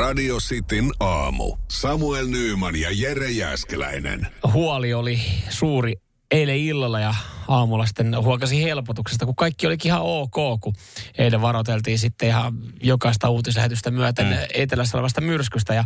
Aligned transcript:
Radio 0.00 0.36
Cityn 0.36 0.90
aamu. 1.00 1.56
Samuel 1.68 2.26
Nyyman 2.26 2.76
ja 2.76 2.88
Jere 2.92 3.30
Jäskeläinen. 3.30 4.26
Huoli 4.52 4.94
oli 4.94 5.20
suuri 5.48 5.94
eilen 6.30 6.56
illalla 6.56 7.00
ja 7.00 7.14
aamulla 7.48 7.86
sitten 7.86 8.16
huokasi 8.22 8.62
helpotuksesta, 8.62 9.26
kun 9.26 9.36
kaikki 9.36 9.66
olikin 9.66 9.88
ihan 9.88 10.00
ok, 10.02 10.60
kun 10.60 10.74
eilen 11.18 11.42
varoiteltiin 11.42 11.98
sitten 11.98 12.28
ihan 12.28 12.58
jokaista 12.82 13.28
uutislähetystä 13.28 13.90
myöten 13.90 14.26
mm. 14.26 14.32
etelässä 14.54 14.96
olevasta 14.96 15.20
myrskystä. 15.20 15.74
Ja 15.74 15.84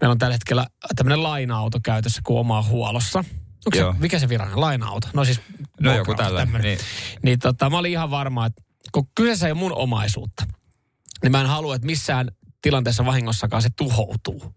meillä 0.00 0.12
on 0.12 0.18
tällä 0.18 0.34
hetkellä 0.34 0.66
tämmöinen 0.96 1.22
laina-auto 1.22 1.78
käytössä 1.84 2.20
kuin 2.24 2.38
omaa 2.38 2.62
huolossa. 2.62 3.18
Onko 3.66 3.92
se, 3.92 3.98
mikä 3.98 4.18
se 4.18 4.28
virallinen 4.28 4.60
laina-auto? 4.60 5.08
No 5.12 5.24
siis 5.24 5.40
No 5.80 5.96
joku 5.96 6.14
tällainen, 6.14 6.48
tämmönen. 6.48 6.66
niin. 6.66 6.78
Niin 7.22 7.38
tota, 7.38 7.70
mä 7.70 7.78
olin 7.78 7.92
ihan 7.92 8.10
varma, 8.10 8.46
että 8.46 8.62
kun 8.92 9.08
kyseessä 9.14 9.46
ei 9.46 9.52
ole 9.52 9.58
mun 9.58 9.72
omaisuutta, 9.72 10.44
niin 11.22 11.32
mä 11.32 11.40
en 11.40 11.46
halua, 11.46 11.74
että 11.74 11.86
missään 11.86 12.30
tilanteessa 12.62 13.04
vahingossakaan 13.04 13.62
se 13.62 13.68
tuhoutuu. 13.76 14.54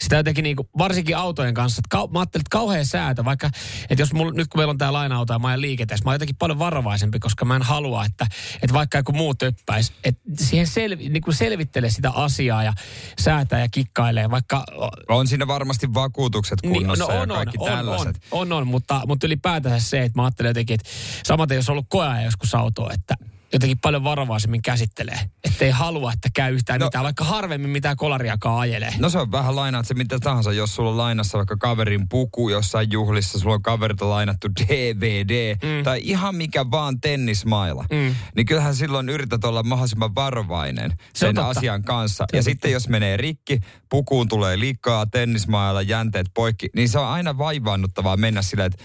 Sitä 0.00 0.16
jotenkin 0.16 0.42
niin 0.42 0.56
kuin, 0.56 0.68
varsinkin 0.78 1.16
autojen 1.16 1.54
kanssa, 1.54 1.80
että 1.80 1.96
kau, 1.96 2.08
mä 2.08 2.18
ajattelin, 2.18 2.40
että 2.40 2.58
kauhean 2.58 2.86
säätö, 2.86 3.24
vaikka, 3.24 3.50
että 3.90 4.02
jos 4.02 4.12
mulla, 4.12 4.32
nyt 4.32 4.48
kun 4.48 4.58
meillä 4.58 4.70
on 4.70 4.78
tämä 4.78 4.92
laina-auto 4.92 5.32
ja 5.32 5.38
mä 5.38 5.48
ajan 5.48 5.60
liikenteessä, 5.60 6.04
mä 6.04 6.10
oon 6.10 6.14
jotenkin 6.14 6.36
paljon 6.36 6.58
varovaisempi, 6.58 7.18
koska 7.18 7.44
mä 7.44 7.56
en 7.56 7.62
halua, 7.62 8.04
että, 8.04 8.26
että 8.62 8.72
vaikka 8.72 8.98
joku 8.98 9.12
muu 9.12 9.34
töppäisi, 9.34 9.92
että 10.04 10.20
siihen 10.38 10.66
selvi, 10.66 11.08
niin 11.08 11.22
kuin 11.22 11.34
selvittelee 11.34 11.90
sitä 11.90 12.10
asiaa 12.10 12.64
ja 12.64 12.72
säätää 13.18 13.60
ja 13.60 13.68
kikkailee, 13.68 14.30
vaikka 14.30 14.64
On 15.08 15.26
siinä 15.28 15.46
varmasti 15.46 15.94
vakuutukset 15.94 16.60
kunnossa 16.60 17.12
ja 17.12 17.26
kaikki 17.26 17.58
Niin, 17.58 17.70
on, 17.70 17.76
tällaiset. 17.76 18.16
On, 18.30 18.40
on, 18.40 18.52
on, 18.52 18.66
mutta, 18.66 19.02
mutta 19.06 19.26
ylipäätänsä 19.26 19.88
se, 19.88 20.02
että 20.02 20.18
mä 20.18 20.24
ajattelen 20.24 20.50
jotenkin, 20.50 20.74
että 20.74 20.90
samaten 21.26 21.54
jos 21.54 21.68
on 21.68 21.72
ollut 21.72 21.86
koeaja 21.88 22.24
joskus 22.24 22.54
autoa, 22.54 22.90
että 22.92 23.14
jotenkin 23.52 23.78
paljon 23.78 24.04
varovaisemmin 24.04 24.62
käsittelee. 24.62 25.20
Että 25.44 25.64
ei 25.64 25.70
halua, 25.70 26.12
että 26.12 26.28
käy 26.34 26.54
yhtään 26.54 26.80
No- 26.80 26.86
mitään, 26.86 27.04
vaikka 27.04 27.24
harvemmin 27.24 27.70
mitään 27.70 27.96
kolariakaan 27.96 28.58
ajelee. 28.60 28.94
No 28.98 29.10
se 29.10 29.18
on 29.18 29.32
vähän 29.32 29.56
lainaat 29.56 29.86
se 29.86 29.94
mitä 29.94 30.18
tahansa, 30.18 30.52
jos 30.52 30.74
sulla 30.74 30.90
on 30.90 30.96
lainassa 30.96 31.38
vaikka 31.38 31.56
kaverin 31.56 32.08
puku 32.08 32.48
jossain 32.48 32.92
juhlissa, 32.92 33.38
sulla 33.38 33.54
on 33.54 33.62
kaverilta 33.62 34.10
lainattu 34.10 34.48
DVD 34.60 35.54
mm. 35.54 35.84
tai 35.84 36.00
ihan 36.02 36.34
mikä 36.34 36.70
vaan 36.70 37.00
tennismaila, 37.00 37.84
mm. 37.90 38.14
niin 38.36 38.46
kyllähän 38.46 38.74
silloin 38.74 39.08
yrität 39.08 39.44
olla 39.44 39.62
mahdollisimman 39.62 40.14
varovainen 40.14 40.92
sen 41.14 41.34
totta. 41.34 41.48
asian 41.48 41.82
kanssa. 41.82 42.24
Se 42.30 42.36
ja 42.36 42.42
totta. 42.42 42.50
sitten 42.50 42.72
jos 42.72 42.88
menee 42.88 43.16
rikki, 43.16 43.60
pukuun 43.88 44.28
tulee 44.28 44.58
liikaa, 44.58 45.06
tennismailla, 45.06 45.82
jänteet 45.82 46.26
poikki, 46.34 46.68
niin 46.74 46.88
se 46.88 46.98
on 46.98 47.06
aina 47.06 47.38
vaivaannuttavaa 47.38 48.16
mennä 48.16 48.42
silleen, 48.42 48.66
että 48.72 48.84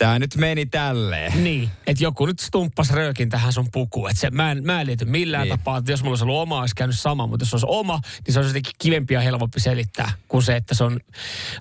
tämä 0.00 0.18
nyt 0.18 0.34
meni 0.36 0.66
tälleen. 0.66 1.44
Niin, 1.44 1.70
että 1.86 2.04
joku 2.04 2.26
nyt 2.26 2.38
stumppas 2.38 2.90
röökin 2.90 3.28
tähän 3.30 3.52
sun 3.52 3.68
pukuun. 3.72 4.10
Että 4.10 4.20
se, 4.20 4.30
mä, 4.30 4.50
en, 4.52 4.64
mä 4.66 4.80
en 4.80 4.86
liity 4.86 5.04
millään 5.04 5.48
Niin. 5.48 5.58
tapaa, 5.58 5.78
että 5.78 5.90
jos 5.92 6.02
mulla 6.02 6.12
olisi 6.12 6.24
ollut 6.24 6.36
oma, 6.42 6.60
olisi 6.60 6.74
käynyt 6.74 6.98
sama. 6.98 7.26
Mutta 7.26 7.42
jos 7.42 7.54
olisi 7.54 7.66
oma, 7.68 8.00
niin 8.26 8.32
se 8.32 8.38
olisi 8.38 8.50
jotenkin 8.50 8.72
kivempi 8.78 9.14
ja 9.14 9.20
helpompi 9.20 9.60
selittää, 9.60 10.12
kuin 10.28 10.42
se, 10.42 10.56
että 10.56 10.74
se 10.74 10.84
on 10.84 11.00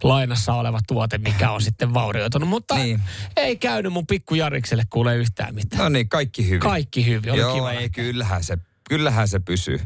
lainassa 0.03 0.53
oleva 0.53 0.79
tuote, 0.87 1.17
mikä 1.17 1.51
on 1.51 1.61
sitten 1.61 1.93
vaurioitunut. 1.93 2.49
Mutta 2.49 2.75
Niin. 2.75 3.01
ei 3.37 3.57
käynyt 3.57 3.93
mun 3.93 4.07
pikku 4.07 4.35
Jarikselle 4.35 4.83
kuule 4.89 5.15
yhtään 5.15 5.55
mitään. 5.55 5.83
No 5.83 5.89
niin, 5.89 6.09
kaikki 6.09 6.45
hyvin. 6.47 6.59
Kaikki 6.59 7.05
hyvin, 7.05 7.31
oli 7.31 7.39
Joo, 7.39 7.53
kiva. 7.55 7.71
ei, 7.71 7.89
kyllähän 7.89 8.43
se, 8.43 8.57
kyllähän 8.89 9.27
se 9.27 9.39
pysyy. 9.39 9.79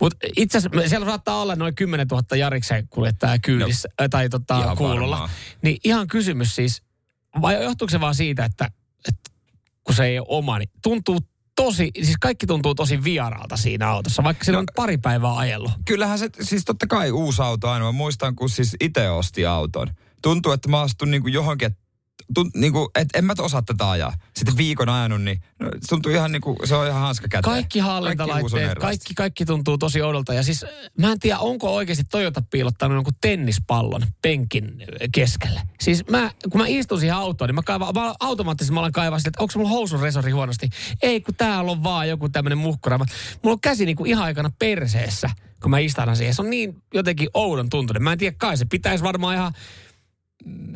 Mutta 0.00 0.26
itse 0.36 0.58
asiassa 0.58 0.88
siellä 0.88 1.06
saattaa 1.06 1.42
olla 1.42 1.56
noin 1.56 1.74
10 1.74 2.06
000 2.10 2.36
Jariksen 2.36 2.88
kuljettajaa 2.88 3.38
kyydissä, 3.38 3.88
no, 4.00 4.08
tai 4.08 4.28
tota, 4.28 4.74
kuulolla. 4.76 5.00
varmaan. 5.10 5.30
Niin 5.62 5.78
ihan 5.84 6.06
kysymys 6.06 6.54
siis, 6.56 6.82
vai 7.40 7.64
johtuuko 7.64 7.90
se 7.90 8.00
vaan 8.00 8.14
siitä, 8.14 8.44
että, 8.44 8.70
että 9.08 9.30
kun 9.84 9.94
se 9.94 10.04
ei 10.04 10.18
ole 10.18 10.26
oma, 10.30 10.58
niin 10.58 10.70
tuntuu 10.82 11.18
tosi, 11.56 11.90
siis 12.02 12.16
kaikki 12.20 12.46
tuntuu 12.46 12.74
tosi 12.74 13.04
vieraalta 13.04 13.56
siinä 13.56 13.88
autossa, 13.88 14.24
vaikka 14.24 14.44
siinä 14.44 14.56
No- 14.56 14.60
on 14.60 14.66
pari 14.76 14.98
päivää 14.98 15.36
ajellut. 15.36 15.72
Kyllähän 15.84 16.18
se, 16.18 16.28
siis 16.40 16.64
totta 16.64 16.86
kai 16.86 17.10
uusi 17.10 17.42
auto 17.42 17.68
aina. 17.70 17.84
Mä 17.84 17.92
muistan, 17.92 18.36
kun 18.36 18.50
siis 18.50 18.76
itse 18.80 19.10
osti 19.10 19.46
auton. 19.46 19.88
Tuntuu, 20.22 20.52
että 20.52 20.68
mä 20.68 20.80
astun 20.80 21.10
niinku 21.10 21.28
johonkin, 21.28 21.66
että 21.66 21.85
tunt, 22.34 22.54
niinku, 22.54 22.90
et 22.94 23.08
en 23.14 23.24
mä 23.24 23.34
osaa 23.38 23.62
tätä 23.62 23.90
ajaa. 23.90 24.12
Sitten 24.36 24.56
viikon 24.56 24.88
ajanut, 24.88 25.22
niin 25.22 25.42
no, 25.58 25.70
tuntuu 25.88 26.12
ihan 26.12 26.32
niinku, 26.32 26.56
se 26.64 26.74
on 26.74 26.86
ihan 26.86 27.00
hanska 27.00 27.28
käteen. 27.28 27.42
Kaikki 27.54 27.80
on 27.80 27.86
hallintalaitteet, 27.86 28.52
erilaista. 28.54 28.80
kaikki, 28.80 29.14
kaikki 29.14 29.44
tuntuu 29.44 29.78
tosi 29.78 30.02
oudolta. 30.02 30.34
Ja 30.34 30.42
siis 30.42 30.64
äh, 30.64 30.70
mä 30.98 31.12
en 31.12 31.18
tiedä, 31.18 31.38
onko 31.38 31.74
oikeasti 31.74 32.04
Toyota 32.04 32.42
piilottanut 32.50 32.94
jonkun 32.96 33.12
tennispallon 33.20 34.02
penkin 34.22 34.64
äh, 34.64 35.08
keskelle. 35.14 35.60
Siis 35.80 36.06
mä, 36.10 36.30
kun 36.52 36.60
mä 36.60 36.66
istun 36.66 37.00
siihen 37.00 37.16
autoon, 37.16 37.48
niin 37.48 37.54
mä, 37.54 37.62
kaivan, 37.62 37.94
mä 37.94 38.14
automaattisesti 38.20 38.74
mä 38.74 38.80
alan 38.80 38.92
kaivaa 38.92 39.18
sitä, 39.18 39.28
että 39.28 39.42
onko 39.42 39.52
mulla 39.56 39.70
housun 39.70 40.00
resori 40.00 40.30
huonosti. 40.32 40.68
Ei, 41.02 41.20
kun 41.20 41.34
täällä 41.34 41.70
on 41.72 41.82
vaan 41.82 42.08
joku 42.08 42.28
tämmönen 42.28 42.58
muhkura. 42.58 42.98
Mä- 42.98 43.04
Mulla 43.42 43.54
on 43.54 43.60
käsi 43.60 43.86
niinku 43.86 44.04
ihan 44.04 44.24
aikana 44.24 44.50
perseessä, 44.58 45.30
kun 45.62 45.70
mä 45.70 45.78
istahdan 45.78 46.16
siihen. 46.16 46.34
Se 46.34 46.42
on 46.42 46.50
niin 46.50 46.82
jotenkin 46.94 47.28
oudon 47.34 47.70
tuntunen. 47.70 48.02
Mä 48.02 48.12
en 48.12 48.18
tiedä, 48.18 48.36
kai 48.38 48.56
se 48.56 48.64
pitäisi 48.64 49.04
varmaan 49.04 49.36
ihan 49.36 49.52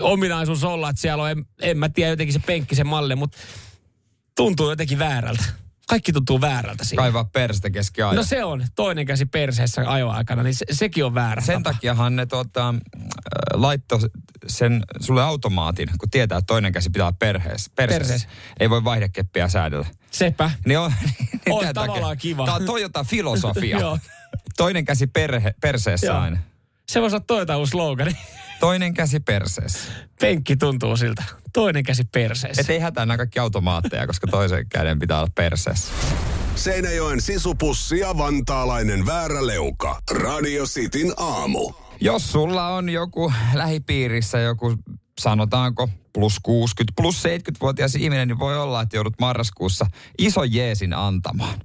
ominaisuus 0.00 0.64
olla, 0.64 0.90
että 0.90 1.02
siellä 1.02 1.22
on, 1.22 1.30
en, 1.30 1.46
en 1.62 1.78
mä 1.78 1.88
tiedä 1.88 2.10
jotenkin 2.10 2.32
se 2.32 2.38
penkki, 2.46 2.74
se 2.74 2.84
malli, 2.84 3.16
mutta 3.16 3.38
tuntuu 4.36 4.70
jotenkin 4.70 4.98
väärältä. 4.98 5.44
Kaikki 5.88 6.12
tuntuu 6.12 6.40
väärältä 6.40 6.84
siinä. 6.84 7.02
Kaivaa 7.02 7.24
perstä 7.24 7.70
keski 7.70 8.02
ajan. 8.02 8.16
No 8.16 8.22
se 8.22 8.44
on 8.44 8.64
toinen 8.74 9.06
käsi 9.06 9.26
perseessä 9.26 9.82
ajoaikana, 9.86 10.42
niin 10.42 10.54
se, 10.54 10.66
sekin 10.70 11.04
on 11.04 11.14
väärä 11.14 11.42
Sen 11.42 11.62
tapa. 11.62 11.74
takiahan 11.74 12.16
ne 12.16 12.26
tota, 12.26 12.68
äh, 12.68 13.10
laitto 13.52 14.00
sen 14.46 14.82
sulle 15.00 15.22
automaatin, 15.22 15.88
kun 15.98 16.10
tietää, 16.10 16.38
että 16.38 16.46
toinen 16.46 16.72
käsi 16.72 16.90
pitää 16.90 17.12
perheessä. 17.12 17.70
Perseessä. 17.74 18.12
Perseessä. 18.12 18.28
Ei 18.60 18.70
voi 18.70 18.84
vaihdekeppiä 18.84 19.48
säädellä. 19.48 19.86
Sepä. 20.10 20.50
Niin 20.66 20.78
on, 20.78 20.92
niin 21.46 21.54
On 21.54 21.74
tavallaan 21.74 22.18
kiva. 22.18 22.44
Tämä 22.44 22.56
on 22.56 22.64
Toyota-filosofia. 22.64 23.78
Joo. 23.80 23.98
toinen 24.56 24.84
käsi 24.84 25.06
perhe, 25.06 25.54
perseessä 25.60 26.06
Joo. 26.06 26.18
aina. 26.18 26.38
Se 26.88 27.00
voisi 27.00 27.16
olla 27.16 27.24
Toyota 27.26 27.56
uusi 27.56 27.70
slogani. 27.70 28.16
Toinen 28.60 28.94
käsi 28.94 29.20
perseessä. 29.20 29.92
Penkki 30.20 30.56
tuntuu 30.56 30.96
siltä. 30.96 31.24
Toinen 31.52 31.84
käsi 31.84 32.02
perseessä. 32.12 32.62
Et 32.62 32.70
ei 32.70 32.78
hätää 32.78 33.06
nämä 33.06 33.16
kaikki 33.16 33.38
automaatteja, 33.38 34.06
koska 34.06 34.26
toisen 34.26 34.68
käden 34.68 34.98
pitää 34.98 35.18
olla 35.18 35.30
perseessä. 35.34 35.92
Seinäjoen 36.54 37.20
sisupussi 37.20 37.98
ja 37.98 38.18
vantaalainen 38.18 39.06
vääräleuka. 39.06 40.00
Radio 40.10 40.64
Cityn 40.64 41.12
aamu. 41.16 41.72
Jos 42.00 42.32
sulla 42.32 42.68
on 42.68 42.88
joku 42.88 43.32
lähipiirissä 43.54 44.38
joku, 44.38 44.76
sanotaanko, 45.20 45.88
plus 46.12 46.40
60, 46.42 46.92
plus 46.96 47.24
70-vuotias 47.24 47.94
ihminen, 47.94 48.28
niin 48.28 48.38
voi 48.38 48.58
olla, 48.58 48.82
että 48.82 48.96
joudut 48.96 49.20
marraskuussa 49.20 49.86
iso 50.18 50.44
jeesin 50.44 50.92
antamaan. 50.92 51.58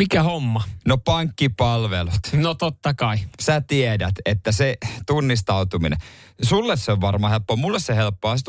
Mikä 0.00 0.22
homma? 0.22 0.64
No 0.86 0.98
pankkipalvelut. 0.98 2.20
No 2.32 2.54
totta 2.54 2.94
kai. 2.94 3.18
Sä 3.40 3.60
tiedät, 3.60 4.14
että 4.26 4.52
se 4.52 4.76
tunnistautuminen, 5.06 5.98
sulle 6.42 6.76
se 6.76 6.92
on 6.92 7.00
varmaan 7.00 7.30
helppoa, 7.30 7.56
mulle 7.56 7.80
se 7.80 7.96
helppoa. 7.96 8.36
Se 8.36 8.44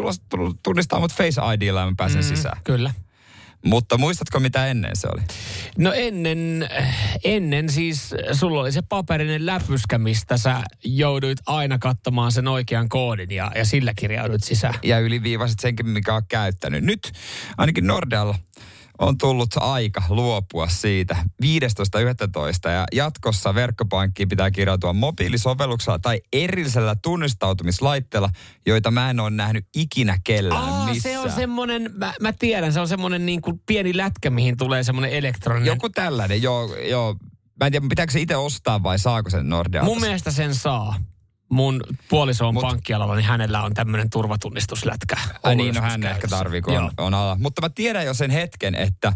tunnistaa 0.63 0.99
mut 0.99 1.13
Face 1.13 1.41
IDllä 1.53 1.79
ja 1.79 1.85
mä 1.85 1.93
pääsen 1.97 2.21
mm. 2.21 2.27
sisään. 2.27 2.61
Kyllä. 2.63 2.93
Mutta 3.65 3.97
muistatko 3.97 4.39
mitä 4.39 4.67
ennen 4.67 4.95
se 4.95 5.07
oli? 5.13 5.21
No 5.77 5.93
ennen, 5.93 6.69
ennen 7.23 7.69
siis 7.69 8.15
sulla 8.31 8.61
oli 8.61 8.71
se 8.71 8.81
paperinen 8.81 9.45
läpyskä, 9.45 9.97
mistä 9.97 10.37
sä 10.37 10.61
jouduit 10.83 11.39
aina 11.45 11.79
katsomaan 11.79 12.31
sen 12.31 12.47
oikean 12.47 12.89
koodin 12.89 13.31
ja, 13.31 13.51
ja 13.55 13.65
sillä 13.65 13.93
kirjaudut 13.93 14.43
sisään. 14.43 14.73
ja 14.83 14.99
yliviivaiset 14.99 15.59
senkin, 15.59 15.89
mikä 15.89 16.15
on 16.15 16.23
käyttänyt. 16.29 16.83
Nyt 16.83 17.11
ainakin 17.57 17.87
Nordealla 17.87 18.35
on 19.01 19.17
tullut 19.17 19.49
aika 19.55 20.03
luopua 20.09 20.67
siitä 20.67 21.15
15.11. 21.43 22.69
ja 22.69 22.85
jatkossa 22.93 23.55
verkkopankkiin 23.55 24.29
pitää 24.29 24.51
kirjautua 24.51 24.93
mobiilisovelluksella 24.93 25.99
tai 25.99 26.21
erillisellä 26.33 26.95
tunnistautumislaitteella, 27.03 28.29
joita 28.65 28.91
mä 28.91 29.09
en 29.09 29.19
ole 29.19 29.29
nähnyt 29.29 29.65
ikinä 29.75 30.17
kellään 30.23 30.69
Aa, 30.69 30.85
missään. 30.85 31.13
se 31.15 31.19
on 31.19 31.31
semmonen, 31.31 31.89
mä, 31.93 32.13
mä 32.21 32.33
tiedän, 32.33 32.73
se 32.73 32.79
on 32.79 32.87
semmonen 32.87 33.25
niin 33.25 33.41
kuin 33.41 33.61
pieni 33.65 33.97
lätkä, 33.97 34.29
mihin 34.29 34.57
tulee 34.57 34.83
semmonen 34.83 35.11
elektroninen. 35.11 35.67
Joku 35.67 35.89
tällainen, 35.89 36.41
joo, 36.41 36.75
joo. 36.75 37.15
Mä 37.59 37.65
en 37.65 37.71
tiedä, 37.71 37.85
pitääkö 37.89 38.11
se 38.11 38.21
itse 38.21 38.35
ostaa 38.35 38.83
vai 38.83 38.99
saako 38.99 39.29
sen 39.29 39.49
Nordealta? 39.49 39.91
Mun 39.91 40.01
mielestä 40.01 40.31
sen 40.31 40.55
saa. 40.55 40.95
Mun 41.51 41.81
puoliso 42.09 42.47
on 42.47 42.53
Mut- 42.53 42.61
pankkialalla, 42.61 43.15
niin 43.15 43.25
hänellä 43.25 43.63
on 43.63 43.73
tämmöinen 43.73 44.09
turvatunnistuslätkä. 44.09 45.15
Ai 45.43 45.55
niin, 45.55 45.75
no 45.75 45.81
hän 45.81 46.03
ehkä 46.03 46.27
tarvii, 46.27 46.61
kun 46.61 46.73
Joo. 46.73 46.83
on, 46.83 46.91
on 46.97 47.13
ala. 47.13 47.37
Mutta 47.39 47.61
mä 47.61 47.69
tiedän 47.69 48.05
jo 48.05 48.13
sen 48.13 48.31
hetken, 48.31 48.75
että 48.75 49.13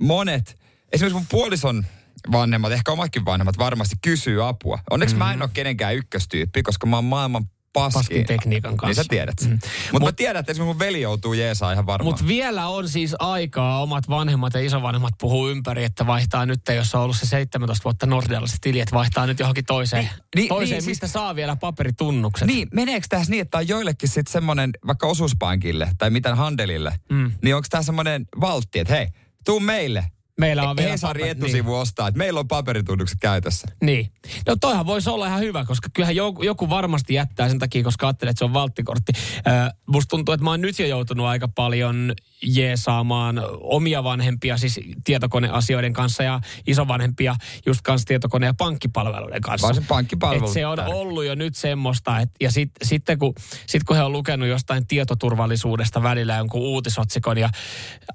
monet, 0.00 0.60
esimerkiksi 0.92 1.18
mun 1.18 1.26
puolison 1.30 1.86
vanhemmat, 2.32 2.72
ehkä 2.72 2.92
omatkin 2.92 3.24
vanhemmat 3.24 3.58
varmasti 3.58 3.96
kysyy 4.02 4.48
apua. 4.48 4.78
Onneksi 4.90 5.14
mm-hmm. 5.14 5.26
mä 5.28 5.32
en 5.32 5.42
ole 5.42 5.50
kenenkään 5.52 5.96
ykköstyyppi, 5.96 6.62
koska 6.62 6.86
mä 6.86 6.96
oon 6.96 7.04
maailman 7.04 7.44
paski. 7.80 7.98
Paskin 7.98 8.26
tekniikan 8.26 8.76
kanssa. 8.76 8.86
Niin 8.86 8.94
sä 8.94 9.04
tiedät 9.08 9.38
sen. 9.38 9.50
Mm. 9.50 9.58
Mutta 9.92 10.04
mä 10.04 10.10
Mut- 10.10 10.16
tiedän, 10.16 10.40
että 10.40 10.52
esimerkiksi 10.52 10.74
mun 10.74 10.78
veli 10.78 11.00
joutuu 11.00 11.32
jeesaa 11.32 11.72
ihan 11.72 11.86
varmaan. 11.86 12.12
Mutta 12.14 12.26
vielä 12.26 12.66
on 12.68 12.88
siis 12.88 13.14
aikaa, 13.18 13.82
omat 13.82 14.08
vanhemmat 14.08 14.54
ja 14.54 14.60
isovanhemmat 14.60 15.14
puhuu 15.20 15.48
ympäri, 15.48 15.84
että 15.84 16.06
vaihtaa 16.06 16.46
nyt, 16.46 16.60
jos 16.76 16.94
on 16.94 17.00
ollut 17.02 17.16
se 17.16 17.26
17 17.26 17.84
vuotta 17.84 18.06
Nordealla 18.06 18.46
se 18.46 18.56
tili, 18.60 18.80
että 18.80 18.94
vaihtaa 18.96 19.26
nyt 19.26 19.38
johonkin 19.38 19.64
toiseen, 19.64 20.02
Niin, 20.04 20.12
niin, 20.36 20.48
toiseen 20.48 20.70
niin, 20.76 20.82
siis- 20.82 20.86
mistä 21.02 21.06
saa 21.08 21.36
vielä 21.36 21.56
paperitunnukset. 21.56 22.46
Niin, 22.48 22.68
meneekö 22.74 23.06
tässä 23.10 23.30
niin, 23.30 23.42
että 23.42 23.58
on 23.58 23.68
joillekin 23.68 24.08
sitten 24.08 24.32
semmoinen, 24.32 24.70
vaikka 24.86 25.06
osuuspankille 25.06 25.88
tai 25.98 26.10
mitään 26.10 26.36
handelille, 26.36 26.92
Mm. 27.10 27.32
niin 27.42 27.56
onko 27.56 27.66
tämä 27.70 27.82
semmoinen 27.82 28.26
valtti, 28.40 28.78
että 28.78 28.94
hei, 28.94 29.06
tuu 29.44 29.60
meille, 29.60 30.06
Meillä 30.40 30.70
on 30.70 30.76
vielä 30.76 30.90
Hesari 30.90 31.22
paper- 31.22 31.30
etusivu 31.30 31.74
ostaa, 31.74 32.08
että 32.08 32.18
meillä 32.18 32.40
on 32.40 32.48
paperitunnukset 32.48 33.18
käytössä. 33.20 33.68
Niin. 33.82 34.12
No 34.46 34.56
toihan 34.60 34.86
voisi 34.86 35.10
olla 35.10 35.26
ihan 35.26 35.40
hyvä, 35.40 35.64
koska 35.64 35.88
kyllähän 35.92 36.16
joku, 36.16 36.42
joku 36.42 36.68
varmasti 36.68 37.14
jättää 37.14 37.48
sen 37.48 37.58
takia, 37.58 37.84
koska 37.84 38.06
ajattelee, 38.06 38.30
että 38.30 38.38
se 38.38 38.44
on 38.44 38.52
valttikortti. 38.52 39.12
Äh, 39.48 39.72
musta 39.86 40.08
tuntuu, 40.08 40.32
että 40.34 40.44
mä 40.44 40.50
oon 40.50 40.60
nyt 40.60 40.78
jo 40.78 40.86
joutunut 40.86 41.26
aika 41.26 41.48
paljon 41.48 42.12
jeesaamaan 42.42 43.42
omia 43.60 44.04
vanhempia, 44.04 44.56
siis 44.56 44.80
tietokoneasioiden 45.04 45.92
kanssa 45.92 46.22
ja 46.22 46.40
isovanhempia 46.66 47.36
just 47.66 47.80
kanssa 47.82 48.06
tietokone- 48.06 48.46
ja 48.46 48.54
pankkipalveluiden 48.54 49.40
kanssa. 49.40 49.66
Vaan 49.66 49.74
se 49.74 49.82
pankkipalvelu 49.88 50.46
Et 50.46 50.52
se 50.52 50.66
on 50.66 50.78
ollut 50.78 51.24
jo 51.24 51.34
nyt 51.34 51.56
semmoista, 51.56 52.20
että 52.20 52.36
ja 52.40 52.50
sit, 52.50 52.70
sitten 52.82 53.18
kun, 53.18 53.34
sit 53.66 53.84
kun 53.84 53.96
he 53.96 54.02
on 54.02 54.12
lukenut 54.12 54.48
jostain 54.48 54.86
tietoturvallisuudesta 54.86 56.02
välillä 56.02 56.36
jonkun 56.36 56.60
uutisotsikon 56.60 57.38
ja 57.38 57.50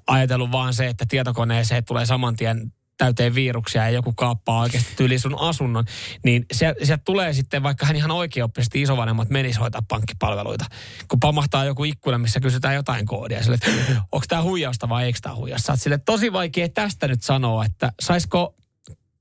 ajatellut 0.06 0.52
vaan 0.52 0.74
se, 0.74 0.86
että 0.86 1.04
tietokoneeseen 1.08 1.84
tulee 1.84 2.06
saman 2.12 2.36
tien 2.36 2.72
täyteen 2.96 3.34
viruksia 3.34 3.82
ja 3.82 3.90
joku 3.90 4.12
kaappaa 4.12 4.60
oikeasti 4.60 5.04
yli 5.04 5.18
sun 5.18 5.38
asunnon, 5.38 5.84
niin 6.24 6.46
sieltä 6.52 6.84
sielt 6.84 7.04
tulee 7.04 7.32
sitten, 7.32 7.62
vaikka 7.62 7.86
hän 7.86 7.96
ihan 7.96 8.10
oikeoppisesti 8.10 8.82
isovanhemmat 8.82 9.30
menis 9.30 9.60
hoitaa 9.60 9.82
pankkipalveluita, 9.88 10.64
kun 11.08 11.20
pamahtaa 11.20 11.64
joku 11.64 11.84
ikkuna, 11.84 12.18
missä 12.18 12.40
kysytään 12.40 12.74
jotain 12.74 13.06
koodia, 13.06 13.42
sille, 13.42 13.54
että 13.54 13.70
onko 14.12 14.24
tämä 14.28 14.42
huijausta 14.42 14.88
vai 14.88 15.04
eikö 15.04 15.18
tämä 15.22 15.34
huijausta? 15.34 15.76
Sä 15.76 15.82
sille 15.82 15.98
tosi 15.98 16.32
vaikea 16.32 16.68
tästä 16.68 17.08
nyt 17.08 17.22
sanoa, 17.22 17.64
että 17.64 17.92
saisiko 18.00 18.54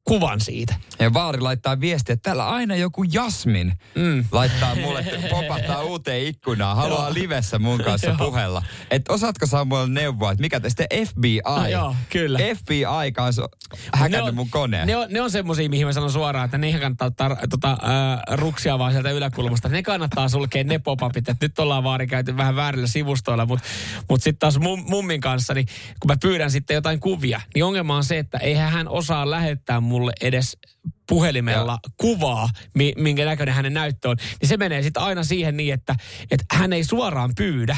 kuvan 0.04 0.40
siitä. 0.40 0.76
Ja 1.00 1.14
Vaari 1.14 1.40
laittaa 1.40 1.80
viestiä, 1.80 2.14
että 2.14 2.24
täällä 2.24 2.50
aina 2.50 2.76
joku 2.76 3.04
Jasmin 3.04 3.74
mm. 3.96 4.26
laittaa 4.32 4.76
mulle, 4.76 5.06
popahtaa 5.30 5.84
uuteen 5.84 6.28
ikkunaan, 6.28 6.76
haluaa 6.76 7.08
Joo. 7.08 7.14
livessä 7.14 7.60
mun 7.60 7.84
kanssa 7.84 8.16
puhella. 8.18 8.64
Että 8.92 9.14
osaatko 9.14 9.46
Samuel 9.46 9.88
neuvoa, 9.88 10.32
että 10.32 10.42
mikä 10.42 10.60
teistä 10.60 10.84
FBI? 11.08 11.42
No 11.46 11.68
joo, 11.68 11.96
kyllä. 12.10 12.40
FBI 12.40 13.12
kanssa 13.14 13.50
häkännyt 13.94 14.36
mun 14.36 14.50
koneen. 14.50 14.88
Ne 14.88 14.96
on, 14.96 15.08
ne 15.10 15.22
on 15.22 15.32
semmosia, 15.32 15.70
mihin 15.70 15.88
mä 15.88 15.94
sanon 15.94 16.12
suoraan, 16.12 16.46
että 16.46 16.58
niihin 16.58 16.82
kannattaa 16.82 17.08
ottaa 17.08 17.38
tota, 17.50 17.78
ää, 17.82 18.22
ruksia 18.32 18.80
vaan 18.80 18.92
sieltä 18.92 19.12
yläkulmasta. 19.12 19.70
Ne 19.70 19.84
kannattaa 19.84 20.30
sulkea 20.30 20.64
ne 20.64 20.80
popapit, 20.80 21.30
että 21.30 21.46
nyt 21.46 21.60
ollaan 21.60 21.84
vaari 21.84 22.08
käyty 22.08 22.38
vähän 22.38 22.56
väärillä 22.56 22.88
sivustoilla, 22.88 23.46
mutta 23.46 23.66
mut 24.10 24.24
sitten 24.24 24.40
taas 24.40 24.60
mum, 24.60 24.84
mummin 24.88 25.22
kanssa, 25.22 25.54
niin 25.54 25.66
kun 26.00 26.12
mä 26.12 26.16
pyydän 26.22 26.52
sitten 26.52 26.76
jotain 26.76 27.00
kuvia, 27.00 27.42
niin 27.56 27.66
ongelma 27.66 27.98
on 27.98 28.04
se, 28.04 28.18
että 28.18 28.38
eihän 28.38 28.72
hän 28.72 28.88
osaa 28.88 29.30
lähettää 29.30 29.80
mulle 29.92 30.14
edes 30.22 30.58
puhelimella 31.10 31.72
Joo. 31.72 31.94
kuvaa, 31.98 32.50
mi, 32.76 32.94
minkä 32.98 33.26
näköinen 33.26 33.56
hänen 33.56 33.74
näyttö 33.74 34.10
on, 34.10 34.18
niin 34.42 34.50
se 34.50 34.58
menee 34.58 34.84
sitten 34.84 35.04
aina 35.04 35.24
siihen 35.24 35.58
niin, 35.58 35.74
että, 35.74 35.96
että 36.32 36.46
hän 36.52 36.74
ei 36.74 36.84
suoraan 36.84 37.32
pyydä, 37.36 37.78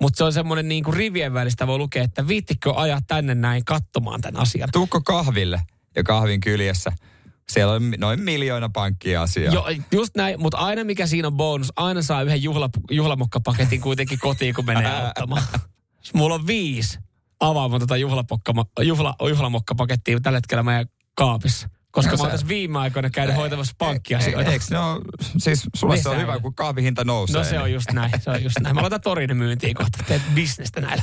mutta 0.00 0.16
se 0.16 0.24
on 0.24 0.32
semmoinen 0.32 0.68
niin 0.68 0.84
kuin 0.84 0.96
rivien 0.96 1.34
välistä 1.34 1.66
voi 1.66 1.78
lukea, 1.78 2.02
että 2.02 2.28
viittikö 2.28 2.72
ajaa 2.76 3.00
tänne 3.06 3.34
näin 3.34 3.64
katsomaan 3.64 4.20
tämän 4.20 4.42
asian. 4.42 4.68
Tuukko 4.72 5.00
kahville 5.00 5.62
ja 5.96 6.02
kahvin 6.02 6.40
kyljessä. 6.40 6.92
Siellä 7.50 7.72
on 7.72 7.94
noin 7.98 8.20
miljoona 8.20 8.68
pankkia 8.68 9.22
asiaa. 9.22 9.54
Joo, 9.54 9.68
just 9.92 10.16
näin, 10.16 10.40
mutta 10.40 10.58
aina 10.58 10.84
mikä 10.84 11.06
siinä 11.06 11.28
on 11.28 11.36
bonus, 11.36 11.72
aina 11.76 12.02
saa 12.02 12.22
yhden 12.22 12.42
juhla, 12.42 12.70
juhlamokkapaketin 12.90 13.80
kuitenkin 13.80 14.18
kotiin, 14.18 14.54
kun 14.54 14.64
menee 14.64 14.92
auttamaan. 14.96 15.42
Mulla 16.14 16.34
on 16.34 16.46
viisi 16.46 16.98
avaamatonta 17.40 17.96
juhlapokkama- 17.96 18.84
juhla, 18.84 19.14
juhlamokkapakettia 19.28 20.20
tällä 20.20 20.36
hetkellä 20.36 20.62
meidän 20.62 20.86
kaapissa. 21.24 21.68
Koska 21.90 22.10
No 22.10 22.16
mä 22.16 22.22
oon 22.22 22.30
tässä 22.30 22.48
viime 22.48 22.78
aikoina 22.78 23.10
käynyt 23.10 23.36
hoitamassa 23.36 23.74
pankkiasioita. 23.78 24.52
Eikö 24.52 24.64
ole, 24.80 25.00
siis 25.38 25.66
sulle 25.76 25.96
se 25.96 26.08
on 26.08 26.20
hyvä, 26.20 26.38
kun 26.38 26.54
kahvihinta 26.54 27.04
nousee. 27.04 27.38
No 27.38 27.44
se 27.44 27.58
on 27.60 27.72
just 27.72 27.92
näin, 27.92 28.12
se 28.20 28.30
on 28.30 28.44
just 28.44 28.60
näin. 28.60 28.74
Mä 28.74 28.80
laitan 28.80 29.00
torin 29.00 29.36
myyntiin 29.36 29.74
kohta, 29.74 29.98
teet 30.06 30.22
bisnestä 30.34 30.80
näillä. 30.80 31.02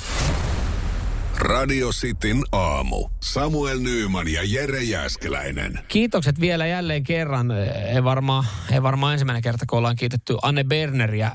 Radio 1.39 1.89
Cityn 1.89 2.43
aamu. 2.51 3.09
Samuel 3.23 3.79
Nyyman 3.79 4.27
ja 4.27 4.41
Jere 4.43 4.83
Jäskeläinen. 4.83 5.79
Kiitokset 5.87 6.39
vielä 6.39 6.67
jälleen 6.67 7.03
kerran. 7.03 7.51
Ei 7.95 8.03
varmaan, 8.03 8.45
ei 8.71 8.83
varmaan 8.83 9.13
ensimmäinen 9.13 9.41
kerta, 9.41 9.65
kun 9.69 9.77
ollaan 9.77 9.95
kiitetty 9.95 10.37
Anne 10.41 10.63
Berneriä 10.63 11.31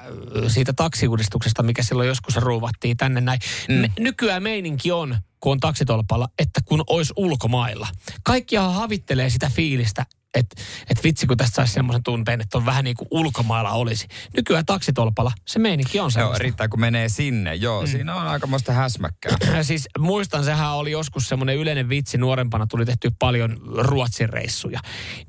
siitä 0.49 0.73
taksiuudistuksesta, 0.73 1.63
mikä 1.63 1.83
silloin 1.83 2.09
joskus 2.09 2.37
ruuvattiin 2.37 2.97
tänne 2.97 3.21
näin. 3.21 3.41
Mm. 3.69 4.05
Nykyään 4.05 4.43
meininki 4.43 4.93
on, 4.93 5.17
kun 5.41 5.53
on 5.53 5.61
taksitolpalla, 5.61 6.29
että 6.39 6.61
kun 6.65 6.85
olisi 6.87 7.13
ulkomailla. 7.17 7.89
Kaikkihan 8.23 8.75
havittelee 8.75 9.31
sitä 9.31 9.51
fiilistä, 9.55 10.07
että 10.35 10.63
et 10.91 11.05
vitsi 11.05 11.27
kun 11.27 11.37
tästä 11.37 11.55
saisi 11.55 11.73
semmoisen 11.73 12.03
tunteen, 12.03 12.41
että 12.41 12.59
on 12.59 12.67
vähän 12.67 12.85
niin 12.85 12.97
kuin 12.97 13.09
ulkomailla 13.11 13.71
olisi. 13.71 14.07
Nykyään 14.37 14.67
taksitolpalla 14.67 15.33
se 15.47 15.59
meininki 15.59 15.99
on 15.99 16.03
Joo, 16.03 16.11
semmoista. 16.11 16.43
riittää 16.43 16.69
kun 16.69 16.81
menee 16.81 17.09
sinne. 17.09 17.55
Joo, 17.55 17.81
mm. 17.81 17.87
siinä 17.87 18.15
on 18.15 18.27
aikamoista 18.27 18.73
häsmäkkää. 18.73 19.37
siis 19.63 19.89
muistan, 19.99 20.45
sehän 20.45 20.73
oli 20.73 20.91
joskus 20.91 21.29
semmoinen 21.29 21.57
yleinen 21.57 21.89
vitsi, 21.89 22.19
nuorempana 22.19 22.67
tuli 22.67 22.85
tehty 22.85 23.13
paljon 23.19 23.57
Ruotsin 23.79 24.29
reissuja. 24.29 24.81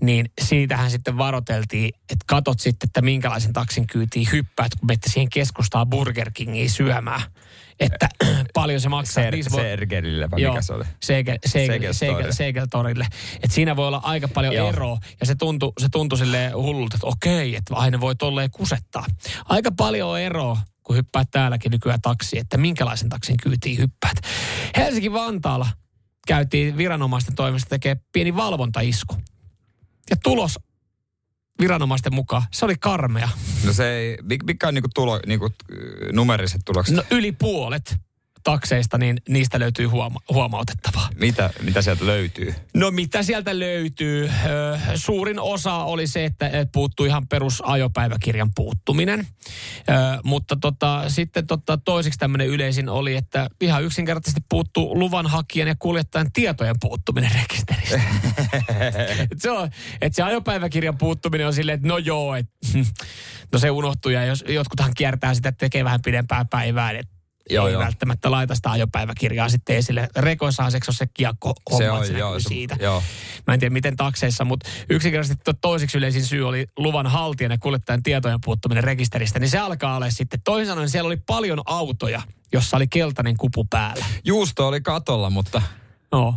Niin 0.02 0.30
siitähän 0.42 0.92
sitten 0.92 1.18
varoteltiin, 1.18 1.94
että 2.00 2.26
katot 2.28 2.60
sitten, 2.60 2.88
että 2.88 3.02
minkälaisen 3.02 3.54
taksin 3.54 3.88
kyytiin 3.88 4.28
hyppäät, 4.32 4.72
kun 4.80 4.88
menette 4.88 5.10
siihen 5.10 5.30
keskustaan 5.30 5.90
Burger 5.90 6.32
Kingiin 6.34 6.70
syömään. 6.70 7.22
Että 7.80 8.10
paljon 8.54 8.82
se 8.82 8.90
maksaa. 8.90 9.24
Ser- 9.24 9.52
voi- 9.52 9.62
Sergerille 9.62 10.32
vai 10.32 10.42
Joo, 10.42 10.54
mikä 10.54 10.62
se 10.62 10.74
oli? 10.74 10.84
Segel, 11.04 11.38
Segel. 11.46 11.94
Segel, 11.94 12.32
Segeltorille. 12.32 13.08
Et 13.44 13.52
siinä 13.52 13.76
voi 13.76 13.88
olla 13.88 14.02
aika 14.04 14.28
paljon 14.28 14.54
Joo. 14.56 14.70
eroa. 14.70 14.98
Ja 15.20 15.26
se 15.26 15.36
tuntui, 15.36 15.74
se 15.82 15.88
tuntui 15.92 16.18
silleen 16.18 16.56
hullulta, 16.56 16.96
että 16.96 17.08
okei, 17.08 17.56
että 17.56 17.76
aina 17.76 18.00
voi 18.00 18.16
tolleen 18.16 18.52
kusettaa. 18.52 19.06
Aika 19.50 19.72
paljon 19.78 20.10
on 20.10 20.20
eroa, 20.20 20.58
kun 20.84 20.96
hyppäät 20.96 21.28
täälläkin 21.32 21.72
nykyään 21.72 22.02
taksi, 22.02 22.40
että 22.40 22.58
minkälaisen 22.58 23.10
taksin 23.10 23.38
kyytiin 23.38 23.78
hyppäät. 23.78 24.18
Helsinki-Vantaalla 24.78 25.68
käytiin 26.28 26.78
viranomaisten 26.78 27.36
toimesta 27.36 27.70
tekee 27.70 27.98
pieni 28.14 28.36
valvontaisku. 28.36 29.16
Ja 30.10 30.16
tulos 30.24 30.60
viranomaisten 31.60 32.14
mukaan, 32.16 32.44
se 32.52 32.66
oli 32.66 32.76
karmea. 32.80 33.30
No 33.66 33.74
se 33.74 33.90
ei, 33.98 34.18
mik- 34.22 34.46
mikä 34.46 34.68
on 34.68 34.74
niinku 34.74 34.90
tulo, 34.96 35.20
niinku, 35.26 35.46
äh, 35.46 35.80
numeriset 36.12 36.62
tulokset? 36.66 36.96
No 36.96 37.04
yli 37.12 37.32
puolet 37.32 37.96
takseista, 38.44 38.98
niin 38.98 39.22
niistä 39.30 39.60
löytyy 39.60 39.86
huoma- 39.86 40.22
huomautettavaa. 40.30 41.10
Mitä, 41.16 41.50
mitä 41.62 41.82
sieltä 41.82 42.06
löytyy? 42.06 42.56
No 42.74 42.92
mitä 42.92 43.24
sieltä 43.24 43.60
löytyy? 43.60 44.30
Ö, 44.46 44.78
suurin 44.96 45.40
osa 45.40 45.74
oli 45.74 46.08
se, 46.08 46.26
että 46.26 46.48
et 46.48 46.72
puuttui 46.72 47.08
ihan 47.08 47.28
perusajopäiväkirjan 47.28 48.52
puuttuminen. 48.56 49.20
Ö, 49.20 49.94
mutta 50.24 50.56
tota, 50.56 51.04
sitten 51.08 51.48
tota, 51.48 51.78
toiseksi 51.78 52.20
tämmöinen 52.20 52.48
yleisin 52.48 52.90
oli, 52.90 53.16
että 53.16 53.50
ihan 53.62 53.84
yksinkertaisesti 53.84 54.42
puuttuu 54.50 55.00
luvanhakijan 55.00 55.68
ja 55.68 55.76
kuljettajan 55.80 56.32
tietojen 56.34 56.76
puuttuminen 56.82 57.32
rekisteristä. 57.42 58.02
et 59.32 59.42
se, 59.42 59.52
on, 59.52 59.70
et 60.02 60.16
se 60.16 60.24
ajopäiväkirjan 60.24 60.98
puuttuminen 60.98 61.48
on 61.48 61.54
silleen, 61.54 61.76
että 61.76 61.88
no 61.88 61.98
joo, 61.98 62.36
et, 62.36 62.50
no 63.54 63.60
se 63.60 63.72
unohtuu 63.72 64.12
ja 64.12 64.26
jos 64.26 64.44
jotkuthan 64.48 64.92
kiertää 64.96 65.34
sitä, 65.34 65.50
että 65.50 65.60
tekee 65.60 65.84
vähän 65.84 66.02
pidempää 66.02 66.46
päivää, 66.50 66.92
että 66.92 67.13
Joo, 67.50 67.68
ei 67.68 67.74
joo. 67.74 67.82
välttämättä 67.84 68.32
laita 68.32 68.56
sitä 68.56 68.72
ajopäiväkirjaa 68.72 69.50
sitten 69.50 69.76
esille. 69.76 70.10
Rekoissahan 70.16 70.72
se 70.72 70.80
on 70.88 70.94
se 70.94 71.08
kiekko 71.14 71.54
Se 71.78 71.92
on, 71.92 72.06
se 72.08 72.14
joo, 72.18 72.30
näkyy 72.30 72.42
se- 72.42 72.48
siitä. 72.48 72.78
joo. 72.80 73.04
Mä 73.48 73.54
en 73.54 73.60
tiedä 73.60 73.74
miten 73.74 73.96
takseissa, 73.96 74.46
mutta 74.46 74.70
yksinkertaisesti 74.90 75.42
to- 75.44 75.54
toiseksi 75.54 75.98
yleisin 75.98 76.26
syy 76.26 76.48
oli 76.48 76.68
luvan 76.78 77.08
haltijan 77.08 77.52
ja 77.52 77.58
kuljettajan 77.58 78.04
tietojen 78.04 78.40
puuttuminen 78.46 78.84
rekisteristä. 78.84 79.40
Niin 79.40 79.50
se 79.50 79.60
alkaa 79.60 79.96
olla 79.96 80.10
sitten, 80.10 80.42
toisin 80.44 80.68
sanoen 80.68 80.90
siellä 80.90 81.08
oli 81.08 81.18
paljon 81.18 81.62
autoja, 81.66 82.22
jossa 82.54 82.78
oli 82.78 82.88
keltainen 82.88 83.38
kupu 83.38 83.66
päällä. 83.70 84.06
Juusto 84.24 84.68
oli 84.68 84.82
katolla, 84.82 85.30
mutta 85.30 85.62
No, 86.12 86.36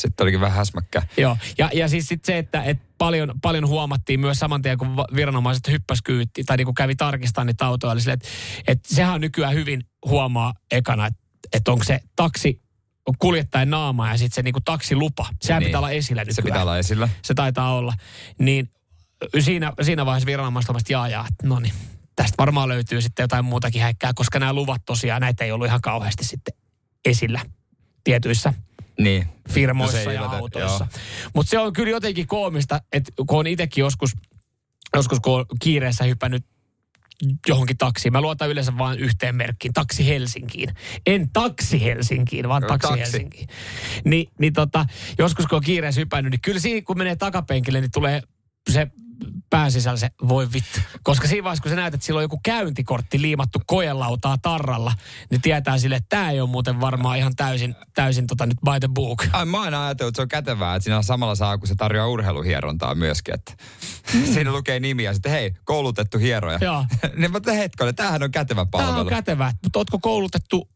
sitten 0.00 0.24
olikin 0.24 0.40
vähän 0.40 0.56
häsmäkkää. 0.56 1.02
Joo, 1.16 1.36
ja, 1.58 1.70
ja 1.74 1.88
siis 1.88 2.06
sit 2.08 2.24
se, 2.24 2.38
että 2.38 2.62
et 2.62 2.78
paljon, 2.98 3.32
paljon 3.42 3.68
huomattiin 3.68 4.20
myös 4.20 4.38
saman 4.38 4.62
tien, 4.62 4.78
kun 4.78 4.96
viranomaiset 5.16 5.68
hyppäs 5.68 5.98
kyytti, 6.04 6.44
tai 6.44 6.56
niin 6.56 6.64
kun 6.64 6.74
kävi 6.74 6.94
tarkistamaan 6.96 7.46
niitä 7.46 7.66
autoja, 7.66 7.92
oli 7.92 8.00
sille, 8.00 8.12
että 8.12 8.28
et 8.66 8.80
sehän 8.86 9.20
nykyään 9.20 9.54
hyvin 9.54 9.82
huomaa 10.06 10.54
ekana, 10.70 11.06
että 11.06 11.20
et 11.52 11.68
onko 11.68 11.84
se 11.84 12.00
taksi 12.16 12.62
kuljettajan 13.18 13.70
naama 13.70 14.08
ja 14.08 14.18
sitten 14.18 14.34
se 14.34 14.42
niinku 14.42 14.60
taksilupa. 14.64 15.26
Sehän 15.42 15.60
Niin. 15.60 15.68
pitää 15.68 15.78
olla 15.80 15.90
esillä 15.90 16.20
nykyään. 16.22 16.34
Se 16.34 16.42
pitää 16.42 16.62
olla 16.62 16.78
esillä. 16.78 17.08
Se 17.22 17.34
taitaa 17.34 17.74
olla. 17.74 17.92
Niin 18.38 18.70
siinä, 19.38 19.72
siinä 19.82 20.06
vaiheessa 20.06 20.26
viranomaiset 20.26 20.70
omasta 20.70 20.92
jaa, 20.92 21.08
jaa, 21.08 21.26
no 21.42 21.60
niin, 21.60 21.74
tästä 22.16 22.34
varmaan 22.38 22.68
löytyy 22.68 23.00
sitten 23.00 23.24
jotain 23.24 23.44
muutakin 23.44 23.82
häikkää, 23.82 24.12
koska 24.14 24.38
nämä 24.38 24.52
luvat 24.52 24.82
tosiaan, 24.86 25.20
näitä 25.20 25.44
ei 25.44 25.52
ollut 25.52 25.66
ihan 25.66 25.80
kauheasti 25.80 26.24
sitten 26.24 26.54
esillä 27.04 27.40
tietyissä 28.04 28.54
Niin. 28.98 29.26
firmoissa 29.50 29.98
No 29.98 30.10
ja 30.10 30.20
yllätä, 30.20 30.36
autoissa. 30.36 30.86
Mutta 31.34 31.50
se 31.50 31.58
on 31.58 31.72
kyllä 31.72 31.90
jotenkin 31.90 32.26
koomista, 32.26 32.80
että 32.92 33.12
kun 33.28 33.38
on 33.38 33.46
itsekin 33.46 33.82
joskus, 33.82 34.10
joskus 34.96 35.20
kun 35.20 35.34
on 35.34 35.44
kiireessä 35.60 36.04
hypännyt 36.04 36.44
johonkin 37.48 37.76
taksiin. 37.76 38.12
Mä 38.12 38.20
luotan 38.20 38.50
yleensä 38.50 38.78
vain 38.78 38.98
yhteen 38.98 39.34
merkkiin, 39.34 39.72
taksi 39.72 40.06
Helsinkiin. 40.06 40.74
En 41.06 41.30
taksi 41.32 41.84
Helsinkiin, 41.84 42.48
vaan 42.48 42.62
No, 42.62 42.68
taksi, 42.68 42.88
taksi. 42.88 43.00
Helsinkiin. 43.00 43.48
Ni, 44.04 44.28
niin 44.38 44.52
tota, 44.52 44.86
joskus 45.18 45.46
kun 45.46 45.56
on 45.56 45.62
kiireessä 45.62 46.00
hypännyt, 46.00 46.30
niin 46.30 46.40
kyllä 46.40 46.60
siinä 46.60 46.82
kun 46.82 46.98
menee 46.98 47.16
takapenkille, 47.16 47.80
niin 47.80 47.90
tulee 47.90 48.22
se 48.70 48.86
pään 49.50 49.72
sisällä 49.72 49.98
se, 49.98 50.10
voi 50.28 50.52
vittu. 50.52 50.80
Koska 51.02 51.28
siinä 51.28 51.44
vaiheessa, 51.44 51.62
kun 51.62 51.70
sä 51.70 51.76
näet, 51.76 51.94
että 51.94 52.06
sillä 52.06 52.18
on 52.18 52.24
joku 52.24 52.40
käyntikortti 52.44 53.22
liimattu 53.22 53.58
kojelautaa 53.66 54.38
tarralla, 54.42 54.92
niin 55.30 55.40
tietää 55.40 55.78
sille, 55.78 55.96
että 55.96 56.16
tämä 56.16 56.30
ei 56.30 56.40
ole 56.40 56.50
muuten 56.50 56.80
varmaan 56.80 57.18
ihan 57.18 57.36
täysin, 57.36 57.74
täysin 57.94 58.26
tota 58.26 58.46
nyt 58.46 58.58
by 58.64 58.80
the 58.80 58.88
book. 58.94 59.24
Ai, 59.32 59.44
mä 59.44 59.60
aina 59.60 59.84
ajatellut, 59.84 60.10
että 60.10 60.18
se 60.18 60.22
on 60.22 60.28
kätevää, 60.28 60.74
että 60.74 60.84
siinä 60.84 61.02
samalla 61.02 61.34
saa, 61.34 61.58
kun 61.58 61.68
se 61.68 61.74
tarjoaa 61.74 62.08
urheiluhierontaa 62.08 62.94
myöskin. 62.94 63.34
Että 63.34 63.52
siinä 64.34 64.52
lukee 64.52 64.80
nimi 64.80 65.04
ja 65.04 65.12
sitten 65.12 65.32
hei, 65.32 65.54
koulutettu 65.64 66.18
hieroja. 66.18 66.58
Joo. 66.60 66.84
niin 67.16 67.30
mä 67.32 67.52
hetkonen, 67.52 67.94
tämähän 67.94 68.22
on 68.22 68.30
kätevä 68.30 68.66
palvelu. 68.66 68.92
Tämä 68.92 69.00
on 69.00 69.06
kätevää, 69.06 69.54
mutta 69.62 69.78
ootko 69.78 69.98
koulutettu 69.98 70.68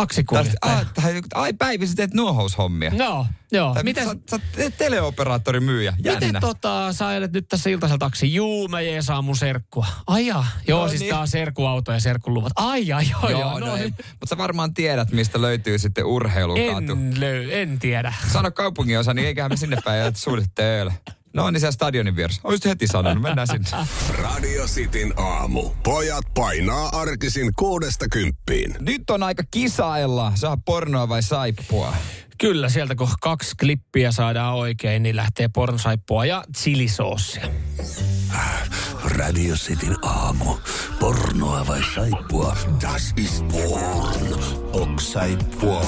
taksikuljettaja? 0.00 0.86
ai, 1.04 1.22
ai 1.34 1.52
päivä 1.52 1.86
sä 1.86 1.94
teet 1.96 2.14
nuohoushommia. 2.14 2.90
No, 2.98 3.26
joo. 3.52 3.74
Tai 3.74 3.82
Miten, 3.82 4.04
sä, 4.08 4.16
sä 4.30 4.38
teet 4.56 4.76
teleoperaattori 4.78 5.60
myyjä. 5.60 5.94
Jännä. 6.04 6.26
miten 6.26 6.40
tota, 6.40 6.92
sä 6.92 7.06
ajelet 7.06 7.32
nyt 7.32 7.48
tässä 7.48 7.70
iltaisella 7.70 7.98
taksi? 7.98 8.34
Juu, 8.34 8.68
mä 8.68 8.80
jeesaan 8.80 9.24
mun 9.24 9.36
serkkua. 9.36 9.86
Ai 10.06 10.26
jaa. 10.26 10.46
Joo, 10.68 10.82
No 10.82 10.88
siis 10.88 11.00
niin. 11.00 11.10
tää 11.10 11.20
on 11.20 11.28
serkkuauto 11.28 11.92
ja 11.92 12.00
serkkuluvat. 12.00 12.52
Ai 12.56 12.86
jaa, 12.86 13.02
joo, 13.02 13.30
joo. 13.30 13.40
Joo, 13.40 13.58
no, 13.58 13.66
no, 13.66 13.76
ei. 13.76 13.90
Mutta 13.90 14.26
sä 14.28 14.38
varmaan 14.38 14.74
tiedät, 14.74 15.10
mistä 15.10 15.40
löytyy 15.40 15.78
sitten 15.78 16.04
urheilukaatu. 16.04 16.92
en, 16.92 17.20
löy, 17.20 17.60
en 17.60 17.78
tiedä. 17.78 18.14
Sano 18.32 18.50
kaupungin 18.50 18.98
osa, 18.98 19.14
niin 19.14 19.26
eiköhän 19.26 19.50
me 19.52 19.56
sinne 19.56 19.76
päin 19.84 20.00
jätä 20.00 20.18
suunnitteella. 20.18 20.92
No 21.36 21.50
niin 21.50 21.60
siellä 21.60 21.72
stadionin 21.72 22.16
vieressä. 22.16 22.40
Olisit 22.44 22.64
heti 22.64 22.86
sanonut, 22.86 23.22
mennään 23.22 23.48
sinne. 23.48 23.68
Radio 24.22 24.66
Cityn 24.66 25.12
aamu. 25.16 25.70
Pojat 25.82 26.24
painaa 26.34 26.88
arkisin 26.92 27.52
kuudesta 27.56 28.06
kymppiin. 28.12 28.76
Nyt 28.80 29.10
on 29.10 29.22
aika 29.22 29.42
kisailla. 29.50 30.32
Saa 30.34 30.56
pornoa 30.64 31.08
vai 31.08 31.22
saippua? 31.22 31.94
Kyllä, 32.38 32.68
sieltä 32.68 32.94
kun 32.94 33.08
kaksi 33.20 33.56
klippiä 33.60 34.12
saadaan 34.12 34.54
oikein, 34.54 35.02
niin 35.02 35.16
lähtee 35.16 35.48
pornosaippua 35.48 36.24
ja 36.26 36.44
chilisoosia. 36.56 37.48
Radio 39.06 39.54
Cityn 39.54 39.96
aamu. 40.02 40.56
Pornoa 41.00 41.66
vai 41.66 41.80
saippua? 41.94 42.56
Das 42.82 43.14
ist 43.16 43.44
porn. 43.48 44.44
Ok 44.72 45.00
saippua. 45.00 45.84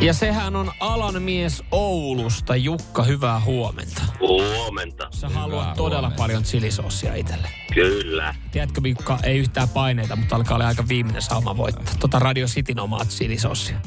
Ja 0.00 0.14
sehän 0.14 0.56
on 0.56 0.72
Alan 0.80 1.22
mies 1.22 1.62
Oulusta. 1.70 2.56
Jukka, 2.56 3.02
hyvää 3.02 3.40
huomenta. 3.40 4.02
Huomenta. 4.20 5.08
Sä 5.10 5.28
haluat 5.28 5.74
todella 5.74 6.00
huomenta. 6.00 6.22
paljon 6.22 6.42
chilisoosia 6.42 7.14
itselle. 7.14 7.48
Kyllä. 7.74 8.34
Tiedätkö, 8.52 8.80
Mikka, 8.80 9.18
ei 9.22 9.38
yhtään 9.38 9.68
paineita, 9.68 10.16
mutta 10.16 10.36
alkaa 10.36 10.54
olla 10.54 10.66
aika 10.66 10.88
viimeinen 10.88 11.22
sauma 11.22 11.56
voittaa. 11.56 11.94
Tota 12.00 12.18
Radio 12.18 12.46
Cityn 12.46 12.80
omaa 12.80 13.04
chilisoosia. 13.04 13.80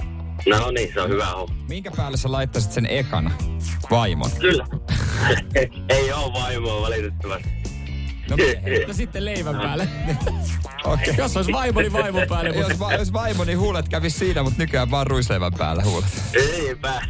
No 0.49 0.71
niin, 0.71 0.93
se 0.93 1.01
on 1.01 1.09
hyvä 1.09 1.25
homma. 1.25 1.55
Minkä 1.69 1.91
päälle 1.91 2.17
sä 2.17 2.31
laittaisit 2.31 2.71
sen 2.71 2.85
ekana? 2.89 3.31
Vaimon. 3.91 4.31
Kyllä. 4.39 4.67
Ei 5.89 6.11
oo 6.11 6.33
vaimoa 6.33 6.81
valitettavasti. 6.81 7.49
No, 8.37 8.87
No 8.87 8.93
sitten 8.93 9.25
leivän 9.25 9.55
päälle. 9.55 9.87
Okei. 10.85 11.13
Jos 11.17 11.37
olisi 11.37 11.51
vaimo, 11.53 11.79
niin 11.81 11.93
vaimon 11.93 12.27
päälle. 12.29 12.49
Jos, 12.49 12.67
Mutta... 12.69 12.79
va, 12.79 12.93
jos 12.93 13.13
vaimo, 13.13 13.43
niin 13.43 13.59
huulet 13.59 13.89
kävi 13.89 14.09
siinä, 14.09 14.43
mutta 14.43 14.59
nykyään 14.59 14.91
vaan 14.91 15.07
ruisleivän 15.07 15.53
päällä 15.57 15.83
huulet. 15.83 16.05
Eipä. 16.33 17.01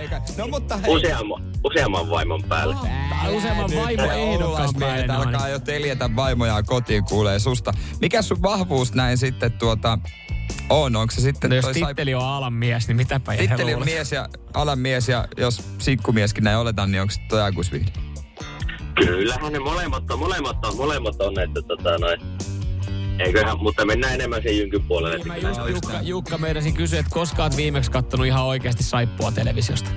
Eikä. 0.00 0.22
No 0.36 0.46
mutta 0.48 0.76
hei. 0.76 0.96
Useamman, 0.96 1.52
useamman 1.64 2.10
vaimon 2.10 2.44
päälle. 2.44 2.76
Tai 3.22 3.36
useamman 3.36 3.70
vaimo 3.76 4.02
ehdokas 4.12 4.74
miehet 4.74 5.06
päin 5.06 5.10
on. 5.20 5.26
alkaa 5.26 5.48
jo 5.48 5.58
teljetä 5.58 6.16
vaimojaan 6.16 6.64
kotiin 6.66 7.04
kuulee 7.04 7.38
susta. 7.38 7.72
Mikä 8.00 8.22
sun 8.22 8.42
vahvuus 8.42 8.94
näin 8.94 9.18
sitten 9.18 9.52
tuota 9.52 9.98
on? 10.70 10.96
Onko 10.96 11.14
se 11.14 11.20
sitten 11.20 11.50
No 11.50 11.56
jos 11.56 11.64
toi 11.64 11.74
sai- 11.74 11.86
titteli 11.88 12.14
on 12.14 12.22
alan 12.24 12.52
mies, 12.52 12.88
niin 12.88 12.96
mitäpä 12.96 13.32
he 13.32 13.38
titteli 13.38 13.74
on 13.74 13.84
mies 13.84 14.12
ja 14.12 14.28
alan 14.54 14.78
mies 14.78 15.08
ja 15.08 15.28
jos 15.38 15.62
sinkkumieskin 15.78 16.44
näin 16.44 16.58
oletan, 16.58 16.90
niin 16.92 17.00
onko 17.02 17.10
se 17.14 17.20
toi 17.28 17.42
aikuisviihde? 17.42 17.90
Kyllähän 18.94 19.52
ne 19.52 19.58
molemmat 19.58 20.10
on, 20.10 20.18
molemmat 20.18 20.64
on, 20.66 20.76
molemmat 20.76 21.20
on, 21.20 21.38
että 21.40 21.62
tota 21.62 21.98
noin. 21.98 22.20
Eiköhän, 23.18 23.58
mutta 23.58 23.84
mennään 23.86 24.14
enemmän 24.14 24.42
sen 24.42 24.58
jynkyn 24.58 24.82
puolelle. 24.82 25.16
Niin 25.16 25.28
mä 25.28 25.36
just 25.36 25.60
Jukka, 25.68 26.00
Jukka 26.02 26.38
meinasin 26.38 26.74
kysyä, 26.74 26.98
että 27.00 27.14
koska 27.14 27.42
oot 27.42 27.56
viimeksi 27.56 27.90
kattonut 27.90 28.26
ihan 28.26 28.44
oikeasti 28.44 28.82
saippua 28.82 29.32
televisiosta? 29.32 29.90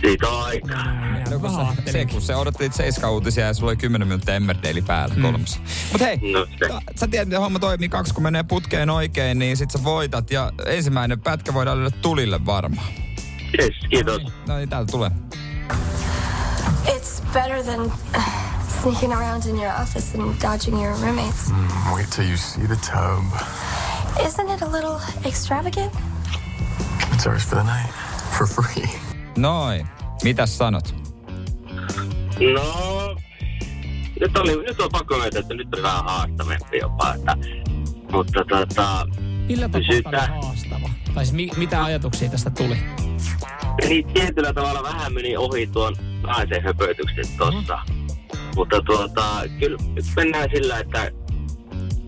Siitä 0.00 0.28
on 0.28 0.44
aikaa. 0.44 0.84
No, 1.30 1.38
kun 1.38 1.42
Vähän 1.42 1.76
se, 1.84 1.92
se, 1.92 2.06
kun 2.06 2.20
se 2.22 2.36
odottelit 2.36 2.72
seiska 2.72 3.10
uutisia 3.10 3.46
ja 3.46 3.54
sulla 3.54 3.70
oli 3.70 3.76
10 3.76 4.08
minuuttia 4.08 4.34
Emmerdale 4.34 4.82
päällä 4.86 5.14
mm. 5.14 5.22
kolmessa. 5.22 5.60
Mut 5.92 6.00
hei, 6.00 6.16
No 6.32 6.46
ta- 6.68 6.80
sä 6.96 7.08
tiedät, 7.08 7.28
että 7.28 7.40
homma 7.40 7.58
toimii 7.58 7.88
kaksi, 7.88 8.14
kun 8.14 8.22
menee 8.22 8.42
putkeen 8.42 8.90
oikein, 8.90 9.38
niin 9.38 9.56
sit 9.56 9.70
sä 9.70 9.84
voitat. 9.84 10.30
Ja 10.30 10.52
ensimmäinen 10.66 11.20
pätkä 11.20 11.54
voidaan 11.54 11.78
lyödä 11.78 11.90
tulille 12.02 12.46
varmaan. 12.46 12.86
Yes, 13.60 13.74
kiitos. 13.90 14.22
No 14.48 14.56
niin, 14.56 14.68
täältä 14.68 14.92
tulee. 14.92 15.10
It's 16.88 17.20
better 17.32 17.62
than 17.62 17.90
sneaking 18.68 19.12
around 19.12 19.46
in 19.46 19.56
your 19.56 19.72
office 19.82 20.14
and 20.14 20.38
dodging 20.40 20.78
your 20.78 20.94
roommates. 20.94 21.50
Wait 21.94 22.10
till 22.10 22.24
you 22.24 22.36
see 22.36 22.66
the 22.66 22.76
tub. 22.76 23.24
Isn't 24.26 24.48
it 24.50 24.62
a 24.62 24.68
little 24.68 25.00
extravagant? 25.24 25.92
It's 27.12 27.26
ours 27.26 27.44
for 27.44 27.56
the 27.56 27.64
night. 27.64 27.90
For 28.38 28.46
free. 28.46 28.84
Noin. 29.36 29.88
Mitäs 30.24 30.58
sanot? 30.58 30.94
No, 32.54 33.16
nyt, 34.20 34.36
oli, 34.36 34.56
nyt 34.56 34.80
on 34.80 34.90
pakko 34.92 35.16
myöntää, 35.16 35.40
että 35.40 35.54
nyt 35.54 35.74
on 35.74 35.82
vähän 35.82 36.04
haastavampi 36.04 36.78
jopa. 36.78 37.14
Että, 37.14 37.36
mutta 38.12 38.44
tota, 38.48 39.06
Millä 39.48 39.68
tapaa 39.68 40.26
haastava? 40.42 40.90
Tai 41.14 41.24
siis 41.26 41.32
mi- 41.36 41.50
mitä 41.56 41.84
ajatuksia 41.84 42.30
tästä 42.30 42.50
tuli? 42.50 42.78
niin 43.88 44.06
tietyllä 44.06 44.52
tavalla 44.52 44.82
vähän 44.82 45.12
meni 45.12 45.36
ohi 45.36 45.66
tuon 45.66 45.96
naisen 46.26 46.62
höpötykset 46.62 47.36
tossa. 47.38 47.78
Mutta 48.56 48.80
tuota, 48.86 49.42
kyllä 49.60 49.78
nyt 49.94 50.04
mennään 50.16 50.48
sillä, 50.54 50.78
että 50.78 51.10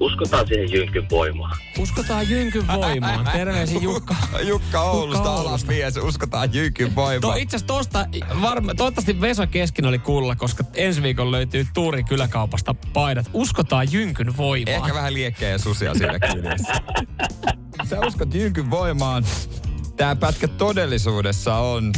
uskotaan 0.00 0.46
siihen 0.46 0.72
jynkyn 0.72 1.06
voimaan. 1.10 1.56
Uskotaan 1.78 2.30
Jynkyn 2.30 2.66
voimaan. 2.66 3.28
Terveisin 3.32 3.82
Jukka. 3.82 4.14
Jukka 4.42 4.80
Oulusta, 4.82 5.18
Jukka 5.18 5.32
alas 5.32 5.46
Oulusta. 5.46 5.66
mies, 5.72 5.96
uskotaan 5.96 6.54
jyykin 6.54 6.88
To, 6.88 6.94
voimaan. 6.94 7.38
itse 7.38 7.56
asiassa 7.56 7.75
tosta, 7.75 8.06
varma, 8.42 8.75
toivottavasti 8.75 9.20
Vesa 9.20 9.46
Keskin 9.46 9.87
oli 9.87 9.98
kuulla, 9.98 10.37
koska 10.37 10.64
ensi 10.75 11.02
viikolla 11.02 11.30
löytyy 11.32 11.66
Tuurin 11.75 12.04
kyläkaupasta 12.04 12.75
paidat. 12.92 13.30
Uskotaan 13.32 13.92
Jynkyn 13.92 14.37
voimaan. 14.37 14.76
Ehkä 14.76 14.94
vähän 14.94 15.14
liekkejä 15.14 15.50
ja 15.50 15.58
susia 15.58 15.94
siinä 15.94 16.18
kyljessä. 16.18 16.72
Sä 17.84 18.00
uskot 18.06 18.34
jynkyn 18.34 18.70
voimaan. 18.70 19.25
Tää 19.96 20.16
pätkä 20.16 20.48
todellisuudessa 20.48 21.56
on... 21.56 21.92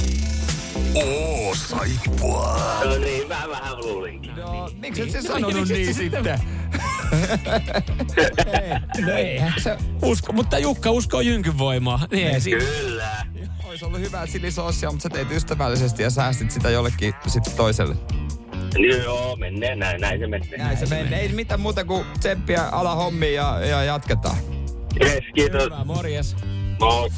Oo 0.95 1.55
saippua. 1.55 2.61
No 2.85 2.99
niin, 2.99 3.29
mä 3.29 3.43
vähän 3.51 3.79
luulinkin. 3.79 4.33
No, 4.37 4.71
miksi 4.75 5.03
et 5.03 5.11
sä 5.11 5.19
No, 5.19 5.23
sanonut 5.25 5.55
miksi 5.55 5.73
niin 5.73 5.95
sä 5.95 5.99
sitten? 5.99 6.41
No 9.07 9.13
eihän 9.13 9.53
se 9.63 9.77
usko, 10.03 10.33
mutta 10.33 10.59
Jukka 10.59 10.91
uskoo 10.91 11.21
Jynkyn 11.21 11.59
voimaa. 11.59 12.07
Niin 12.13 12.27
ei. 12.29 12.41
Kyllä. 12.41 13.11
Olisi 13.65 13.85
ollut 13.85 14.01
hyvää 14.01 14.27
silisoosia, 14.27 14.91
mutta 14.91 15.03
sä 15.03 15.09
teit 15.09 15.31
ystävällisesti 15.31 16.03
ja 16.03 16.11
säästit 16.11 16.51
sitä 16.51 16.71
jollekin 16.71 17.15
sitten 17.27 17.53
toiselle. 17.57 17.95
Joo, 19.05 19.37
mennään 19.37 19.79
näin, 19.79 20.01
näin 20.01 20.21
se 20.21 20.27
menee. 20.27 20.59
Näin 20.59 20.77
se 20.77 20.87
menee. 20.87 21.21
Ei 21.21 21.29
mitään 21.29 21.61
muuta 21.61 21.85
kuin 21.85 22.05
tsemppiä 22.19 22.63
ala 22.63 22.95
hommiin 22.95 23.35
ja, 23.35 23.59
ja 23.67 23.85
jatketaan. 23.85 24.37
Yes, 25.05 25.25
kiitos. 25.35 25.65
Hyvä, 25.65 25.85
morjes. 25.85 26.37
Moi. 26.81 27.09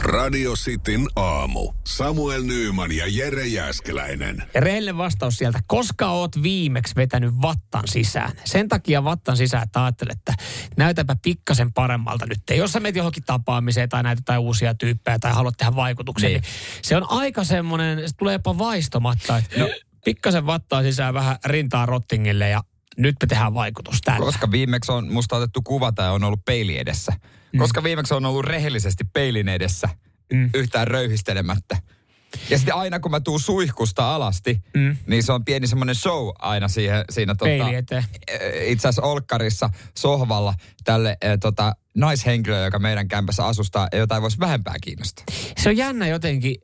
Radio 0.00 0.52
Cityn 0.52 1.06
aamu. 1.16 1.72
Samuel 1.86 2.42
Nyyman 2.42 2.92
ja 2.92 3.04
Jere 3.08 3.46
Jäskeläinen. 3.46 4.42
Ja 4.54 4.60
rehellinen 4.60 4.96
vastaus 4.98 5.36
sieltä. 5.36 5.60
Koska 5.66 6.10
oot 6.10 6.42
viimeksi 6.42 6.96
vetänyt 6.96 7.34
vattan 7.42 7.88
sisään? 7.88 8.32
Sen 8.44 8.68
takia 8.68 9.04
vattan 9.04 9.36
sisään, 9.36 9.62
että 9.62 9.84
ajattelet, 9.84 10.18
että 10.18 10.34
näytäpä 10.76 11.16
pikkasen 11.22 11.72
paremmalta 11.72 12.26
nyt. 12.26 12.38
Jos 12.56 12.72
sä 12.72 12.80
menet 12.80 12.96
johonkin 12.96 13.22
tapaamiseen 13.26 13.88
tai 13.88 14.02
näytät 14.02 14.20
jotain 14.20 14.40
uusia 14.40 14.74
tyyppejä 14.74 15.18
tai 15.18 15.32
haluat 15.32 15.54
tehdä 15.58 15.76
vaikutuksia, 15.76 16.28
niin, 16.28 16.40
Niin. 16.40 16.50
niin 16.74 16.82
se 16.82 16.96
on 16.96 17.06
aika 17.10 17.44
semmoinen, 17.44 18.08
se 18.08 18.16
tulee 18.16 18.32
jopa 18.32 18.58
vaistomatta, 18.58 19.38
että 19.38 19.58
no, 19.58 19.68
pikkasen 20.04 20.46
vattaa 20.46 20.82
sisään 20.82 21.14
vähän 21.14 21.36
rintaa 21.44 21.86
rottingille 21.86 22.48
ja 22.48 22.62
nyt 22.96 23.16
me 23.22 23.26
tehdään 23.26 23.54
vaikutus 23.54 24.00
tällä. 24.04 24.26
Koska 24.26 24.50
viimeksi 24.50 24.92
on 24.92 25.12
musta 25.12 25.36
otettu 25.36 25.62
kuva 25.62 25.92
tai 25.92 26.10
on 26.10 26.24
ollut 26.24 26.44
peili 26.44 26.78
edessä. 26.78 27.12
Mm. 27.52 27.58
Koska 27.58 27.82
viimeksi 27.82 28.14
on 28.14 28.26
ollut 28.26 28.44
rehellisesti 28.44 29.04
peilin 29.12 29.48
edessä 29.48 29.88
mm. 30.32 30.50
yhtään 30.54 30.86
röyhistelemättä. 30.86 31.76
Ja 32.50 32.58
sitten 32.58 32.74
aina 32.74 33.00
kun 33.00 33.10
mä 33.10 33.20
tuun 33.20 33.40
suihkusta 33.40 34.14
alasti, 34.14 34.62
mm. 34.74 34.96
niin 35.06 35.22
se 35.22 35.32
on 35.32 35.44
pieni 35.44 35.66
semmoinen 35.66 35.94
show 35.94 36.28
aina 36.38 36.68
siihen, 36.68 37.04
siinä 37.10 37.34
tota, 37.34 37.70
eh, 37.90 38.70
itse 38.70 38.88
asiassa 38.88 39.02
Olkkarissa 39.02 39.70
sohvalla 39.98 40.54
tälle 40.84 41.16
eh, 41.22 41.38
tota, 41.40 41.72
naishenkilölle, 41.94 42.64
joka 42.64 42.78
meidän 42.78 43.08
kämpässä 43.08 43.46
asustaa, 43.46 43.88
jotain 43.92 44.22
voisi 44.22 44.38
vähempää 44.40 44.74
kiinnostaa. 44.80 45.24
Se 45.58 45.68
on 45.68 45.76
jännä 45.76 46.06
jotenkin. 46.06 46.56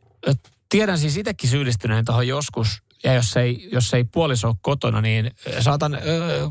Tiedän 0.69 0.99
siis 0.99 1.17
itsekin 1.17 1.50
syyllistyneen 1.50 2.05
tuohon 2.05 2.29
joskus. 2.29 2.83
Ja 3.04 3.14
jos 3.14 3.37
ei, 3.37 3.68
jos 3.73 3.94
ei 3.94 4.04
puoliso 4.04 4.49
ole 4.49 4.56
kotona, 4.62 5.00
niin 5.00 5.30
saatan 5.61 5.94
ö, 5.94 5.99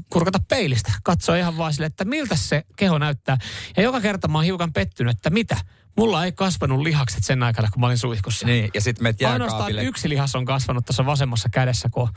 kurkata 0.10 0.40
peilistä. 0.50 0.92
Katsoa 1.04 1.36
ihan 1.36 1.58
vaan 1.58 1.74
sille, 1.74 1.86
että 1.86 2.06
miltä 2.06 2.36
se 2.36 2.64
keho 2.76 2.98
näyttää. 2.98 3.38
Ja 3.78 3.84
joka 3.84 4.02
kerta 4.02 4.28
mä 4.28 4.38
oon 4.38 4.46
hiukan 4.46 4.74
pettynyt, 4.74 5.18
että 5.18 5.30
mitä? 5.30 5.58
Mulla 5.98 6.26
ei 6.26 6.32
kasvanut 6.32 6.80
lihakset 6.82 7.24
sen 7.24 7.44
aikana, 7.44 7.68
kun 7.74 7.80
mä 7.82 7.86
olin 7.86 7.98
suihkussa. 7.98 8.46
Niin, 8.46 8.70
ja 8.74 8.82
sitten 8.82 9.04
menet 9.04 9.22
Ainoastaan 9.22 9.50
jääkaapille. 9.60 9.84
yksi 9.84 10.10
lihas 10.10 10.36
on 10.36 10.46
kasvanut 10.46 10.86
tuossa 10.86 11.06
vasemmassa 11.06 11.50
kädessä, 11.50 11.90
kun 11.90 12.04
on 12.04 12.10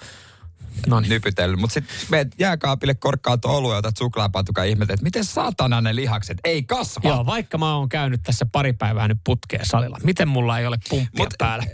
Noniin. 0.87 1.11
nypytellyt. 1.11 1.61
Mutta 1.61 1.75
sitten 1.75 1.97
meet 2.11 2.29
jääkaapille 2.39 2.95
korkkaat 2.95 3.45
olua 3.45 3.73
ja 3.73 3.79
otat 3.79 3.97
suklaapatuka 3.97 4.65
ja 4.65 4.71
ihmettelet, 4.71 4.99
että 4.99 5.05
miten 5.05 5.25
saatana 5.25 5.81
ne 5.81 5.97
lihakset 5.97 6.39
ei 6.45 6.63
kasva. 6.63 7.09
Joo, 7.09 7.27
vaikka 7.27 7.59
mä 7.59 7.75
oon 7.77 7.89
käynyt 7.89 8.21
tässä 8.23 8.47
pari 8.53 8.73
päivää 8.73 9.09
nyt 9.09 9.19
putkeen 9.25 9.67
salilla. 9.67 9.99
Miten 10.03 10.29
mulla 10.29 10.59
ei 10.59 10.67
ole 10.67 10.77
pumppia 10.89 11.25
Mut- 11.25 11.35
päällä? 11.39 11.65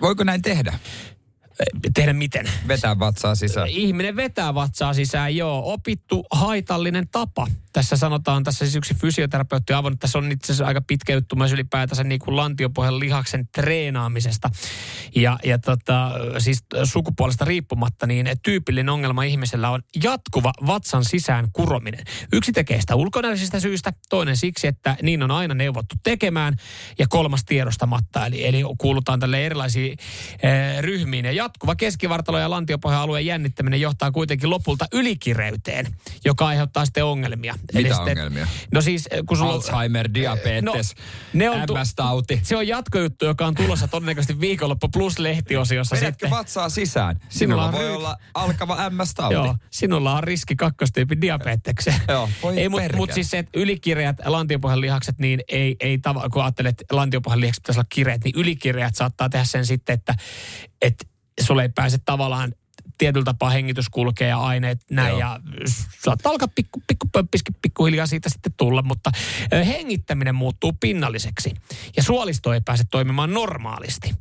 Voiko 0.00 0.24
näin 0.24 0.42
tehdä? 0.42 0.78
Tehdä 1.94 2.12
miten? 2.12 2.46
Vetää 2.68 2.98
vatsaa 2.98 3.34
sisään. 3.34 3.68
Ihminen 3.68 4.16
vetää 4.16 4.54
vatsaa 4.54 4.94
sisään, 4.94 5.36
joo. 5.36 5.72
Opittu 5.72 6.26
haitallinen 6.30 7.08
tapa. 7.08 7.46
Tässä 7.72 7.96
sanotaan, 7.96 8.44
tässä 8.44 8.64
siis 8.64 8.76
yksi 8.76 8.94
fysioterapeutti 8.94 9.72
avannut, 9.72 10.00
tässä 10.00 10.18
on 10.18 10.32
itse 10.32 10.52
asiassa 10.52 10.66
aika 10.66 10.80
pitkä 10.86 11.12
juttu 11.12 11.36
myös 11.36 11.52
ylipäätänsä 11.52 12.04
niin 12.04 12.18
kuin 12.18 12.36
lantiopohjan 12.36 13.00
lihaksen 13.00 13.48
treenaamisesta. 13.54 14.50
Ja, 15.14 15.38
ja 15.44 15.58
tota, 15.58 16.10
siis 16.38 16.64
sukupuolesta 16.84 17.44
riippumatta, 17.44 18.06
niin 18.06 18.26
tyypillinen 18.42 18.88
ongelma 18.88 19.22
ihmisellä 19.22 19.70
on 19.70 19.82
jatkuva 20.02 20.52
vatsan 20.66 21.04
sisään 21.04 21.48
kurominen. 21.52 22.04
Yksi 22.32 22.52
tekee 22.52 22.80
sitä 22.80 22.94
ulkonäöllisistä 22.94 23.60
syistä, 23.60 23.92
toinen 24.08 24.36
siksi, 24.36 24.66
että 24.66 24.96
niin 25.02 25.22
on 25.22 25.30
aina 25.30 25.54
neuvottu 25.54 25.94
tekemään, 26.02 26.54
ja 26.98 27.06
kolmas 27.08 27.44
tiedostamatta. 27.44 28.26
Eli, 28.26 28.46
eli 28.46 28.62
kuulutaan 28.78 29.20
tälle 29.20 29.46
erilaisiin 29.46 29.98
eh, 30.42 30.80
ryhmiin. 30.80 31.24
Ja 31.24 31.32
jatkuva 31.48 31.74
keskivartalo- 31.74 32.38
ja 32.38 32.50
lantiopohjan 32.50 33.00
alueen 33.00 33.26
jännittäminen 33.26 33.80
johtaa 33.80 34.10
kuitenkin 34.12 34.50
lopulta 34.50 34.86
ylikireyteen, 34.92 35.86
joka 36.24 36.46
aiheuttaa 36.46 36.84
sitten 36.84 37.04
ongelmia. 37.04 37.54
Mitä 37.74 37.88
sitten- 37.94 37.98
ongelmia? 38.18 38.46
No 38.72 38.80
siis, 38.80 39.08
eh, 39.10 39.20
kun 39.26 39.36
sulla 39.36 39.52
Alzheimer, 39.52 40.08
diabetes, 40.14 40.94
ne 41.32 41.50
on 41.50 41.66
tu- 41.66 41.74
MS-tauti. 41.74 42.40
Se 42.42 42.56
on 42.56 42.68
jatkojuttu, 42.68 43.24
joka 43.24 43.46
on 43.46 43.54
tulossa 43.54 43.88
todennäköisesti 43.88 44.40
viikonloppu 44.40 44.88
plus 44.88 45.18
lehtiosiossa 45.18 45.96
Vedätkö 45.96 46.12
sitten. 46.26 46.30
vatsaa 46.30 46.68
sisään? 46.68 47.16
Sinulla 47.28 47.28
Sinulla 47.38 47.64
on 47.66 47.72
voi 47.72 47.80
ryy- 47.80 47.96
olla 47.96 48.16
alkava 48.34 48.90
MS-tauti. 48.90 49.34
Joo, 49.34 49.56
sinulla 49.70 50.14
on 50.16 50.24
riski 50.24 50.56
kakkostyypin 50.56 51.20
diabetekseen. 51.20 52.00
Joo, 52.08 52.28
voi 52.42 52.58
ei, 52.58 52.68
mutta 52.68 52.96
mut 52.96 53.12
siis 53.12 53.30
se, 53.30 53.38
että 53.38 53.60
ylikireät 53.60 54.16
lantiopohjan 54.24 54.80
lihakset, 54.80 55.18
niin 55.18 55.40
ei, 55.48 55.76
ei 55.80 55.98
tava, 55.98 56.28
kun 56.28 56.42
ajattelet, 56.42 56.80
että 56.80 56.96
lantiopohjan 56.96 57.40
lihakset 57.40 57.62
pitäisi 57.62 57.78
olla 57.80 57.86
kireät, 57.88 58.24
niin 58.24 58.34
ylikireät 58.36 58.94
saattaa 58.94 59.28
tehdä 59.28 59.44
sen 59.44 59.66
sitten, 59.66 59.94
että, 59.94 60.14
että 60.82 61.04
sulle 61.40 61.62
ei 61.62 61.68
pääse 61.68 61.98
tavallaan 61.98 62.52
tietyllä 62.98 63.24
tapaa 63.24 63.50
hengitys 63.50 63.88
kulkee 63.88 64.28
ja 64.28 64.38
aineet 64.38 64.80
näin 64.90 65.10
Joo. 65.10 65.18
ja 65.18 65.40
saattaa 66.04 66.32
alkaa 66.32 66.48
pikku, 66.48 66.82
pikku 66.86 67.08
pikkuhiljaa 67.62 68.06
siitä 68.06 68.28
sitten 68.28 68.52
tulla, 68.56 68.82
mutta 68.82 69.10
hengittäminen 69.66 70.34
muuttuu 70.34 70.72
pinnalliseksi 70.80 71.54
ja 71.96 72.02
suolisto 72.02 72.52
ei 72.52 72.60
pääse 72.60 72.84
toimimaan 72.90 73.34
normaalisti. 73.34 74.14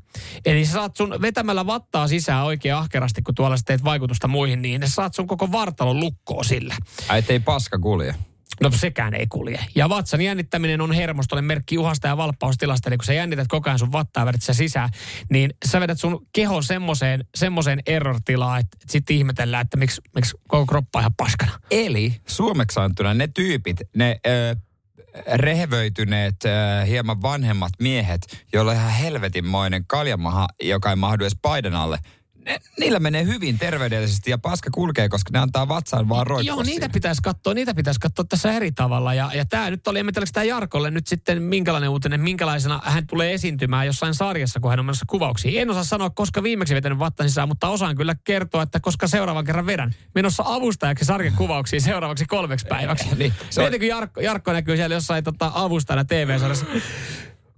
Eli 0.45 0.65
sä 0.65 0.71
saat 0.71 0.95
sun 0.95 1.15
vetämällä 1.21 1.65
vattaa 1.65 2.07
sisään 2.07 2.45
oikein 2.45 2.75
ahkerasti, 2.75 3.21
kun 3.21 3.36
tuolla 3.36 3.55
teet 3.65 3.83
vaikutusta 3.83 4.27
muihin, 4.27 4.62
niin 4.62 4.81
sä 4.81 4.93
saat 4.93 5.15
sun 5.15 5.27
koko 5.27 5.51
vartalon 5.51 6.00
lukkoon 6.00 6.45
sillä. 6.45 6.75
Ai, 7.07 7.19
ettei 7.19 7.39
paska 7.39 7.79
kulje. 7.79 8.15
No 8.62 8.72
sekään 8.72 9.14
ei 9.14 9.28
kulje. 9.28 9.60
Ja 9.76 9.90
vatsan 9.90 10.22
jännittäminen 10.22 10.82
on 10.82 10.92
hermostolle 10.92 11.42
merkki 11.42 11.78
uhasta 11.78 12.08
ja 12.08 12.18
valppaustilasta. 12.18 12.90
Eli 12.90 12.98
kun 12.98 13.06
sä 13.06 13.14
jännität 13.14 13.48
koko 13.48 13.70
ajan 13.70 13.80
sun 13.80 13.92
vattaa 13.92 14.26
vedät 14.26 14.42
sitä 14.42 14.54
sisään, 14.54 14.90
niin 15.30 15.54
sä 15.66 15.80
vedät 15.80 16.00
sun 16.00 16.28
kehon 16.34 16.64
semmoiseen, 16.64 17.26
semmoiseen 17.36 17.80
error-tilaan, 17.86 18.60
että, 18.60 18.78
sitten 18.90 19.16
ihmetellään, 19.16 19.62
että 19.62 19.78
miksi, 19.78 20.02
miksi 20.16 20.38
koko 20.48 20.66
kroppa 20.66 21.00
on 21.00 21.02
ihan 21.02 21.14
paskana. 21.18 21.52
Eli 21.72 22.16
suomeksi 22.28 22.76
sanottuna 22.76 23.14
ne 23.14 23.28
tyypit, 23.28 23.78
ne 23.96 24.20
ö, 24.28 24.56
rehevöityneet, 25.34 26.36
ö, 26.46 26.86
hieman 26.86 27.22
vanhemmat 27.22 27.72
miehet, 27.80 28.22
joilla 28.54 28.72
on 28.72 28.78
ihan 28.78 28.92
helvetinmoinen 28.92 29.86
kaljamaha, 29.88 30.48
joka 30.62 30.90
ei 30.90 30.96
mahdu 30.96 31.24
edes 31.24 31.38
paidan 31.42 31.76
alle, 31.76 31.98
ne, 32.48 32.60
niillä 32.80 33.00
menee 33.00 33.25
hyvin 33.25 33.58
terveydellisesti 33.60 34.32
ja 34.32 34.38
paska 34.38 34.70
kulkee, 34.74 35.10
koska 35.10 35.30
ne 35.34 35.39
antaa 35.39 35.68
vatsaan 35.68 36.10
vaan 36.10 36.27
roikkua 36.27 36.56
Joo, 36.56 36.63
niitä 36.63 36.89
pitäisi 36.89 37.22
katsoa, 37.22 37.54
niitä 37.54 37.74
pitäisi 37.74 38.00
katsoa 38.00 38.25
tässä 38.30 38.51
eri 38.54 38.72
tavalla. 38.72 39.13
Ja, 39.13 39.32
ja 39.34 39.46
tämä 39.46 39.70
nyt 39.70 39.88
oli, 39.88 40.00
en 40.00 40.10
tiedä, 40.13 40.27
tämä 40.34 40.44
Jarkolle 40.44 40.92
nyt 40.92 41.08
sitten 41.08 41.44
minkälainen 41.44 41.89
uutinen, 41.89 42.22
minkälaisena 42.22 42.82
hän 42.84 43.08
tulee 43.08 43.34
esiintymään 43.34 43.86
jossain 43.86 44.13
sarjassa, 44.13 44.60
kun 44.60 44.70
hän 44.70 44.80
on 44.80 44.86
menossa 44.86 45.06
kuvauksiin. 45.10 45.62
En 45.62 45.70
osaa 45.70 45.84
sanoa, 45.84 46.10
koska 46.10 46.44
viimeksi 46.44 46.75
vetänyt 46.75 47.00
vattan 47.00 47.30
sisään, 47.30 47.48
mutta 47.48 47.70
osaan 47.70 47.96
kyllä 47.96 48.16
kertoa, 48.24 48.63
että 48.63 48.80
koska 48.80 49.08
seuraavan 49.08 49.46
kerran 49.46 49.66
vedän. 49.66 49.96
Menossa 50.16 50.44
avustajaksi 50.46 51.06
sarjan 51.06 51.34
kuvauksiin 51.34 51.82
seuraavaksi 51.82 52.25
kolmeksi 52.25 52.65
päiväksi. 52.69 53.08
Niin, 53.17 53.34
se 53.50 53.62
on- 53.62 53.63
Mieti, 53.63 53.80
kun 53.80 53.88
Jarkko, 53.88 54.21
Jarkko 54.21 54.54
näkyy 54.54 54.76
siellä 54.76 54.95
jossain 54.95 55.24
tota, 55.24 55.52
avustajana 55.54 56.06
TV-sarjassa. 56.06 56.65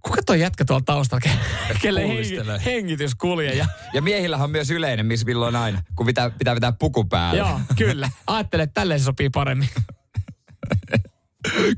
Kuka 0.02 0.22
toi 0.26 0.40
jätkä 0.40 0.66
tuolla 0.66 0.84
taustalla, 0.86 1.30
ke- 1.30 1.78
kelle 1.82 2.08
hengi, 2.08 2.36
hengitys 2.66 3.16
kulje 3.16 3.54
ja 3.54 3.66
Ja 3.94 4.02
miehillähän 4.02 4.44
on 4.44 4.52
myös 4.52 4.72
yleinen, 4.72 5.06
missä 5.06 5.26
milloin 5.26 5.56
aina, 5.56 5.84
kun 5.96 6.06
pitää, 6.06 6.30
pitää 6.30 6.56
vetää 6.56 6.72
puku 6.72 7.06
päälle. 7.06 7.40
Joo, 7.40 7.60
kyllä. 7.78 8.10
Ajattelen, 8.28 8.64
että 8.64 8.82
tälleen 8.82 9.00
se 9.00 9.04
sopii 9.04 9.30
paremmin. 9.30 9.70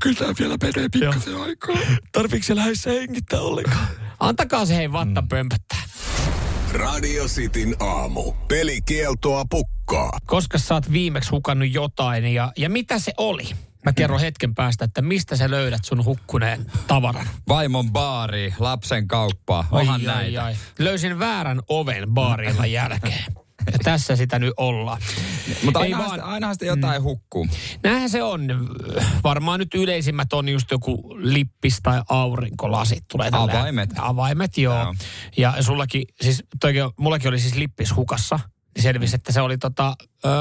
Kyllä 0.00 0.16
tämä 0.18 0.34
vielä 0.38 0.56
menee 0.62 0.88
pikkasen 0.88 1.36
aikaa. 1.36 1.76
Tarviiko 2.12 2.46
se 2.46 2.56
lähes 2.56 2.86
hengittää 2.86 3.40
ollenkaan? 3.40 3.86
Antakaa 4.20 4.66
se 4.66 4.76
hei 4.76 4.92
vatta 4.92 5.22
pömpöttää. 5.28 5.82
Radio 6.72 7.24
Cityn 7.24 7.76
aamu. 7.80 8.32
Pelikieltoa 8.32 9.44
pukkaa. 9.50 10.18
Koska 10.26 10.58
sä 10.58 10.74
oot 10.74 10.92
viimeksi 10.92 11.30
hukannut 11.30 11.72
jotain 11.72 12.24
ja, 12.24 12.52
ja 12.56 12.70
mitä 12.70 12.98
se 12.98 13.12
oli? 13.16 13.48
Mä 13.84 13.92
kerron 13.92 14.20
hetken 14.20 14.54
päästä, 14.54 14.84
että 14.84 15.02
mistä 15.02 15.36
sä 15.36 15.50
löydät 15.50 15.84
sun 15.84 16.04
hukkuneen 16.04 16.66
tavaran. 16.86 17.26
Vaimon 17.48 17.92
baari, 17.92 18.54
lapsen 18.58 19.08
kauppaa, 19.08 19.66
onhan 19.70 20.00
Ai, 20.00 20.06
näitä. 20.06 20.44
ai, 20.44 20.52
ai. 20.52 20.56
Löysin 20.78 21.18
väärän 21.18 21.60
oven 21.68 22.04
baarilla 22.14 22.66
jälkeen. 22.66 23.24
Ja 23.72 23.78
tässä 23.84 24.16
sitä 24.16 24.38
nyt 24.38 24.52
ollaan. 24.56 25.00
Mutta 25.64 25.80
ainahan, 25.80 26.04
vaan- 26.06 26.18
sitä, 26.18 26.26
ainahan 26.30 26.54
sitä 26.54 26.64
jotain 26.66 27.02
hukkuu. 27.02 27.46
Näinhän 27.82 28.10
se 28.10 28.22
on. 28.22 28.68
Varmaan 29.24 29.60
nyt 29.60 29.74
yleisimmät 29.74 30.32
on 30.32 30.48
just 30.48 30.70
joku 30.70 31.14
lippis 31.18 31.78
tai 31.82 32.02
aurinkolasit. 32.08 33.04
Tulee 33.12 33.30
tällä- 33.30 33.44
Avaimet. 33.58 33.90
Avaimet, 33.98 34.58
joo. 34.58 34.78
Joo. 34.78 34.94
Ja 35.36 35.54
sullakin, 35.60 36.04
siis 36.20 36.42
toikin, 36.60 36.84
on- 36.84 36.92
mullakin 37.00 37.28
oli 37.28 37.38
siis 37.38 37.54
lippis 37.54 37.96
hukassa. 37.96 38.40
Niin 38.74 38.82
selvisi, 38.82 39.16
että 39.16 39.32
se 39.32 39.40
oli 39.40 39.58
tota, 39.58 39.96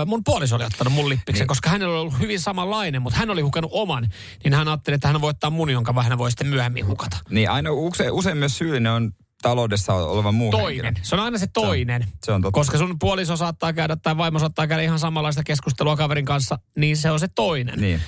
mun 0.05 0.23
puoliso 0.23 0.55
oli 0.55 0.63
ottanut 0.63 0.93
mun 0.93 1.09
lippiksen, 1.09 1.41
niin. 1.43 1.47
koska 1.47 1.69
hänellä 1.69 1.93
oli 1.93 2.01
ollut 2.01 2.19
hyvin 2.19 2.39
samanlainen, 2.39 3.01
mutta 3.01 3.19
hän 3.19 3.29
oli 3.29 3.41
hukannut 3.41 3.71
oman. 3.73 4.09
Niin 4.43 4.53
hän 4.53 4.67
ajatteli, 4.67 4.95
että 4.95 5.07
hän 5.07 5.21
voi 5.21 5.29
ottaa 5.29 5.49
mun, 5.49 5.69
jonka 5.69 6.03
hän 6.03 6.17
voi 6.17 6.31
sitten 6.31 6.47
myöhemmin 6.47 6.87
hukata. 6.87 7.17
Niin 7.29 7.49
aina 7.49 7.71
usein, 7.71 8.11
usein 8.11 8.37
myös 8.37 8.57
syyllinen 8.57 8.91
on 8.91 9.11
taloudessa 9.41 9.93
oleva 9.93 10.31
muu 10.31 10.51
Toinen. 10.51 10.85
henkilö. 10.85 11.05
Se 11.05 11.15
on 11.15 11.21
aina 11.21 11.37
se 11.37 11.47
toinen. 11.47 12.07
se 12.25 12.31
on 12.31 12.41
totta. 12.41 12.51
Koska 12.53 12.77
sun 12.77 12.99
puoliso 12.99 13.37
saattaa 13.37 13.73
käydä 13.73 13.95
tai 13.95 14.17
vaimo 14.17 14.39
saattaa 14.39 14.67
käydä 14.67 14.83
ihan 14.83 14.99
samanlaista 14.99 15.43
keskustelua 15.43 15.97
kaverin 15.97 16.25
kanssa, 16.25 16.59
niin 16.77 16.97
se 16.97 17.11
on 17.11 17.19
se 17.19 17.27
toinen, 17.27 17.79
Niin. 17.81 18.01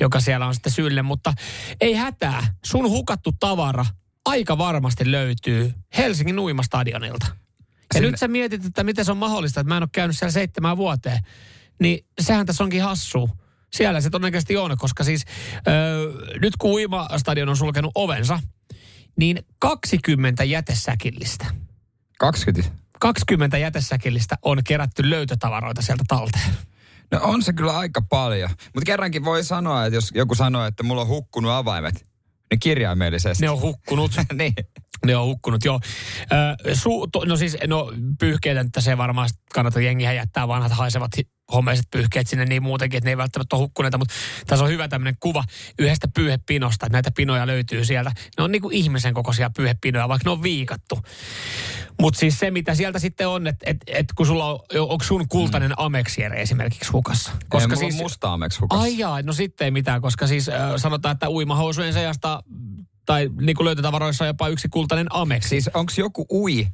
joka 0.00 0.20
siellä 0.20 0.46
on 0.46 0.54
sitten 0.54 0.72
syyllinen. 0.72 1.04
Mutta 1.04 1.32
ei 1.80 1.94
hätää. 1.94 2.54
Sun 2.64 2.90
hukattu 2.90 3.32
tavara 3.40 3.86
aika 4.26 4.58
varmasti 4.58 5.10
löytyy 5.10 5.74
Helsingin 5.98 6.38
uimastadionilta. 6.38 7.26
Ja 7.94 7.98
Sinne- 7.98 8.10
nyt 8.10 8.20
sä 8.20 8.28
mietit, 8.28 8.64
että 8.64 8.84
miten 8.84 9.04
se 9.04 9.10
on 9.10 9.16
mahdollista, 9.16 9.60
että 9.60 9.68
mä 9.68 9.76
en 9.76 9.82
ole 9.82 9.88
käynyt 9.92 10.18
siellä 10.18 10.32
seitsemään 10.32 10.76
vuoteen. 10.76 11.18
Niin 11.80 12.06
sehän 12.20 12.46
tässä 12.46 12.64
onkin 12.64 12.82
hassu. 12.82 13.30
Siellä 13.72 14.00
se 14.00 14.10
todennäköisesti 14.10 14.56
on, 14.56 14.76
koska 14.78 15.04
siis 15.04 15.24
öö, 15.68 16.12
nyt 16.40 16.56
kun 16.56 16.70
uimastadion 16.70 17.48
on 17.48 17.56
sulkenut 17.56 17.92
ovensa, 17.94 18.40
niin 19.16 19.46
20 19.58 20.44
jätesäkillistä 20.44 21.46
20. 22.18 22.70
20 23.00 23.58
jätesäkillistä 23.58 24.36
on 24.42 24.64
kerätty 24.64 25.10
löytötavaroita 25.10 25.82
sieltä 25.82 26.04
talteen. 26.08 26.50
No 27.10 27.20
on 27.22 27.42
se 27.42 27.52
kyllä 27.52 27.78
aika 27.78 28.02
paljon. 28.02 28.50
Mutta 28.50 28.86
kerrankin 28.86 29.24
voi 29.24 29.44
sanoa, 29.44 29.86
että 29.86 29.96
jos 29.96 30.10
joku 30.14 30.34
sanoo, 30.34 30.64
että 30.66 30.82
mulla 30.82 31.00
on 31.00 31.08
hukkunut 31.08 31.50
avaimet, 31.52 32.06
niin 32.50 32.60
kirjaimellisesti. 32.60 33.44
Ne 33.44 33.50
on 33.50 33.60
hukkunut. 33.60 34.10
niin. 34.38 34.54
Ne 35.06 35.16
on 35.16 35.26
hukkunut, 35.26 35.64
joo. 35.64 35.80
Ö, 36.66 36.74
su, 36.74 37.06
to, 37.12 37.24
no 37.24 37.36
siis, 37.36 37.56
no 37.66 37.92
pyyhkeitä 38.18 38.62
nyt 38.62 38.72
se 38.78 38.98
varmaan 38.98 39.28
sit 39.28 39.38
kannata 39.54 39.80
jengihän 39.80 40.16
jättää 40.16 40.48
vanhat 40.48 40.72
haisevat 40.72 41.10
homeiset 41.52 41.86
pyyhkeet 41.90 42.28
sinne 42.28 42.44
niin 42.44 42.62
muutenkin, 42.62 42.98
että 42.98 43.06
ne 43.06 43.10
ei 43.10 43.16
välttämättä 43.16 43.56
ole 43.56 43.62
hukkuneita, 43.62 43.98
mutta 43.98 44.14
tässä 44.46 44.64
on 44.64 44.70
hyvä 44.70 44.88
tämmöinen 44.88 45.16
kuva 45.20 45.44
yhdestä 45.78 46.08
pyyhepinosta, 46.14 46.86
että 46.86 46.96
näitä 46.96 47.10
pinoja 47.16 47.46
löytyy 47.46 47.84
sieltä. 47.84 48.12
Ne 48.38 48.44
on 48.44 48.52
niin 48.52 48.62
kuin 48.62 48.74
ihmisen 48.74 49.14
kokoisia 49.14 49.50
pyyhepinoja, 49.56 50.08
vaikka 50.08 50.28
ne 50.28 50.32
on 50.32 50.42
viikattu. 50.42 50.98
Mutta 52.00 52.20
siis 52.20 52.38
se, 52.38 52.50
mitä 52.50 52.74
sieltä 52.74 52.98
sitten 52.98 53.28
on, 53.28 53.46
että 53.46 53.70
et, 53.70 53.76
et 53.86 54.06
kun 54.16 54.26
sulla 54.26 54.46
on, 54.46 54.60
onko 54.78 55.04
sun 55.04 55.28
kultainen 55.28 55.72
Amexiere 55.76 56.42
esimerkiksi 56.42 56.92
hukassa? 56.92 57.32
Koska 57.48 57.68
mulla 57.68 57.80
siis... 57.80 57.94
on 57.94 58.02
musta 58.02 58.32
ameksi 58.32 58.60
hukassa. 58.60 58.82
Ai 58.82 58.98
jaa, 58.98 59.22
no 59.22 59.32
sitten 59.32 59.64
ei 59.64 59.70
mitään, 59.70 60.00
koska 60.00 60.26
siis 60.26 60.48
äh, 60.48 60.72
sanotaan, 60.76 61.12
että 61.12 61.30
uimahousujen 61.30 61.92
seasta 61.92 62.42
tai 63.06 63.30
niin 63.40 63.56
kuin 63.56 63.64
löytötavaroissa 63.64 64.24
on 64.24 64.28
jopa 64.28 64.48
yksi 64.48 64.68
kultainen 64.68 65.06
Amex. 65.10 65.44
Siis 65.48 65.70
onko 65.74 65.92
joku 65.96 66.26
ui 66.32 66.66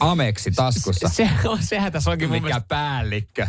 ameksi 0.00 0.50
taskussa? 0.50 1.08
Se, 1.08 1.30
on, 1.44 1.62
sehän 1.62 1.92
tässä 1.92 2.10
onkin 2.10 2.28
mun 2.28 2.36
Mikä 2.36 2.44
mielestä. 2.46 2.66
päällikkö? 2.68 3.48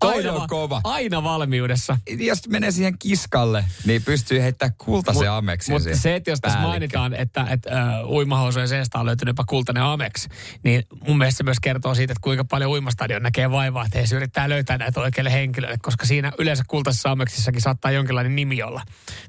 Toi 0.00 0.16
aina, 0.16 0.32
on 0.32 0.40
va- 0.40 0.46
kova. 0.46 0.80
aina 0.84 1.22
valmiudessa. 1.22 1.98
Jos 2.18 2.48
menee 2.48 2.70
siihen 2.70 2.98
kiskalle, 2.98 3.64
niin 3.84 4.02
pystyy 4.02 4.42
heittämään 4.42 4.74
kultaisen 4.78 5.30
ameksin 5.30 5.72
Mutta 5.72 5.84
siihen 5.84 5.98
se, 5.98 6.16
että 6.16 6.30
jos 6.30 6.40
tässä 6.40 6.58
mainitaan, 6.58 7.14
että, 7.14 7.46
että 7.50 7.70
uh, 8.04 8.10
uimahousujen 8.12 8.68
seesta 8.68 8.98
on 9.00 9.06
löytynyt 9.06 9.30
jopa 9.30 9.44
kultainen 9.44 9.82
Amex, 9.82 10.26
niin 10.62 10.82
mun 11.06 11.18
mielestä 11.18 11.38
se 11.38 11.44
myös 11.44 11.60
kertoo 11.60 11.94
siitä, 11.94 12.12
että 12.12 12.20
kuinka 12.24 12.44
paljon 12.44 12.70
uimastadion 12.70 13.22
näkee 13.22 13.50
vaivaa, 13.50 13.84
että 13.84 13.98
he 13.98 14.06
se 14.06 14.16
yrittää 14.16 14.48
löytää 14.48 14.78
näitä 14.78 15.00
oikeille 15.00 15.32
henkilöille, 15.32 15.78
koska 15.82 16.06
siinä 16.06 16.32
yleensä 16.38 16.64
kultaisessa 16.68 17.10
Amexissakin 17.10 17.60
saattaa 17.60 17.90
jonkinlainen 17.90 18.36
nimi 18.36 18.62
olla, 18.62 18.82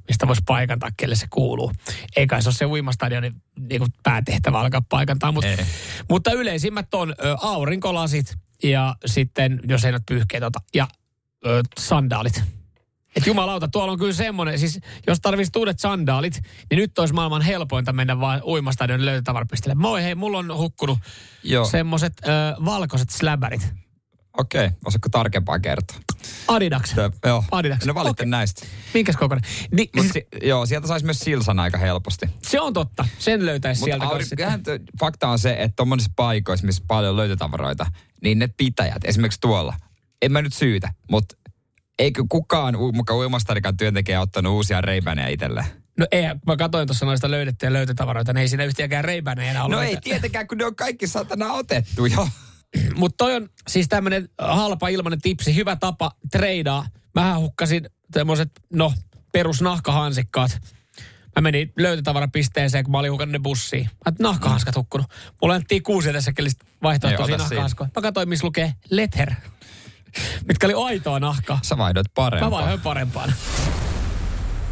mistä 0.08 0.28
voisi 0.28 0.42
paikantaa, 0.46 0.90
kelle 0.98 1.16
se 1.16 1.28
kuuluu. 1.30 1.72
Eikä 2.16 2.42
se 2.42 2.50
ole 2.50 2.56
se 2.56 2.66
uimastadionin 2.66 3.34
niin 3.70 3.82
päätehtävä 4.04 4.60
alkaa 4.60 4.82
paikantaa, 4.90 5.32
mutta, 5.32 5.64
mutta 6.10 6.32
yleisimmät 6.32 6.94
on 6.94 7.10
ö, 7.10 7.36
aurinkolasit 7.42 8.38
ja 8.64 8.96
sitten, 9.06 9.60
jos 9.68 9.86
ei 9.86 9.92
ole 9.92 10.02
pyyhkeet 10.08 10.44
ota, 10.44 10.60
ja 10.76 10.88
ö, 11.46 11.64
sandaalit. 11.80 12.44
Et 13.16 13.28
jumalauta, 13.28 13.68
tuolla 13.68 13.92
on 13.92 14.00
kyllä 14.00 14.14
semmoinen, 14.14 14.60
siis 14.60 14.80
jos 15.08 15.20
tarvitsisi 15.20 15.60
uudet 15.60 15.80
sandaalit, 15.80 16.42
niin 16.70 16.78
nyt 16.78 17.00
olisi 17.00 17.14
maailman 17.14 17.42
helpointa 17.42 17.94
mennä 17.94 18.20
vaan 18.20 18.42
uimastadion 18.44 19.06
löytötavarapistelle. 19.06 19.76
Moi 19.76 20.04
hei, 20.04 20.16
mulla 20.16 20.38
on 20.38 20.58
hukkunut 20.58 21.00
Joo, 21.44 21.66
semmoiset 21.66 22.14
ö, 22.28 22.30
valkoiset 22.66 23.10
släbärit. 23.10 23.74
okei. 24.38 24.66
Okay. 24.66 24.78
Osaatko 24.86 25.10
tarkempaa 25.10 25.60
kertoa? 25.60 25.98
Adidas. 26.48 26.92
Tö, 26.96 27.12
joo. 27.26 27.44
Adidas. 27.52 27.86
No 27.86 27.94
valitte 27.94 28.22
Okei. 28.24 28.26
näistä. 28.26 28.66
Minkäs 28.94 29.16
kokoinen? 29.18 29.50
Ni, 29.72 29.90
Mut 29.96 30.02
siis, 30.04 30.14
si- 30.14 30.48
joo, 30.48 30.66
sieltä 30.66 30.88
saisi 30.88 31.06
myös 31.06 31.20
silsan 31.20 31.60
aika 31.60 31.78
helposti. 31.78 32.26
se 32.44 32.62
on 32.62 32.74
totta. 32.74 33.06
Sen 33.20 33.46
löytäisi 33.46 33.82
sieltä 33.84 34.06
auri- 34.06 34.26
fakta 35.00 35.28
on 35.28 35.40
se, 35.40 35.56
että 35.60 35.76
tuommoisissa 35.76 36.12
paikoissa, 36.16 36.66
missä 36.66 36.84
paljon 36.88 37.18
löytötavaroita, 37.18 37.86
niin 38.22 38.40
ne 38.40 38.50
pitäjät, 38.58 39.06
esimerkiksi 39.06 39.42
tuolla, 39.42 39.74
en 40.22 40.32
mä 40.32 40.42
nyt 40.42 40.54
syytä, 40.54 40.94
mutta 41.10 41.36
eikö 42.00 42.24
kukaan 42.30 42.76
u- 42.76 42.92
muka 42.92 43.16
uimastarikan 43.16 43.78
työntekijä 43.78 44.22
ottanut 44.22 44.54
uusia 44.54 44.82
reibänejä 44.82 45.28
itselleen? 45.28 45.66
No 46.00 46.08
ei, 46.12 46.24
mä 46.46 46.58
katsoin 46.58 46.88
tuossa 46.88 47.06
noista 47.06 47.32
löydettyjä 47.32 47.74
löytötavaroita, 47.74 48.34
niin 48.34 48.42
ei 48.42 48.48
siinä 48.48 48.64
yhtiäkään 48.64 49.04
reibänä 49.04 49.44
enää 49.44 49.64
ollut. 49.64 49.80
No 49.80 49.84
ei 49.84 49.98
tietenkään, 50.02 50.48
kun 50.48 50.58
ne 50.58 50.66
on 50.66 50.76
kaikki 50.76 51.08
satana 51.08 51.54
otettu 51.54 52.06
jo. 52.06 52.28
Mutta 52.96 53.18
toi 53.18 53.36
on 53.36 53.50
siis 53.68 53.88
tämmöinen 53.88 54.30
halpa 54.38 54.88
ilmainen 54.88 55.22
tipsi, 55.22 55.56
hyvä 55.56 55.76
tapa 55.76 56.12
treidaa. 56.32 56.86
Mähän 57.16 57.40
hukkasin 57.40 57.90
semmoiset, 58.14 58.52
no, 58.74 58.94
perusnahkahansikkaat. 59.32 60.62
Mä 61.36 61.42
menin 61.42 61.74
löytötavarapisteeseen, 61.78 62.84
kun 62.84 62.92
mä 62.92 62.98
olin 63.00 63.12
hukannut 63.12 63.32
ne 63.32 63.40
bussiin. 63.40 63.90
Mä 64.06 64.12
nahkahanskat 64.20 64.76
hukkunut. 64.76 65.08
Mulla 65.42 65.54
annettiin 65.54 65.84
kuusi 65.84 66.10
edessä 66.10 66.32
vaihtoehtoisia 66.84 67.34
Ei, 67.34 67.36
ota 67.36 67.44
nahkahanskoja. 67.44 67.90
Mä 67.96 68.02
katsoin, 68.02 68.30
missä 68.30 68.48
lukee 68.48 68.74
letter. 68.90 69.32
Mitkä 70.48 70.68
oli 70.68 70.74
aitoa 70.88 71.20
nahkaa. 71.20 71.60
Sä 71.64 71.78
vaihdoit 71.78 72.08
parempaa. 72.14 72.50
Mä 72.50 72.56
vaihdoin 72.56 72.82
parempaan. 72.82 73.34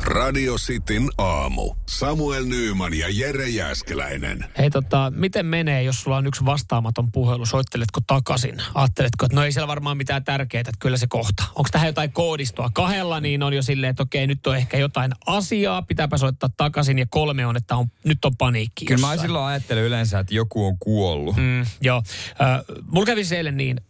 Radio 0.03 0.55
Cityn 0.55 1.09
aamu. 1.17 1.75
Samuel 1.85 2.45
Nyyman 2.45 2.93
ja 2.93 3.07
Jere 3.09 3.49
Jäskeläinen. 3.49 4.45
Hei 4.57 4.69
tota, 4.69 5.11
miten 5.15 5.45
menee, 5.45 5.83
jos 5.83 6.01
sulla 6.01 6.17
on 6.17 6.27
yksi 6.27 6.45
vastaamaton 6.45 7.11
puhelu? 7.11 7.45
Soitteletko 7.45 7.99
takaisin? 8.07 8.55
Ajatteletko, 8.75 9.25
että 9.25 9.35
no 9.35 9.43
ei 9.43 9.51
siellä 9.51 9.67
varmaan 9.67 9.97
mitään 9.97 10.23
tärkeää, 10.23 10.59
että 10.59 10.71
kyllä 10.79 10.97
se 10.97 11.07
kohta. 11.09 11.43
Onko 11.55 11.69
tähän 11.71 11.87
jotain 11.87 12.11
koodistoa? 12.11 12.69
Kahdella 12.73 13.19
niin 13.19 13.43
on 13.43 13.53
jo 13.53 13.61
silleen, 13.61 13.91
että 13.91 14.03
okei, 14.03 14.27
nyt 14.27 14.47
on 14.47 14.57
ehkä 14.57 14.77
jotain 14.77 15.11
asiaa, 15.25 15.81
pitääpä 15.81 16.17
soittaa 16.17 16.49
takaisin. 16.57 16.99
Ja 16.99 17.05
kolme 17.09 17.45
on, 17.45 17.57
että 17.57 17.75
on, 17.75 17.87
nyt 18.03 18.25
on 18.25 18.37
paniikki 18.37 18.85
Kyllä 18.85 19.01
mä 19.01 19.07
jossain. 19.07 19.19
silloin 19.19 19.45
ajattelen 19.45 19.83
yleensä, 19.83 20.19
että 20.19 20.35
joku 20.35 20.65
on 20.65 20.77
kuollut. 20.79 21.35
Mm, 21.35 21.65
joo. 21.81 22.01
Äh, 22.41 22.61
mulla 22.87 23.05
kävi 23.05 23.25
se 23.25 23.37
eilen 23.37 23.57
niin, 23.57 23.81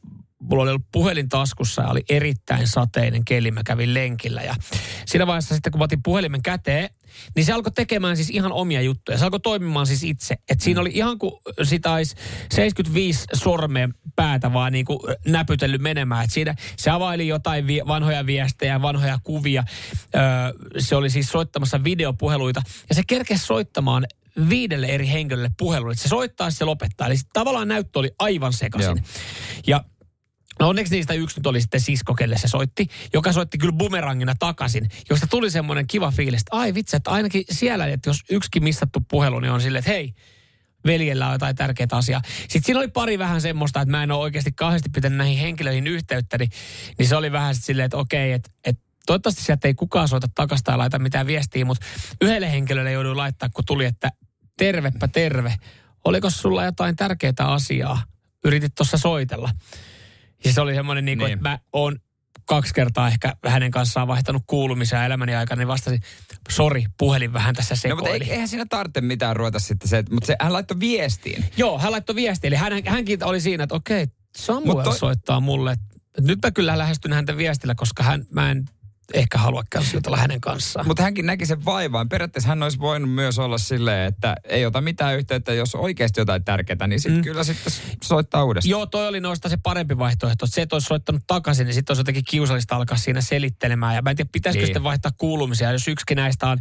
mulla 0.50 0.64
oli 0.64 0.70
ollut 0.70 0.92
puhelin 0.92 1.30
taskussa 1.30 1.82
ja 1.82 1.88
oli 1.88 2.04
erittäin 2.10 2.68
sateinen 2.68 3.26
keli. 3.26 3.52
Mä 3.52 3.62
kävin 3.66 3.94
lenkillä 3.94 4.42
ja 4.42 4.56
siinä 5.06 5.28
vaiheessa 5.28 5.56
sitten, 5.56 5.72
kun 5.72 5.80
mä 5.80 5.84
otin 5.84 6.04
puhelimen 6.04 6.42
käteen, 6.42 6.90
niin 7.36 7.46
se 7.46 7.54
alkoi 7.54 7.72
tekemään 7.72 8.16
siis 8.16 8.30
ihan 8.30 8.52
omia 8.52 8.82
juttuja. 8.82 9.18
Se 9.18 9.24
alkoi 9.26 9.40
toimimaan 9.40 9.88
siis 9.88 10.04
itse. 10.04 10.36
Et 10.50 10.62
siinä 10.62 10.82
oli 10.82 10.92
ihan 10.94 11.20
kuin 11.20 11.34
sitä 11.64 11.94
olisi 11.94 12.16
75 12.52 13.26
sormeen 13.34 13.94
päätä 14.16 14.54
vaan 14.54 14.72
niin 14.72 14.86
kuin 14.86 15.00
näpytellyt 15.28 15.82
menemään. 15.82 16.26
Et 16.26 16.32
siinä 16.32 16.56
se 16.78 16.90
availi 16.90 17.28
jotain 17.28 17.68
vi- 17.68 17.82
vanhoja 17.88 18.26
viestejä, 18.26 18.82
vanhoja 18.82 19.20
kuvia. 19.24 19.64
Öö, 20.16 20.22
se 20.80 20.96
oli 20.96 21.10
siis 21.10 21.30
soittamassa 21.30 21.84
videopuheluita 21.84 22.62
ja 22.90 22.96
se 22.96 23.02
kerkesi 23.08 23.46
soittamaan 23.46 24.06
viidelle 24.50 24.88
eri 24.88 25.08
henkilölle 25.08 25.50
puhelun. 25.58 25.92
että 25.92 26.04
Se 26.04 26.10
soittaa 26.10 26.48
ja 26.48 26.52
se 26.52 26.66
lopettaa. 26.66 27.08
Eli 27.08 27.16
tavallaan 27.34 27.68
näyttö 27.68 28.00
oli 28.00 28.12
aivan 28.20 28.54
sekaisin. 28.54 28.98
Joo. 28.98 29.06
Ja 29.68 29.84
No 30.60 30.70
onneksi 30.70 30.96
niistä 30.96 31.14
yksi 31.14 31.40
nyt 31.40 31.48
oli 31.48 31.62
sitten 31.62 31.82
sisko, 31.82 32.16
kelle 32.16 32.38
se 32.38 32.48
soitti, 32.48 32.88
joka 33.14 33.34
soitti 33.34 33.58
kyllä 33.58 33.74
bumerangina 33.74 34.36
takaisin, 34.40 34.90
josta 35.10 35.28
tuli 35.28 35.52
semmoinen 35.52 35.88
kiva 35.88 36.12
fiilis, 36.12 36.42
että 36.42 36.56
ai 36.56 36.74
vitsi, 36.74 36.96
että 36.96 37.12
ainakin 37.12 37.44
siellä, 37.52 37.88
että 37.88 38.10
jos 38.10 38.20
yksikin 38.30 38.64
missattu 38.64 39.00
puhelu, 39.10 39.40
niin 39.40 39.52
on 39.52 39.62
silleen, 39.62 39.80
että 39.80 39.92
hei, 39.92 40.14
veljellä 40.86 41.28
on 41.28 41.34
jotain 41.34 41.56
tärkeää 41.56 41.88
asiaa. 41.92 42.22
Sitten 42.40 42.64
siinä 42.64 42.80
oli 42.80 42.88
pari 42.88 43.20
vähän 43.20 43.42
semmoista, 43.42 43.82
että 43.82 43.92
mä 43.92 44.04
en 44.04 44.12
ole 44.12 44.20
oikeasti 44.20 44.52
kauheasti 44.52 44.90
pitänyt 44.90 45.18
näihin 45.18 45.38
henkilöihin 45.38 45.88
yhteyttä, 45.88 46.38
niin, 46.38 46.50
niin 46.98 47.08
se 47.08 47.16
oli 47.16 47.32
vähän 47.32 47.56
silleen, 47.56 47.86
että 47.86 47.98
okei, 47.98 48.32
että, 48.32 48.50
että 48.66 48.84
toivottavasti 49.06 49.44
sieltä 49.44 49.68
ei 49.68 49.74
kukaan 49.74 50.08
soita 50.08 50.28
takaisin 50.36 50.64
tai 50.64 50.78
laita 50.78 51.00
mitään 51.00 51.28
viestiä, 51.28 51.66
mutta 51.66 51.86
yhdelle 52.22 52.52
henkilölle 52.52 52.92
jouduin 52.92 53.18
laittaa, 53.18 53.50
kun 53.50 53.66
tuli, 53.66 53.86
että 53.86 54.12
tervepä 54.58 55.08
terve. 55.08 55.56
Oliko 56.06 56.30
sulla 56.30 56.66
jotain 56.66 56.96
tärkeää 56.96 57.34
asiaa? 57.40 58.04
Yritit 58.46 58.76
tuossa 58.76 58.98
soitella. 58.98 59.52
Ja 60.46 60.54
se 60.54 60.62
oli 60.62 60.74
semmoinen, 60.76 61.06
niin 61.06 61.18
kuin, 61.18 61.26
Niin. 61.26 61.38
että 61.38 61.50
mä 61.50 61.60
oon 61.74 61.98
kaksi 62.46 62.74
kertaa 62.74 63.08
ehkä 63.08 63.34
hänen 63.48 63.72
kanssaan 63.72 64.08
vaihtanut 64.08 64.44
kuulumisia 64.48 65.06
elämäni 65.06 65.36
aikana, 65.36 65.60
niin 65.60 65.68
vastasin, 65.68 66.00
sori, 66.50 66.86
puhelin 66.98 67.34
vähän 67.34 67.56
tässä 67.56 67.74
No 67.76 67.80
sekoili. 67.80 68.02
mutta 68.02 68.26
ei- 68.26 68.32
eihän 68.32 68.48
siinä 68.48 68.66
tarvitse 68.70 69.02
mitään 69.02 69.36
ruveta 69.36 69.60
sitten 69.60 69.88
se, 69.88 70.04
mutta 70.12 70.28
se, 70.28 70.36
hän 70.42 70.54
laittoi 70.54 70.80
viestiin. 70.80 71.46
Joo, 71.58 71.80
hän 71.80 71.92
laittoi 71.92 72.16
viestiä, 72.16 72.48
eli 72.48 72.56
hän, 72.56 72.74
hänkin 72.86 73.24
oli 73.24 73.42
siinä, 73.42 73.64
että 73.64 73.76
okei, 73.76 74.08
Samuel 74.38 74.66
Mut 74.76 74.84
toi- 74.84 74.98
soittaa 74.98 75.40
mulle, 75.40 75.76
nyt 76.22 76.40
mä 76.44 76.52
kyllä 76.52 76.78
lähestyn 76.78 77.14
häntä 77.14 77.38
viestillä, 77.38 77.76
koska 77.76 78.04
hän, 78.04 78.26
mä 78.32 78.52
en 78.52 78.66
ehkä 79.14 79.38
halua 79.38 79.64
jutella 79.94 80.18
hänen 80.18 80.42
kanssaan. 80.42 80.88
Mutta 80.88 81.04
hänkin 81.04 81.26
näki 81.26 81.46
sen 81.46 81.66
vaivaan. 81.66 82.10
Periaatteessa 82.10 82.50
hän 82.50 82.64
olisi 82.64 82.80
voinut 82.80 83.12
myös 83.12 83.40
olla 83.40 83.58
silleen, 83.58 84.08
että 84.08 84.36
ei 84.44 84.66
ota 84.66 84.82
mitään 84.82 85.16
yhteyttä, 85.18 85.54
jos 85.54 85.76
oikeasti 85.76 86.22
jotain 86.22 86.44
tärkeää, 86.44 86.88
niin 86.88 87.00
sitten 87.00 87.18
mm. 87.20 87.24
kyllä 87.24 87.44
sitten 87.44 87.74
soittaa 88.04 88.44
uudestaan. 88.44 88.70
Joo, 88.70 88.86
toi 88.86 89.08
oli 89.08 89.20
noista 89.20 89.50
se 89.50 89.58
parempi 89.64 89.98
vaihtoehto. 89.98 90.48
Se, 90.48 90.62
että 90.62 90.76
olisi 90.76 90.86
soittanut 90.86 91.22
takaisin, 91.28 91.66
niin 91.66 91.74
sitten 91.74 91.92
olisi 91.92 92.00
jotenkin 92.00 92.24
kiusallista 92.30 92.76
alkaa 92.76 92.98
siinä 92.98 93.22
selittelemään. 93.22 93.96
Ja 93.96 94.02
mä 94.02 94.10
en 94.10 94.16
tiedä, 94.16 94.30
pitäisikö 94.32 94.62
Niin. 94.62 94.68
sitten 94.68 94.84
vaihtaa 94.84 95.12
kuulumisia, 95.18 95.72
jos 95.72 95.88
yksikin 95.88 96.16
näistä 96.16 96.48
on 96.48 96.58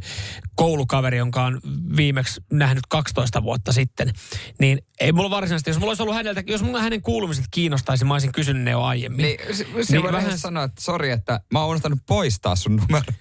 koulukaveri, 0.55 1.19
jonka 1.19 1.45
on 1.45 1.61
viimeksi 1.97 2.41
nähnyt 2.53 2.85
12 2.89 3.43
vuotta 3.43 3.73
sitten. 3.73 4.13
Niin 4.61 4.79
ei 5.01 5.13
mulla 5.13 5.31
varsinaisesti, 5.31 5.71
jos 5.71 5.79
mulla 5.79 5.91
olisi 5.91 6.03
ollut 6.03 6.15
häneltä, 6.17 6.43
jos 6.47 6.63
mulla 6.63 6.81
hänen 6.83 7.03
kuulumiset 7.03 7.45
kiinnostaisi, 7.51 8.05
mä 8.05 8.15
olisin 8.15 8.33
kysynyt 8.33 8.63
ne 8.63 8.71
jo 8.71 8.83
aiemmin. 8.83 9.23
Niin, 9.25 9.57
se, 9.57 9.67
se 9.83 9.93
Niin 9.93 10.03
voi 10.03 10.13
vähän- 10.13 10.39
sanoa, 10.39 10.65
että 10.65 10.83
sori, 10.83 11.11
että 11.11 11.41
mä 11.53 11.61
oon 11.61 11.69
unohtanut 11.71 11.99
poistaa 12.39 12.57
sun 12.57 12.77
numero. 12.77 13.13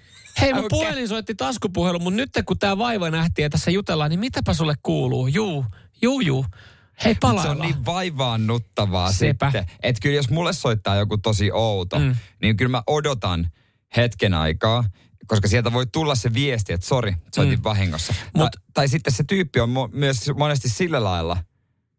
Hei, 0.41 0.53
mun 0.53 0.65
Okei. 0.65 0.69
puhelin 0.69 1.07
soitti 1.07 1.35
taskupuhelu, 1.35 1.99
mutta 1.99 2.15
nyt 2.17 2.29
kun 2.45 2.59
tämä 2.59 2.77
vaiva 2.77 3.09
nähtiin 3.09 3.43
ja 3.43 3.49
tässä 3.49 3.71
jutellaan, 3.71 4.09
niin 4.09 4.19
mitäpä 4.19 4.53
sulle 4.53 4.75
kuuluu? 4.83 5.27
Juu, 5.27 5.65
juu, 6.01 6.19
juu. 6.21 6.45
Hei, 7.05 7.13
Mut 7.13 7.21
Se 7.21 7.27
on 7.27 7.35
palaillaan. 7.35 7.59
niin 7.71 7.85
vaivaannuttavaa 7.85 9.11
Sepä. 9.11 9.51
sitten. 9.51 9.65
Että 9.83 9.99
kyllä 10.01 10.15
jos 10.15 10.29
mulle 10.29 10.53
soittaa 10.53 10.95
joku 10.95 11.17
tosi 11.17 11.51
outo, 11.51 11.99
Mm. 11.99 12.15
niin 12.41 12.57
kyllä 12.57 12.69
mä 12.71 12.81
odotan 12.87 13.47
hetken 13.97 14.33
aikaa, 14.33 14.83
koska 15.27 15.47
sieltä 15.47 15.73
voi 15.73 15.85
tulla 15.87 16.15
se 16.15 16.33
viesti, 16.33 16.73
että 16.73 16.87
sori, 16.87 17.13
soitin 17.35 17.59
Mm. 17.59 17.63
vahingossa. 17.63 18.13
Mut- 18.13 18.31
Mut, 18.43 18.55
tai 18.73 18.87
sitten 18.87 19.13
se 19.13 19.23
tyyppi 19.23 19.59
on 19.59 19.69
mo- 19.69 19.95
myös 19.95 20.17
monesti 20.37 20.69
sillä 20.69 21.03
lailla 21.03 21.37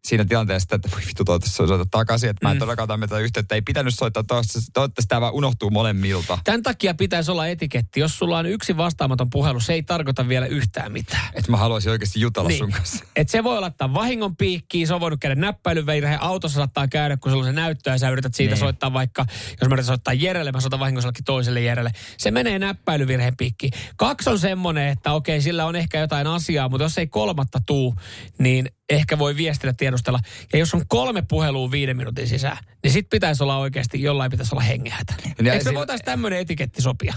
siinä 0.07 0.25
tilanteessa, 0.25 0.75
että 0.75 0.89
voi 0.91 1.01
vittu 1.07 1.25
toivottavasti 1.25 1.55
soita 1.57 1.85
takaisin, 1.91 2.29
että 2.29 2.45
mä 2.45 2.51
en 2.51 2.57
Mm. 2.57 2.59
todellakaan 2.59 2.83
ota 2.83 2.97
mitään 2.97 3.21
yhteyttä. 3.21 3.55
Ei 3.55 3.61
pitänyt 3.61 3.93
soittaa 3.95 4.23
toivottavasti, 4.23 4.71
toivottavasti 4.73 5.07
tämä 5.07 5.21
vaan 5.21 5.33
unohtuu 5.33 5.69
molemmilta. 5.69 6.37
Tämän 6.43 6.63
takia 6.63 6.93
pitäisi 6.93 7.31
olla 7.31 7.47
etiketti. 7.47 7.99
Jos 7.99 8.17
sulla 8.17 8.37
on 8.37 8.45
yksi 8.45 8.77
vastaamaton 8.77 9.29
puhelu, 9.29 9.59
se 9.59 9.73
ei 9.73 9.83
tarkoita 9.83 10.27
vielä 10.27 10.45
yhtään 10.45 10.91
mitään. 10.91 11.27
Että 11.33 11.51
mä 11.51 11.57
haluaisin 11.57 11.91
oikeasti 11.91 12.19
jutella 12.19 12.47
Niin. 12.49 12.57
sun 12.57 12.71
kanssa. 12.71 13.05
Et 13.15 13.29
se 13.29 13.43
voi 13.43 13.59
laittaa 13.59 13.93
vahingon 13.93 14.35
piikkiin, 14.35 14.87
se 14.87 14.93
on 14.93 14.99
voinut 15.01 15.19
käydä 15.19 15.35
näppäilyvirhe, 15.35 16.17
autossa 16.21 16.55
saattaa 16.55 16.87
käydä, 16.87 17.17
kun 17.17 17.31
sulla 17.31 17.43
on 17.43 17.49
se 17.49 17.53
näyttö 17.55 17.89
ja 17.89 17.97
sä 17.97 18.09
yrität 18.09 18.33
siitä 18.35 18.53
Niin. 18.53 18.59
soittaa 18.59 18.93
vaikka, 18.93 19.25
jos 19.61 19.69
mä 19.69 19.73
yritän 19.73 19.85
soittaa 19.85 20.13
Jerelle, 20.13 20.51
mä 20.51 20.61
soitan 20.61 20.79
vahingossa 20.79 21.11
toiselle 21.25 21.61
Jerelle. 21.61 21.91
Se 22.17 22.31
menee 22.31 22.59
näppäilyvirheen 22.59 23.37
piikkiin. 23.37 23.71
Kaksi 23.97 24.29
on 24.29 24.39
semmoinen, 24.39 24.87
että 24.87 25.11
okei, 25.13 25.41
sillä 25.41 25.65
on 25.65 25.75
ehkä 25.75 25.99
jotain 25.99 26.27
asiaa, 26.27 26.69
mutta 26.69 26.83
jos 26.83 26.97
ei 26.97 27.07
kolmatta 27.07 27.59
tuu, 27.65 27.95
niin 28.39 28.69
ehkä 28.89 29.19
voi 29.19 29.35
viestillä 29.35 29.73
tiedustella. 29.77 30.19
Ja 30.53 30.59
jos 30.59 30.73
on 30.73 30.83
kolme 30.87 31.21
puhelua 31.21 31.71
viiden 31.71 31.97
minuutin 31.97 32.27
sisään, 32.27 32.57
niin 32.83 32.91
sit 32.91 33.09
pitäisi 33.09 33.43
olla 33.43 33.57
oikeasti, 33.57 34.01
jollain 34.01 34.31
pitäisi 34.31 34.55
olla 34.55 34.63
hengähätä. 34.63 35.13
Ja 35.23 35.29
Eikö 35.29 35.43
me 35.43 35.59
siinä- 35.59 35.77
voitaisiin 35.77 36.05
tämmöinen 36.05 36.39
etiketti 36.39 36.81
sopia? 36.81 37.13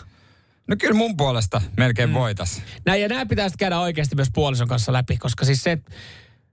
No 0.66 0.76
kyllä 0.78 0.94
mun 0.94 1.16
puolesta 1.16 1.62
melkein 1.76 2.08
mm. 2.08 2.14
voitas. 2.14 2.62
Näin, 2.86 3.02
ja 3.02 3.08
nämä 3.08 3.26
pitäisi 3.26 3.56
käydä 3.58 3.78
oikeasti 3.78 4.16
myös 4.16 4.28
puolison 4.34 4.68
kanssa 4.68 4.92
läpi, 4.92 5.16
koska 5.16 5.44
siis 5.44 5.62
se, 5.62 5.78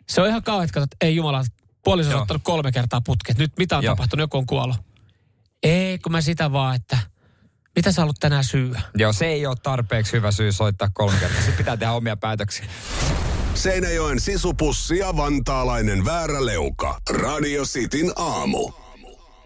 se 0.10 0.22
on 0.22 0.28
ihan 0.28 0.44
kauhean, 0.44 0.66
että 0.66 0.74
katsot, 0.74 0.96
ei 1.02 1.16
jumala, 1.16 1.44
puoliso 1.84 2.16
on 2.16 2.22
ottanut 2.22 2.44
kolme 2.46 2.72
kertaa 2.72 3.02
putket. 3.02 3.38
Nyt 3.38 3.52
mitä 3.58 3.78
on 3.78 3.84
Joo. 3.84 3.92
tapahtunut, 3.96 4.24
joku 4.24 4.38
on 4.38 4.46
kuollut. 4.46 4.78
Ei, 5.64 6.00
kun 6.00 6.12
mä 6.12 6.22
sitä 6.22 6.52
vaan, 6.52 6.76
että 6.76 6.98
mitä 7.76 7.92
sä 7.92 8.02
haluat 8.02 8.16
tänään 8.20 8.44
syyä? 8.44 8.82
Joo, 8.98 9.14
se 9.14 9.26
ei 9.26 9.46
ole 9.46 9.56
tarpeeksi 9.64 10.14
hyvä 10.14 10.32
syy 10.32 10.52
soittaa 10.52 10.90
kolme 10.94 11.18
kertaa. 11.20 11.38
Sitten 11.38 11.58
pitää 11.58 11.78
tehdä 11.78 11.92
omia 11.92 12.18
päätöksiä. 12.18 12.66
Seinäjoen 13.60 14.20
sisupussi 14.20 14.98
ja 14.98 15.18
vantaalainen 15.18 16.06
vääräleuka. 16.06 17.02
Radio 17.10 17.64
Cityn 17.64 18.12
aamu. 18.16 18.72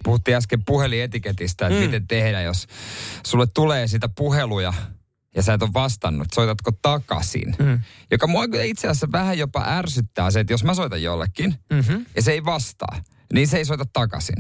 Puhuttiin 0.04 0.38
äsken 0.38 0.66
puhelietiketistä, 0.66 1.68
että 1.68 1.80
mm. 1.80 1.86
miten 1.86 2.08
tehdä, 2.08 2.42
jos 2.42 2.68
sulle 3.26 3.48
tulee 3.54 3.88
sitä 3.88 4.10
puheluja 4.16 4.74
ja 5.36 5.42
sä 5.42 5.54
et 5.54 5.62
ole 5.62 5.74
vastannut, 5.74 6.28
soitatko 6.34 6.72
takaisin. 6.82 7.56
Mm. 7.60 7.80
Joka 8.12 8.28
mua 8.28 8.44
itse 8.64 8.88
asiassa 8.88 9.08
vähän 9.12 9.38
jopa 9.38 9.64
ärsyttää 9.68 10.32
se, 10.32 10.40
että 10.40 10.54
jos 10.54 10.64
mä 10.64 10.74
soitan 10.74 11.04
jollekin 11.04 11.56
mm-hmm. 11.70 12.06
ja 12.16 12.22
se 12.22 12.32
ei 12.32 12.46
vastaa, 12.46 13.04
niin 13.34 13.48
se 13.48 13.58
ei 13.58 13.66
soita 13.66 13.86
takaisin. 13.94 14.38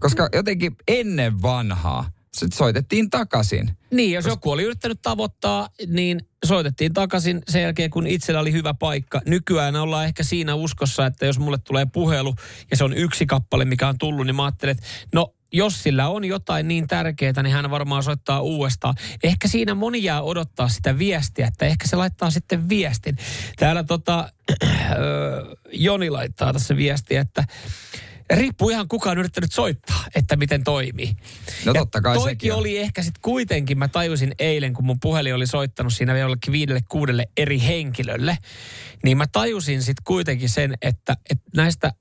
Koska 0.00 0.28
jotenkin 0.32 0.76
ennen 0.88 1.42
vanhaa 1.42 2.10
soitettiin 2.54 3.10
takaisin. 3.10 3.76
Niin, 3.90 4.12
jos 4.12 4.26
joku 4.26 4.50
oli 4.50 4.62
yrittänyt 4.62 5.02
tavoittaa, 5.02 5.68
niin 5.86 6.20
soitettiin 6.46 6.92
takaisin 6.92 7.42
sen 7.48 7.62
jälkeen, 7.62 7.90
kun 7.90 8.06
itsellä 8.06 8.40
oli 8.40 8.52
hyvä 8.52 8.74
paikka. 8.74 9.20
Nykyään 9.26 9.76
ollaan 9.76 10.04
ehkä 10.04 10.22
siinä 10.22 10.54
uskossa, 10.54 11.06
että 11.06 11.26
jos 11.26 11.38
mulle 11.38 11.58
tulee 11.58 11.86
puhelu 11.92 12.34
ja 12.70 12.76
se 12.76 12.84
on 12.84 12.92
yksi 12.92 13.26
kappale, 13.26 13.64
mikä 13.64 13.88
on 13.88 13.98
tullut, 13.98 14.26
niin 14.26 14.36
mä 14.36 14.44
ajattelen, 14.44 14.72
että 14.72 14.86
no 15.14 15.34
jos 15.52 15.82
sillä 15.82 16.08
on 16.08 16.24
jotain 16.24 16.68
niin 16.68 16.86
tärkeää, 16.86 17.42
niin 17.42 17.52
hän 17.52 17.70
varmaan 17.70 18.02
soittaa 18.02 18.40
uudestaan. 18.40 18.94
Ehkä 19.22 19.48
siinä 19.48 19.74
moni 19.74 20.04
jää 20.04 20.22
odottaa 20.22 20.68
sitä 20.68 20.98
viestiä, 20.98 21.46
että 21.46 21.66
ehkä 21.66 21.88
se 21.88 21.96
laittaa 21.96 22.30
sitten 22.30 22.68
viestin. 22.68 23.16
Täällä 23.56 23.84
tota, 23.84 24.32
Joni 25.72 26.10
laittaa 26.10 26.52
tässä 26.52 26.76
viestiä, 26.76 27.20
että 27.20 27.44
riippuu 28.30 28.70
ihan 28.70 28.88
kukaan 28.88 29.18
yrittänyt 29.18 29.52
soittaa, 29.52 30.04
että 30.14 30.36
miten 30.36 30.64
toimii. 30.64 31.16
No 31.64 31.74
totta 31.74 32.00
kai 32.00 32.16
ja 32.16 32.20
sekin 32.20 32.52
on. 32.52 32.58
oli 32.58 32.78
ehkä 32.78 33.02
sitten 33.02 33.22
kuitenkin, 33.22 33.78
mä 33.78 33.88
tajusin 33.88 34.32
eilen, 34.38 34.74
kun 34.74 34.84
mun 34.84 35.00
puhelin 35.00 35.34
oli 35.34 35.46
soittanut 35.46 35.92
siinä 35.92 36.14
vielä 36.14 36.24
jollekin 36.24 36.52
viidelle 36.52 36.80
kuudelle 36.88 37.26
eri 37.36 37.62
henkilölle, 37.62 38.38
niin 39.04 39.16
mä 39.16 39.26
tajusin 39.32 39.82
sitten 39.82 40.04
kuitenkin 40.04 40.48
sen, 40.48 40.74
että, 40.82 41.16
että 41.30 41.44
näistä, 41.56 41.92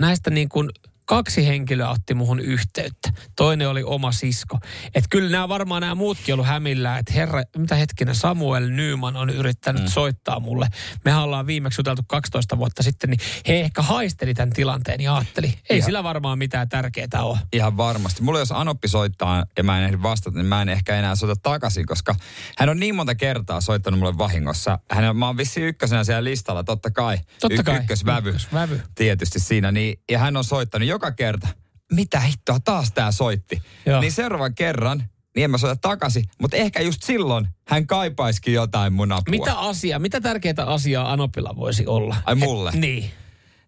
näistä 0.00 0.30
niin 0.30 0.48
kuin 0.48 0.70
kaksi 1.08 1.46
henkilöä 1.46 1.90
otti 1.90 2.14
muhun 2.14 2.40
yhteyttä. 2.40 3.12
Toinen 3.36 3.68
oli 3.68 3.82
oma 3.82 4.12
sisko. 4.12 4.58
Että 4.94 5.08
kyllä 5.10 5.30
nämä 5.30 5.48
varmaan 5.48 5.82
nämä 5.82 5.94
muutkin 5.94 6.34
ollut 6.34 6.46
hämillä, 6.46 6.98
että 6.98 7.12
herra, 7.12 7.42
mitä 7.56 7.74
hetkinen, 7.74 8.14
Samuel 8.14 8.68
Nyman 8.68 9.16
on 9.16 9.30
yrittänyt 9.30 9.82
mm. 9.82 9.88
soittaa 9.88 10.40
mulle. 10.40 10.68
Me 11.04 11.16
ollaan 11.16 11.46
viimeksi 11.46 11.80
juteltu 11.80 12.02
12 12.06 12.58
vuotta 12.58 12.82
sitten, 12.82 13.10
niin 13.10 13.20
he 13.48 13.60
ehkä 13.60 13.82
haisteli 13.82 14.34
tämän 14.34 14.50
tilanteen 14.50 15.00
ja 15.00 15.16
ajatteli, 15.16 15.46
ei 15.46 15.76
Ihan. 15.76 15.86
sillä 15.86 16.04
varmaan 16.04 16.38
mitään 16.38 16.68
tärkeää 16.68 17.22
ole. 17.22 17.38
Ihan 17.52 17.76
varmasti. 17.76 18.22
Mulla 18.22 18.38
jos 18.38 18.52
Anoppi 18.52 18.88
soittaa 18.88 19.44
ja 19.56 19.64
mä 19.64 19.78
en 19.78 19.84
ehdi 19.84 20.02
vastata, 20.02 20.38
niin 20.38 20.46
mä 20.46 20.62
en 20.62 20.68
ehkä 20.68 20.96
enää 20.96 21.16
soita 21.16 21.40
takaisin, 21.42 21.86
koska 21.86 22.14
hän 22.58 22.68
on 22.68 22.80
niin 22.80 22.94
monta 22.94 23.14
kertaa 23.14 23.60
soittanut 23.60 24.00
mulle 24.00 24.18
vahingossa. 24.18 24.78
Hän, 24.90 25.16
mä 25.16 25.26
oon 25.26 25.36
vissiin 25.36 25.66
ykkösenä 25.66 26.04
siellä 26.04 26.24
listalla, 26.24 26.64
totta 26.64 26.90
kai. 26.90 27.18
Totta 27.40 27.62
kai. 27.62 27.76
Ykkösvävy. 27.76 28.28
Ykkösvävy. 28.28 28.82
Tietysti 28.94 29.40
siinä. 29.40 29.72
Niin, 29.72 30.00
ja 30.10 30.18
hän 30.18 30.36
on 30.36 30.44
soittanut 30.44 30.88
joka 30.98 31.12
kerta, 31.12 31.48
mitä 31.92 32.20
hittoa, 32.20 32.60
taas 32.60 32.92
tää 32.92 33.12
soitti. 33.12 33.62
Joo. 33.86 34.00
Niin 34.00 34.12
seuraavan 34.12 34.54
kerran, 34.54 35.04
niin 35.36 35.44
en 35.44 35.50
mä 35.50 35.58
soita 35.58 35.76
takaisin, 35.76 36.24
mutta 36.40 36.56
ehkä 36.56 36.80
just 36.80 37.02
silloin 37.02 37.48
hän 37.68 37.86
kaipaisikin 37.86 38.54
jotain 38.54 38.92
mun 38.92 39.12
apua. 39.12 39.30
Mitä 39.30 39.58
asiaa, 39.58 39.98
mitä 39.98 40.20
tärkeää 40.20 40.64
asiaa 40.66 41.12
Anopilla 41.12 41.56
voisi 41.56 41.86
olla? 41.86 42.16
Ai 42.24 42.34
mulle? 42.34 42.70
Et, 42.70 42.74
niin. 42.74 43.10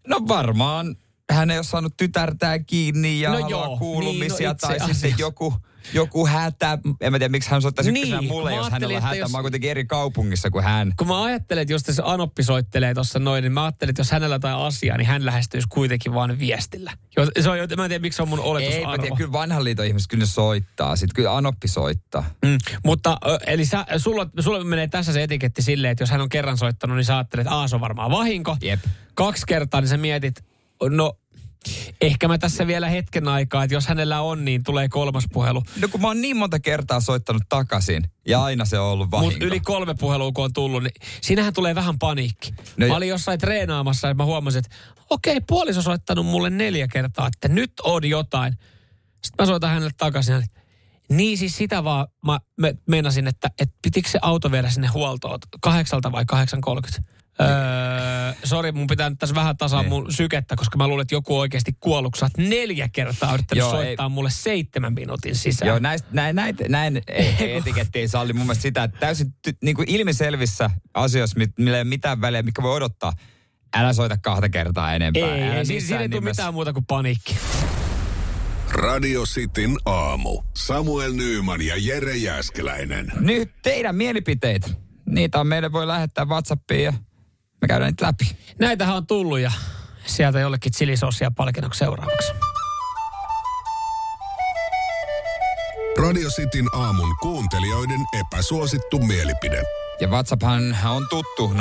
No 0.07 0.21
varmaan 0.29 0.97
hän 1.31 1.51
ei 1.51 1.59
ole 1.59 1.65
saanut 1.65 1.97
tytärtään 1.97 2.65
kiinni 2.65 3.21
ja 3.21 3.31
No 3.33 3.49
joo, 3.49 3.77
kuulumisia 3.79 4.37
niin, 4.39 4.47
no 4.49 4.55
tai 4.55 4.77
itse 4.77 4.85
sitten 4.87 4.97
asiassa. 4.97 5.21
joku, 5.23 5.55
joku 5.95 6.27
hätä. 6.27 6.79
En 7.01 7.13
mä 7.13 7.19
tiedä, 7.19 7.29
miksi 7.33 7.51
hän 7.51 7.63
soittaisi 7.63 7.93
Niin, 7.93 8.25
mulle, 8.29 8.51
jos 8.55 8.59
ajattelin, 8.67 8.73
hänellä 8.73 8.97
on 8.97 9.03
hätä. 9.03 9.17
jos- 9.17 9.31
Mä 9.31 9.37
oon 9.39 9.45
kuitenkin 9.45 9.71
eri 9.71 9.85
kaupungissa 9.85 10.51
kuin 10.51 10.65
hän. 10.65 10.93
Kun 10.97 11.07
mä 11.09 11.23
ajattelen, 11.25 11.63
että 11.63 11.73
jos 11.73 11.83
se 11.83 12.03
Anoppi 12.05 12.43
soittelee 12.43 12.95
tuossa 12.95 13.19
noin, 13.19 13.43
niin 13.43 13.53
mä 13.53 13.65
ajattelen, 13.65 13.91
että 13.91 14.01
jos 14.01 14.11
hänellä 14.11 14.35
on 14.35 14.37
jotain 14.37 14.57
asiaa, 14.57 14.97
niin 14.97 15.07
hän 15.07 15.27
lähestyisi 15.27 15.67
kuitenkin 15.71 16.15
vaan 16.15 16.39
viestillä. 16.39 16.93
Se 17.41 17.51
on, 17.51 17.57
mä 17.77 17.85
en 17.85 17.89
tiedä, 17.91 17.99
miksi 18.03 18.17
se 18.17 18.23
on 18.23 18.29
mun 18.29 18.39
Ei, 18.39 18.45
mä 18.45 18.51
oletusarvo. 18.51 19.03
tiedä, 19.03 19.17
kyllä 19.17 19.33
vanhan 19.33 19.65
liiton 19.65 19.87
ihmiset 19.87 20.09
kyllä 20.11 20.23
ne 20.23 20.27
soittaa. 20.27 20.97
Sitten 20.97 21.15
kyllä 21.15 21.37
Anoppi 21.37 21.69
soittaa. 21.69 22.25
Mm, 22.47 22.59
mutta 22.85 23.19
eli 23.47 23.65
sä, 23.65 23.87
sulla, 23.97 24.27
sulla 24.41 24.65
menee 24.65 24.89
tässä 24.89 25.13
se 25.13 25.23
etiketti 25.23 25.63
silleen, 25.63 25.93
että 25.93 26.03
jos 26.03 26.11
hän 26.11 26.21
on 26.21 26.29
kerran 26.29 26.59
soittanut, 26.59 26.97
niin 26.97 27.05
sä 27.05 27.17
ajattelet, 27.17 27.47
että 27.47 27.55
Aa, 27.57 27.69
se 27.69 27.75
on 27.75 27.81
varmaan 27.81 28.11
vahinko. 28.11 28.57
Jep. 28.63 28.81
Kaksi 29.15 29.43
kertaa, 29.47 29.81
niin 29.81 29.89
sä 29.89 29.97
mietit, 29.97 30.45
no 30.89 31.13
ehkä 32.01 32.29
mä 32.29 32.39
tässä 32.39 32.67
vielä 32.67 32.89
hetken 32.89 33.29
aikaa, 33.29 33.65
että 33.65 33.75
jos 33.75 33.87
hänellä 33.87 34.21
on, 34.21 34.45
niin 34.45 34.65
tulee 34.65 34.89
kolmas 34.89 35.25
puhelu. 35.33 35.63
No 35.81 35.89
kun 35.89 36.01
mä 36.01 36.07
oon 36.07 36.21
niin 36.21 36.37
monta 36.37 36.61
kertaa 36.61 37.01
soittanut 37.01 37.43
takaisin 37.49 38.11
ja 38.27 38.43
aina 38.43 38.65
se 38.65 38.79
on 38.79 38.87
ollut 38.87 39.11
vahinko. 39.11 39.33
Mutta 39.33 39.45
yli 39.45 39.61
kolme 39.61 39.95
puhelua, 39.95 40.33
kun 40.33 40.45
on 40.45 40.53
tullut, 40.53 40.83
niin 40.83 40.93
siinähän 41.21 41.53
tulee 41.53 41.75
vähän 41.75 41.99
paniikki. 41.99 42.55
No 42.77 42.87
mä 42.87 42.97
olin 42.97 43.09
jossain 43.09 43.39
treenaamassa 43.39 44.09
ja 44.09 44.15
mä 44.15 44.25
huomasin, 44.25 44.59
että 44.59 44.77
okei, 45.11 45.41
puoliso 45.41 45.81
on 45.81 45.85
soittanut 45.85 46.27
mulle 46.27 46.51
neljä 46.51 46.89
kertaa, 46.89 47.27
että 47.27 47.49
nyt 47.49 47.73
on 47.85 48.05
jotain. 48.09 48.53
Sitten 49.25 49.43
mä 49.43 49.47
soitan 49.47 49.71
hänelle 49.71 49.93
takaisin. 49.99 50.35
Hän, 50.35 50.45
niin 51.11 51.39
siis 51.39 51.57
sitä 51.57 51.85
vaan 51.85 52.07
mä 52.27 52.41
me, 52.57 52.75
meinasin, 52.87 53.27
että, 53.27 53.51
että 53.61 53.75
pitikö 53.83 54.09
se 54.09 54.19
auto 54.23 54.53
viedä 54.53 54.71
sinne 54.71 54.89
huoltoon 54.89 55.39
kahdeksalta 55.61 56.13
vai 56.13 56.25
8.30? 56.33 57.05
Öö, 57.41 58.33
sori, 58.45 58.73
mun 58.73 58.87
pitää 58.87 59.11
nyt 59.11 59.19
tässä 59.19 59.35
vähän 59.35 59.57
tasaa 59.57 59.83
Niin. 59.83 59.89
mun 59.89 60.13
sykettä, 60.13 60.57
koska 60.57 60.77
mä 60.79 60.89
luulen, 60.89 61.03
että 61.03 61.15
joku 61.15 61.39
oikeasti 61.39 61.73
kuollut. 61.81 62.15
Sä 62.19 62.25
oot 62.27 62.49
neljä 62.49 62.89
kertaa 62.89 63.35
yrittänyt 63.35 63.61
Joo, 63.61 63.71
soittaa 63.71 64.09
mulle 64.09 64.31
seitsemän 64.31 64.93
minuutin 64.95 65.37
sisään. 65.37 65.69
Joo, 65.69 65.79
näistä, 65.79 66.09
näin, 66.13 66.37
näin, 66.41 66.57
näin 66.69 67.03
ei- 67.07 67.57
etiketti 67.57 67.99
ei 67.99 68.09
salli 68.09 68.33
mun 68.33 68.43
mielestä 68.47 68.63
sitä, 68.63 68.85
että 68.85 68.99
täysin 69.01 69.35
niin 69.63 69.77
kuin 69.77 69.91
ilmiselvissä 69.91 70.71
asioissa, 70.95 71.39
mit- 71.39 71.59
millä 71.59 71.77
ei 71.77 71.83
ole 71.83 71.89
mitään 71.89 72.21
väliä, 72.21 72.43
mikä 72.43 72.63
voi 72.63 72.75
odottaa, 72.77 73.13
älä 73.77 73.93
soita 73.93 74.17
kahta 74.19 74.49
kertaa 74.49 74.95
enempää. 74.95 75.35
Ei, 75.37 75.43
ei, 75.43 75.65
siinä, 75.65 76.01
ei 76.01 76.09
tule 76.09 76.21
nimessä. 76.21 76.43
mitään 76.43 76.55
muuta 76.55 76.73
kuin 76.73 76.87
paniikki. 76.87 77.37
Radio 78.73 79.23
Cityn 79.25 79.77
aamu. 79.85 80.43
Samuel 80.57 81.13
Nyyman 81.13 81.63
ja 81.63 81.75
Jere 81.79 82.17
Jäskeläinen. 82.17 83.13
Nyt 83.21 83.51
teidän 83.63 83.97
mielipiteitä. 83.97 84.69
Niitä 85.07 85.41
on 85.41 85.47
meille 85.47 85.73
voi 85.73 85.87
lähettää 85.87 86.25
Whatsappiin 86.25 86.85
ja 86.85 86.93
me 87.61 87.69
käydään 87.69 87.91
niitä 87.91 88.07
läpi. 88.07 88.37
Näitähän 88.59 88.97
on 88.97 89.07
tullut 89.07 89.39
ja 89.39 89.53
sieltä 90.07 90.41
jollekin 90.41 90.73
chilisossia 90.73 91.31
palkinnoksi 91.37 91.79
seuraavaksi. 91.79 92.33
Radio 95.99 96.29
Cityn 96.29 96.67
aamun 96.75 97.17
kuuntelijoiden 97.23 98.01
epäsuosittu 98.21 98.99
mielipide. 98.99 99.63
Ja 100.01 100.09
WhatsApphan 100.09 100.77
on 100.91 101.07
tuttu 101.11 101.49
0447255854. 101.49 101.53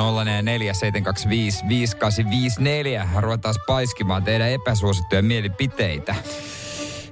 Ruvetaan 3.22 3.56
paiskimaan 3.68 4.24
teidän 4.24 4.50
epäsuosittuja 4.50 5.22
mielipiteitä. 5.22 6.16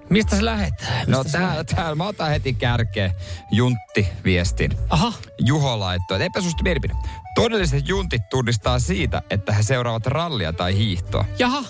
Mistä 0.09 0.35
se 0.35 0.45
lähetään? 0.45 1.07
No 1.07 1.23
se 1.23 1.29
täällä, 1.31 1.49
lähetään? 1.49 1.75
täällä 1.75 1.95
mä 1.95 2.07
otan 2.07 2.29
heti 2.29 2.53
kärkeen 2.53 3.11
Juntti-viestin. 3.51 4.77
Aha, 4.89 5.13
Juho 5.39 5.79
laittoi, 5.79 6.15
että 6.15 6.25
epäsuosittu 6.25 6.63
mielipide. 6.63 6.93
Todelliset 7.37 7.87
juntit 7.87 8.29
tunnistaa 8.29 8.79
siitä, 8.79 9.21
että 9.29 9.53
he 9.53 9.63
seuraavat 9.63 10.05
rallia 10.05 10.53
tai 10.53 10.77
hiihtoa. 10.77 11.25
jaha. 11.39 11.63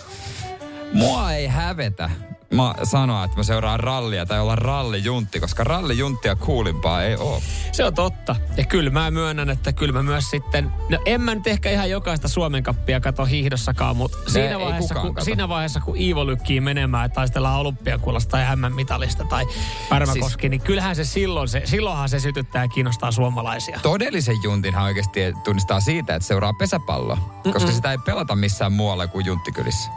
Mua 0.93 1.33
ei 1.33 1.47
hävetä 1.47 2.09
mä 2.53 2.73
sanoa, 2.83 3.23
että 3.23 3.37
mä 3.37 3.43
seuraan 3.43 3.79
rallia 3.79 4.25
tai 4.25 4.39
olla 4.39 4.55
rallijuntti, 4.55 5.39
koska 5.39 5.63
rallijunttia 5.63 6.35
kuulimpaa 6.35 7.03
ei 7.03 7.15
ole. 7.15 7.41
Se 7.71 7.85
on 7.85 7.93
totta. 7.93 8.35
Ja 8.57 8.65
kyllä 8.65 8.89
mä 8.89 9.11
myönnän, 9.11 9.49
että 9.49 9.73
kyllä 9.73 9.93
mä 9.93 10.03
myös 10.03 10.29
sitten... 10.29 10.71
No 10.89 10.99
en 11.05 11.21
mä 11.21 11.35
nyt 11.35 11.47
ehkä 11.47 11.69
ihan 11.69 11.89
jokaista 11.89 12.27
Suomen 12.27 12.63
kappia 12.63 12.99
kato 12.99 13.25
hiihdossakaan, 13.25 13.97
mutta 13.97 14.17
siinä 14.27 14.59
vaiheessa, 14.59 14.95
kun, 14.95 15.13
kato. 15.13 15.25
siinä 15.25 15.49
vaiheessa, 15.49 15.79
kun 15.79 15.97
Iivo 15.97 16.27
lykkii 16.27 16.61
menemään 16.61 17.05
ja 17.05 17.09
taistellaan 17.09 17.59
olympiakulasta 17.59 18.31
tai 18.31 18.55
M-mitalista 18.55 19.23
tai 19.23 19.45
Pärmäkoski, 19.89 20.41
siis, 20.41 20.49
niin 20.49 20.61
kyllähän 20.61 20.95
se 20.95 21.05
silloin, 21.05 21.47
se, 21.47 21.61
silloinhan 21.65 22.09
se 22.09 22.19
sytyttää 22.19 22.63
ja 22.63 22.67
kiinnostaa 22.67 23.11
suomalaisia. 23.11 23.79
Todellisen 23.83 24.35
juntinhan 24.43 24.85
oikeasti 24.85 25.19
tunnistaa 25.43 25.79
siitä, 25.79 26.15
että 26.15 26.27
seuraa 26.27 26.53
pesäpalloa, 26.53 27.41
koska 27.53 27.71
sitä 27.71 27.91
ei 27.91 27.97
pelata 27.97 28.35
missään 28.35 28.71
muualla 28.71 29.07
kuin 29.07 29.25
junttikylissä. 29.25 29.91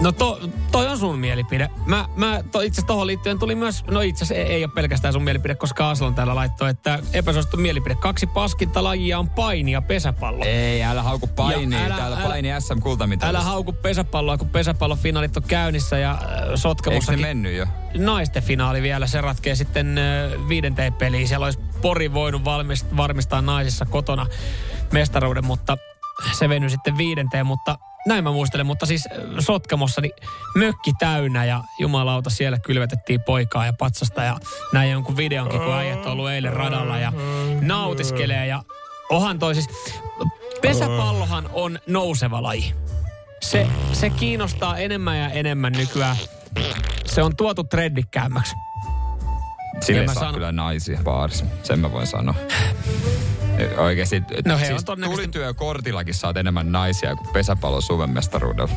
No 0.00 0.12
to, 0.12 0.40
toi 0.72 0.88
on 0.88 0.98
sun 0.98 1.18
mielipide. 1.18 1.70
Mä, 1.86 2.08
mä 2.16 2.40
to, 2.52 2.60
itse 2.60 2.74
asiassa 2.80 2.86
tohon 2.86 3.06
liittyen 3.06 3.38
tuli 3.38 3.54
myös, 3.54 3.84
no 3.90 4.00
itse 4.00 4.24
asiassa 4.24 4.44
ei, 4.44 4.52
ei 4.54 4.64
ole 4.64 4.72
pelkästään 4.74 5.12
sun 5.12 5.22
mielipide, 5.22 5.54
koska 5.54 5.90
Aslon 5.90 6.14
täällä 6.14 6.34
laittoi, 6.34 6.70
että 6.70 6.98
epäsuosittu 7.12 7.56
mielipide. 7.56 7.94
Kaksi 7.94 8.26
paskinta 8.26 8.84
lajia 8.84 9.18
on 9.18 9.30
paini 9.30 9.72
ja 9.72 9.82
pesäpallo. 9.82 10.44
Ei, 10.44 10.82
älä 10.84 11.02
hauku 11.02 11.26
painia. 11.26 11.84
Älä- 11.84 11.96
Täällä 11.96 12.16
älä- 12.16 12.26
paini 12.28 12.48
SM 12.58 12.80
kultamitalista. 12.80 13.38
Älä 13.38 13.44
hauku 13.44 13.72
pesäpalloa, 13.72 14.38
kun 14.38 14.48
pesäpallofinaalit 14.48 15.36
on 15.36 15.42
käynnissä 15.42 15.98
ja 15.98 16.10
äh, 16.10 16.92
Eikö 16.92 17.10
ne 17.10 17.16
mennyt 17.16 17.56
jo? 17.56 17.66
naisten 17.98 18.42
finaali 18.42 18.82
vielä. 18.82 19.06
Se 19.06 19.20
ratkee 19.20 19.54
sitten 19.54 19.98
äh, 19.98 20.48
viidenteen 20.48 20.92
peliin. 20.92 21.28
Siellä 21.28 21.44
olisi 21.44 21.58
Pori 21.82 22.12
voinut 22.12 22.44
valmist, 22.44 22.86
varmistaa 22.96 23.42
naisissa 23.42 23.84
kotona 23.84 24.26
mestaruuden, 24.92 25.44
mutta 25.46 25.76
se 26.32 26.48
venyi 26.48 26.70
sitten 26.70 26.96
viidenteen. 26.98 27.46
Mutta 27.46 27.78
näin 28.06 28.24
mä 28.24 28.32
muistelen, 28.32 28.66
mutta 28.66 28.86
siis 28.86 29.06
äh, 29.06 29.18
Sotkamossa 29.38 30.00
niin 30.00 30.12
mökki 30.54 30.92
täynnä 30.98 31.44
ja 31.44 31.62
jumalauta 31.78 32.30
siellä 32.30 32.58
kylvetettiin 32.58 33.22
poikaa 33.22 33.66
ja 33.66 33.72
patsasta 33.72 34.22
ja 34.22 34.36
näin 34.72 34.90
jonkun 34.90 35.16
videonkin, 35.16 35.60
kun 35.60 35.74
äijät 35.74 36.06
on 36.06 36.12
ollut 36.12 36.30
eilen 36.30 36.52
radalla 36.52 36.98
ja 36.98 37.12
nautiskelee 37.60 38.46
ja 38.46 38.62
ohan 39.10 39.38
toi 39.38 39.54
siis, 39.54 39.68
pesäpallohan 40.62 41.50
on 41.52 41.78
nouseva 41.86 42.42
laji. 42.42 42.74
Se, 43.40 43.66
se 43.92 44.10
kiinnostaa 44.10 44.76
enemmän 44.76 45.18
ja 45.18 45.30
enemmän 45.30 45.72
nykyään. 45.72 46.16
Se 47.06 47.22
on 47.22 47.36
tuotu 47.36 47.64
trendikkäämmäksi. 47.64 48.54
Mä 50.06 50.14
saa 50.14 50.14
sanon- 50.14 50.34
kyllä 50.34 50.52
naisia 50.52 51.00
baarissa. 51.04 51.44
Sen 51.62 51.78
mä 51.78 51.92
voin 51.92 52.06
sanoa. 52.06 52.34
Oikeasti. 53.78 54.20
No 54.20 54.26
he 54.46 54.52
on 54.52 54.58
siis 54.66 54.84
todennäköisesti- 54.84 55.22
tulityökortillakin 55.32 56.14
saat 56.14 56.36
enemmän 56.36 56.72
naisia 56.72 57.16
kuin 57.16 57.28
pesäpallon 57.32 57.82
Suomen 57.82 58.10
mestaruudella. 58.10 58.74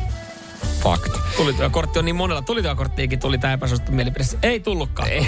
Fakt. 0.82 1.12
Tulityökortti 1.36 1.98
on 1.98 2.04
niin 2.04 2.16
monella. 2.16 2.42
Tulityökorttiinkin 2.42 3.18
tuli 3.18 3.38
tämä 3.38 3.52
epäsuosittu 3.52 3.92
mielipide. 3.92 4.24
Ei 4.42 4.60
tullutkaan. 4.60 5.08
Ei, 5.08 5.18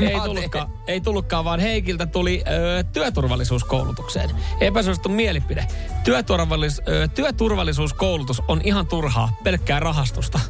ei, 0.00 0.20
tullutkaan, 0.24 0.68
ei 0.86 1.00
tullutkaan, 1.00 1.44
vaan 1.44 1.60
Heikiltä 1.60 2.06
tuli 2.06 2.44
ö, 2.48 2.84
työturvallisuuskoulutukseen. 2.92 4.30
Epäsuosittu 4.60 5.08
mielipide. 5.08 5.66
Työturvallis, 6.04 6.80
ö, 6.88 7.08
työturvallisuuskoulutus 7.08 8.42
on 8.48 8.60
ihan 8.64 8.86
turhaa, 8.86 9.36
pelkkää 9.44 9.80
rahastusta. 9.80 10.40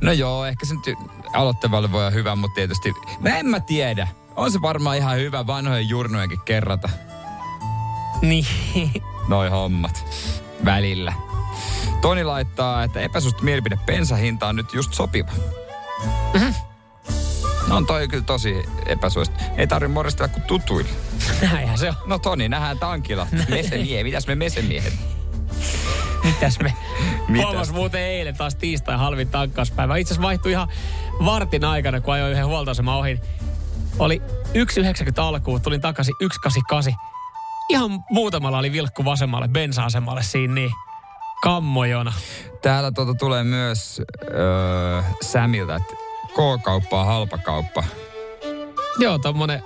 No 0.00 0.12
joo, 0.12 0.46
ehkä 0.46 0.66
se 0.66 0.74
nyt 0.74 0.98
aloittavalle 1.32 1.92
voi 1.92 2.00
olla 2.00 2.10
hyvä, 2.10 2.36
mutta 2.36 2.54
tietysti... 2.54 2.92
Mä 3.20 3.38
en 3.38 3.46
mä 3.46 3.60
tiedä. 3.60 4.08
On 4.36 4.52
se 4.52 4.62
varmaan 4.62 4.96
ihan 4.96 5.16
hyvä 5.16 5.46
vanhojen 5.46 5.88
jurnojenkin 5.88 6.40
kerrata 6.44 6.88
Niin. 8.22 8.46
noi 9.28 9.48
hommat 9.48 10.04
välillä. 10.64 11.12
Toni 12.00 12.24
laittaa, 12.24 12.84
että 12.84 13.00
epäsuosittu 13.00 13.44
mielipide 13.44 13.78
bensahinta 13.86 14.46
on 14.46 14.56
nyt 14.56 14.74
just 14.74 14.94
sopiva. 14.94 15.30
No 17.68 17.76
on 17.76 17.86
toi 17.86 18.08
kyllä 18.08 18.24
tosi 18.24 18.54
epäsuosittu. 18.86 19.44
Ei 19.56 19.66
tarvi 19.66 19.88
moristella 19.88 20.28
kuin 20.28 20.42
tutuille. 20.42 20.90
Näinhän 21.52 21.78
se 21.78 21.88
on. 21.88 21.94
No 22.06 22.18
Toni, 22.18 22.48
nähdään 22.48 22.78
tankilla. 22.78 23.26
Mesemiehet, 23.48 24.04
mitäs 24.04 24.26
me 24.26 24.34
mesemiehet? 24.34 24.94
Mitäs 26.24 26.58
me? 26.58 26.74
Huomas 27.36 27.72
muuten 27.72 28.00
eilen 28.00 28.36
taas 28.36 28.54
tiistai 28.54 28.96
halvin 28.96 29.28
tankkauspäivä. 29.28 29.96
Itse 29.96 30.14
asiassa 30.14 30.26
vaihtui 30.26 30.52
ihan 30.52 30.68
vartin 31.24 31.64
aikana, 31.64 32.00
kun 32.00 32.14
ajoin 32.14 32.32
yhden 32.32 32.46
huoltoaseman 32.46 32.96
ohi. 32.96 33.20
Oli 33.98 34.22
1,90 34.46 35.12
alkuun, 35.16 35.60
tulin 35.60 35.80
takaisin 35.80 36.14
1,88. 36.22 36.94
Ihan 37.68 38.04
muutamalla 38.10 38.58
oli 38.58 38.72
vilkku 38.72 39.04
vasemmalle 39.04 39.48
bensa-asemalle 39.48 40.22
siinä 40.22 40.54
niin 40.54 40.70
kammojona. 41.42 42.12
Täällä 42.62 42.92
tuota 42.92 43.14
tulee 43.14 43.44
myös 43.44 44.02
öö, 44.30 45.02
Samilta, 45.22 45.76
että 45.76 45.94
K-kauppa 46.28 47.00
on 47.00 47.06
halpa 47.06 47.38
kauppa. 47.38 47.84
Joo, 48.98 49.18
tommonen 49.18 49.62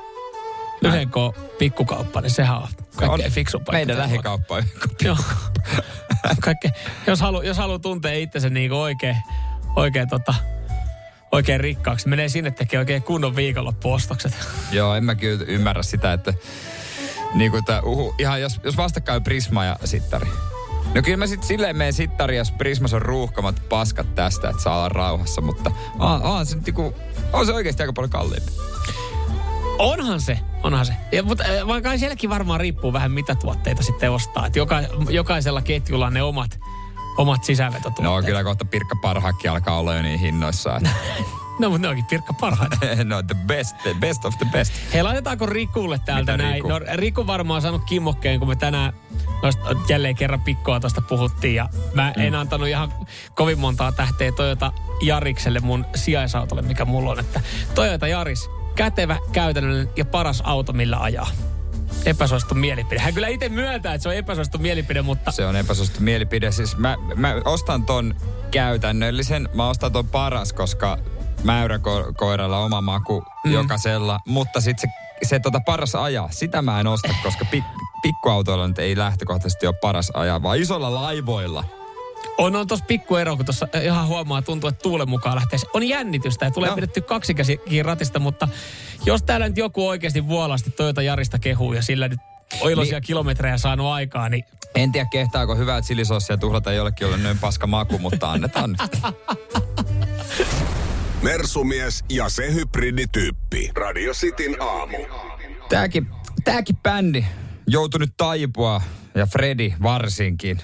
yhden 0.84 1.08
K 1.08 1.14
pikkukauppa, 1.58 2.20
niin 2.20 2.30
sehän 2.30 2.56
on 2.56 2.68
kaikkein 2.96 3.26
On 3.26 3.32
fiksumpaa. 3.32 3.72
Meidän 3.72 3.98
lähikauppa 3.98 4.54
on 4.54 4.62
Joo. 5.04 5.16
Kaikke, 6.40 6.72
jos 7.06 7.20
haluaa 7.20 7.44
jos 7.44 7.58
halu 7.58 7.78
tuntea 7.78 8.14
itsensä 8.14 8.50
niin 8.50 8.72
oikein, 8.72 9.16
oikein, 9.76 10.08
tota, 10.08 10.34
oikein 11.32 11.60
rikkaaksi, 11.60 12.08
menee 12.08 12.28
sinne 12.28 12.50
tekee 12.50 12.78
oikein 12.78 13.02
kunnon 13.02 13.36
viikonloppuostokset. 13.36 14.32
Joo, 14.70 14.94
en 14.94 15.04
mä 15.04 15.14
kyllä 15.14 15.44
ymmärrä 15.48 15.82
sitä, 15.82 16.12
että 16.12 16.34
niin 17.34 17.50
kuin 17.50 17.64
tää, 17.64 17.82
uhu, 17.82 18.14
ihan 18.18 18.40
jos, 18.40 18.60
jos 18.64 18.76
vastakkain 18.76 19.22
Prisma 19.22 19.64
ja 19.64 19.76
Sittari. 19.84 20.28
No 20.94 21.02
kyllä 21.02 21.16
mä 21.16 21.26
sit 21.26 21.42
silleen 21.42 21.76
menen 21.76 21.92
Sittari, 21.92 22.36
jos 22.36 22.50
Prismas 22.50 22.94
on 22.94 23.02
ruuhkamat 23.02 23.62
paskat 23.68 24.14
tästä, 24.14 24.48
että 24.48 24.62
saa 24.62 24.76
olla 24.76 24.88
rauhassa, 24.88 25.40
mutta 25.40 25.70
on, 25.98 26.22
on 26.22 26.46
se, 26.46 26.56
niinku, 26.66 26.94
on 27.32 27.46
se 27.46 27.52
oikeasti 27.52 27.82
aika 27.82 27.92
paljon 27.92 28.10
kalliimpi. 28.10 28.52
Onhan 29.78 30.20
se, 30.20 30.38
onhan 30.62 30.86
se. 30.86 30.92
Ja, 31.12 31.22
mutta 31.22 31.44
vaikka 31.66 31.98
sielläkin 31.98 32.30
varmaan 32.30 32.60
riippuu 32.60 32.92
vähän 32.92 33.12
mitä 33.12 33.34
tuotteita 33.34 33.82
sitten 33.82 34.10
ostaa. 34.10 34.46
Et 34.46 34.56
joka, 34.56 34.80
jokaisella 35.10 35.62
ketjulla 35.62 36.06
on 36.06 36.14
ne 36.14 36.22
omat, 36.22 36.60
omat 37.16 37.44
sisävetotuotteet. 37.44 38.04
No 38.04 38.22
kyllä 38.22 38.44
kohta 38.44 38.64
Pirkka 38.64 38.96
Parhakki 39.02 39.48
alkaa 39.48 39.78
olla 39.78 39.94
jo 39.94 40.02
niin 40.02 40.18
hinnoissaan. 40.18 40.82
no 41.58 41.68
mutta 41.70 41.82
ne 41.82 41.88
onkin 41.88 42.04
pirkka 42.04 42.32
parhaita. 42.32 42.76
no 43.04 43.22
the 43.22 43.34
best, 43.46 43.76
the 43.82 43.94
best 44.00 44.24
of 44.24 44.38
the 44.38 44.46
best. 44.52 44.72
Hei, 44.94 45.02
laitetaanko 45.02 45.46
Rikulle 45.46 45.98
täältä 46.04 46.32
Mitä 46.32 46.42
näin? 46.44 46.54
Riku? 46.54 46.68
No 46.68 46.80
Riku 46.94 47.26
varmaan 47.26 47.56
on 47.56 47.62
saanut 47.62 47.84
kimmokkeen, 47.84 48.38
kun 48.38 48.48
me 48.48 48.56
tänään 48.56 48.92
noista, 49.42 49.64
jälleen 49.88 50.14
kerran 50.16 50.40
pikkoa 50.40 50.80
tuosta 50.80 51.00
puhuttiin. 51.00 51.54
Ja 51.54 51.68
mä 51.94 52.12
Mm. 52.16 52.22
en 52.22 52.34
antanut 52.34 52.68
ihan 52.68 52.92
kovin 53.34 53.58
montaa 53.58 53.92
tähteä 53.92 54.32
Toyota 54.32 54.72
Jarikselle 55.02 55.60
mun 55.60 55.84
sijaisautolle, 55.94 56.62
mikä 56.62 56.84
mulla 56.84 57.10
on. 57.10 57.18
Että 57.20 57.40
Toyota 57.74 58.06
Jaris, 58.08 58.50
kätevä, 58.76 59.16
käytännöllinen 59.32 59.88
ja 59.96 60.04
paras 60.04 60.42
auto, 60.44 60.72
millä 60.72 60.96
ajaa. 60.98 61.28
Epäsuosittu 62.06 62.54
mielipide. 62.54 63.00
Hän 63.00 63.14
kyllä 63.14 63.28
itse 63.28 63.48
myöntää, 63.48 63.94
että 63.94 64.02
se 64.02 64.08
on 64.08 64.14
epäsuosittu 64.14 64.58
mielipide, 64.58 65.02
mutta 65.02 65.30
Se 65.30 65.46
on 65.46 65.56
epäsuosittu 65.56 66.00
mielipide. 66.02 66.52
Siis 66.52 66.76
mä, 66.76 66.96
mä 67.16 67.34
ostan 67.44 67.84
ton 67.84 68.14
käytännöllisen, 68.50 69.48
mä 69.54 69.68
ostan 69.68 69.92
ton 69.92 70.08
paras, 70.08 70.52
koska 70.52 70.98
mäyräkoiralla 71.44 72.58
oma 72.58 72.80
maku 72.80 73.24
mm. 73.44 73.52
jokaisella. 73.52 74.20
Mutta 74.26 74.60
sitten 74.60 74.90
se, 75.22 75.28
se 75.28 75.38
tota 75.38 75.60
paras 75.66 75.94
ajaa, 75.94 76.28
sitä 76.30 76.62
mä 76.62 76.80
en 76.80 76.86
osta, 76.86 77.14
koska 77.22 77.44
pik, 77.50 77.64
pikkuautoilla 78.02 78.68
nyt 78.68 78.78
ei 78.78 78.96
lähtökohtaisesti 78.96 79.66
ole 79.66 79.74
paras 79.80 80.10
ajaa, 80.14 80.42
vaan 80.42 80.58
isolla 80.58 80.94
laivoilla. 80.94 81.64
on, 82.38 82.56
on 82.56 82.66
tossa 82.66 82.84
pikku 82.88 83.16
ero, 83.16 83.36
kun 83.36 83.44
tuossa 83.44 83.68
ihan 83.82 84.06
huomaa, 84.06 84.42
tuntuu, 84.42 84.68
että 84.68 84.82
tuulen 84.82 85.10
mukaan 85.10 85.34
lähtee. 85.36 85.58
On 85.74 85.88
jännitystä 85.88 86.44
ja 86.44 86.50
tulee 86.50 86.68
Joo. 86.68 86.74
pidetty 86.74 87.00
kaksikäsikin 87.00 87.84
ratista, 87.84 88.18
mutta 88.18 88.48
jos 89.06 89.22
täällä 89.22 89.48
nyt 89.48 89.56
joku 89.56 89.88
oikeasti 89.88 90.28
vuolasti 90.28 90.70
Toyota 90.70 91.02
Jarista 91.02 91.38
kehuu 91.38 91.72
ja 91.72 91.82
sillä 91.82 92.08
nyt 92.08 92.20
on 92.60 92.70
iloisia 92.70 92.98
Niin. 92.98 93.06
kilometrejä 93.06 93.58
saanut 93.58 93.86
aikaa, 93.86 94.28
niin 94.28 94.44
En 94.74 94.92
tiedä 94.92 95.08
kehtaako 95.10 95.54
hyvää 95.56 95.82
chilisossia 95.82 96.36
tuhlata 96.36 96.72
jollekin, 96.72 97.04
jolle 97.04 97.16
noin 97.18 97.38
paska 97.38 97.66
maku, 97.66 97.98
mutta 97.98 98.30
annetaan 98.32 98.70
nyt. 98.70 98.80
Mersumies 101.22 102.04
ja 102.08 102.28
se 102.28 102.54
hybridityyppi. 102.54 103.70
Radio 103.74 104.12
Cityn 104.12 104.56
aamu. 104.62 104.96
Tääkin, 105.68 106.06
tääkin 106.44 106.76
bändi 106.76 107.24
joutui 107.66 108.00
nyt 108.00 108.12
taipua, 108.16 108.80
ja 109.14 109.26
Freddy 109.26 109.72
varsinkin. 109.82 110.58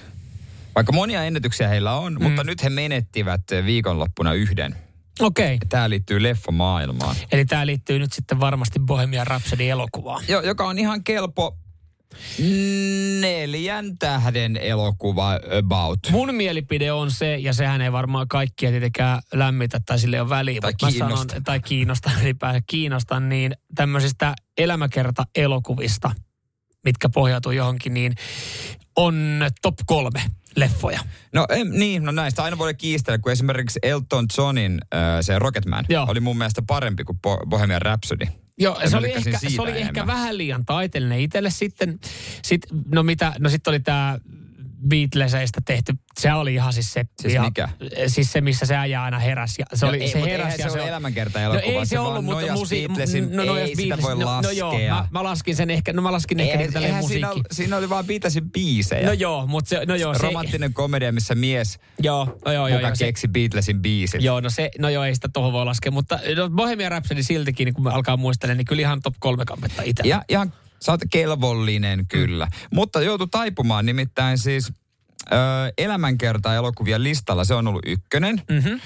Vaikka 0.75 0.93
monia 0.93 1.23
ennätyksiä 1.23 1.67
heillä 1.67 1.93
on, 1.93 2.13
mm. 2.13 2.23
mutta 2.23 2.43
nyt 2.43 2.63
he 2.63 2.69
menettivät 2.69 3.41
viikonloppuna 3.65 4.33
yhden. 4.33 4.75
okei. 5.19 5.55
Okay. 5.55 5.67
Tämä 5.69 5.89
liittyy 5.89 6.23
leffamaailmaan. 6.23 7.15
Eli 7.31 7.45
tämä 7.45 7.65
liittyy 7.65 7.99
nyt 7.99 8.13
sitten 8.13 8.39
varmasti 8.39 8.79
Bohemian 8.79 9.27
Rhapsody 9.27 9.69
elokuvaan. 9.69 10.23
Jo, 10.27 10.41
joka 10.41 10.67
on 10.67 10.79
ihan 10.79 11.03
kelpo 11.03 11.57
neljän 13.21 13.97
tähden 13.97 14.57
elokuva 14.57 15.39
about. 15.59 15.99
Mun 16.11 16.35
mielipide 16.35 16.91
on 16.91 17.11
se, 17.11 17.37
ja 17.37 17.53
sehän 17.53 17.81
ei 17.81 17.91
varmaan 17.91 18.27
kaikkia 18.27 18.69
tietenkään 18.69 19.21
lämmitä 19.33 19.79
tai 19.85 19.99
sille 19.99 20.21
on 20.21 20.29
väliä. 20.29 20.61
Tai 20.61 20.73
mä 20.81 20.91
sanon- 20.91 21.07
kiinnosta. 21.07 21.41
tai 21.43 21.59
kiinnosta 21.59 22.11
ylipäänsä 22.21 22.61
kiinnosta, 22.67 23.19
niin 23.19 23.51
tämmöisistä 23.75 24.33
elämäkerta-elokuvista, 24.57 26.11
mitkä 26.85 27.09
pohjautuu 27.09 27.51
johonkin, 27.51 27.93
niin 27.93 28.15
on 28.95 29.45
top 29.61 29.75
kolme 29.85 30.21
leffoja. 30.55 30.99
No 31.33 31.45
em, 31.49 31.67
niin, 31.71 32.03
no 32.03 32.11
näistä 32.11 32.43
aina 32.43 32.57
voi 32.57 32.73
kiistellä, 32.73 33.17
kun 33.17 33.31
esimerkiksi 33.31 33.79
Elton 33.83 34.25
Johnin 34.37 34.81
äh, 34.93 34.99
se 35.21 35.39
Rocketman 35.39 35.85
Joo. 35.89 36.05
oli 36.09 36.19
mun 36.19 36.37
mielestä 36.37 36.61
parempi 36.67 37.03
kuin 37.03 37.19
Bo- 37.27 37.45
Bohemian 37.49 37.81
Rhapsody. 37.81 38.25
Joo, 38.59 38.81
Ja 38.81 38.89
se 38.89 38.97
oli, 38.97 39.11
ehkä, 39.11 39.39
se 39.49 39.61
oli 39.61 39.71
ehkä 39.71 40.07
vähän 40.07 40.37
liian 40.37 40.65
taiteellinen 40.65 41.19
itselle 41.19 41.49
sitten. 41.49 41.99
Sit, 42.43 42.61
no 42.91 43.03
mitä, 43.03 43.33
no 43.39 43.49
sitten 43.49 43.71
oli 43.71 43.79
tämä 43.79 44.19
Beatleseista 44.87 45.61
tehty, 45.65 45.93
se 46.19 46.33
oli 46.33 46.53
ihan 46.53 46.73
siis 46.73 46.93
se... 46.93 47.05
Siis 47.21 47.33
ihan, 47.33 47.45
mikä? 47.47 47.69
Siis 48.07 48.31
se, 48.31 48.41
missä 48.41 48.65
se 48.65 48.75
äijä 48.75 49.03
aina 49.03 49.19
heräsi. 49.19 49.61
Ja 49.61 49.65
se 49.77 49.85
No 49.85 49.89
oli, 49.89 50.01
ei, 50.01 50.07
se 50.07 50.19
eihän 50.19 50.51
ja 50.59 50.69
se 50.69 50.71
ole 50.71 50.81
on- 50.81 50.87
elämänkertaelokuva, 50.87 51.71
No 51.73 51.79
ei 51.79 51.85
se, 51.85 51.89
se 51.89 51.99
ollut, 51.99 52.25
mutta 52.25 52.53
musi... 52.53 52.87
Beatlesin- 52.87 53.29
no, 53.35 53.41
ei 53.43 53.47
nojas 53.49 53.69
sitä 53.69 53.77
Beatlesin. 53.95 54.03
voi 54.03 54.25
no, 54.25 54.41
no 54.41 54.51
joo, 54.51 54.69
laskea. 54.71 54.93
mä, 54.95 55.07
mä, 55.11 55.23
laskin 55.23 55.55
sen 55.55 55.69
ehkä, 55.69 55.93
no 55.93 56.01
mä 56.01 56.11
laskin 56.11 56.39
ehkä 56.39 56.57
Eihän, 56.59 56.73
niin 56.73 56.83
eihän 56.83 57.01
musiikki. 57.01 57.33
siinä, 57.33 57.43
siinä 57.51 57.77
oli 57.77 57.89
vaan 57.89 58.05
Beatlesin 58.05 58.51
biisejä. 58.51 59.05
No 59.07 59.13
joo, 59.13 59.47
mutta 59.47 59.69
se, 59.69 59.81
no 59.87 59.95
joo, 59.95 60.13
se, 60.13 60.19
Romanttinen 60.23 60.73
komedia, 60.73 61.11
missä 61.11 61.35
mies 61.35 61.79
joo, 62.01 62.25
no 62.45 62.51
joo, 62.51 62.67
joo, 62.67 62.79
joo, 62.79 62.95
se, 62.95 63.05
keksi 63.05 63.27
Beatlesin 63.27 63.81
biisit. 63.81 64.21
Joo, 64.21 64.39
no 64.39 64.49
se, 64.49 64.69
no 64.79 64.89
joo, 64.89 65.03
ei 65.03 65.15
sitä 65.15 65.29
tuohon 65.33 65.53
voi 65.53 65.65
laskea, 65.65 65.91
mutta 65.91 66.19
no 66.35 66.49
Bohemian 66.49 66.91
Rhapsody 66.91 67.23
siltikin, 67.23 67.65
niin 67.65 67.73
kun 67.73 67.83
me 67.83 67.91
alkaa 67.91 68.17
muistella, 68.17 68.55
niin 68.55 68.65
kyllä 68.65 68.81
ihan 68.81 68.99
top 69.03 69.15
kolme 69.19 69.45
kampetta 69.45 69.81
itse. 69.85 70.03
Ja 70.05 70.21
ihan, 70.29 70.53
sä 70.81 70.91
oot 70.91 71.01
kelvollinen 71.11 72.07
kyllä. 72.07 72.45
Mm. 72.45 72.51
Mutta 72.73 73.01
joutu 73.01 73.27
taipumaan 73.27 73.85
nimittäin 73.85 74.37
siis 74.37 74.73
ö, 75.31 75.35
elämänkerta 75.77 76.55
elokuvien 76.55 77.03
listalla. 77.03 77.43
Se 77.43 77.53
on 77.53 77.67
ollut 77.67 77.85
ykkönen. 77.85 78.41
Mm-hmm. 78.49 78.79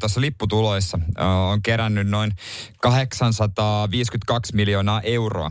Tuossa 0.00 0.20
lipputuloissa 0.20 0.98
ö, 1.18 1.24
on 1.24 1.62
kerännyt 1.62 2.08
noin 2.08 2.32
852 2.80 4.56
miljoonaa 4.56 5.00
euroa, 5.00 5.50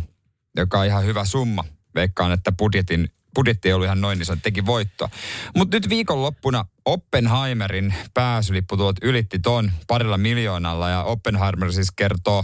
joka 0.57 0.79
on 0.79 0.85
ihan 0.85 1.05
hyvä 1.05 1.25
summa. 1.25 1.65
Veikkaan, 1.95 2.31
että 2.31 2.51
budjetin 2.51 3.09
budjetti 3.35 3.67
ei 3.69 3.73
ollut 3.73 3.85
ihan 3.85 4.01
noin, 4.01 4.17
niin 4.19 4.25
se 4.25 4.37
teki 4.43 4.65
voittoa. 4.65 5.09
Mutta 5.55 5.75
nyt 5.75 5.89
viikonloppuna 5.89 6.65
Oppenheimerin 6.85 7.93
pääsylipputulot 8.13 8.95
ylitti 9.01 9.39
ton 9.39 9.71
parilla 9.87 10.17
miljoonalla 10.17 10.89
ja 10.89 11.03
Oppenheimer 11.03 11.73
siis 11.73 11.91
kertoo 11.91 12.43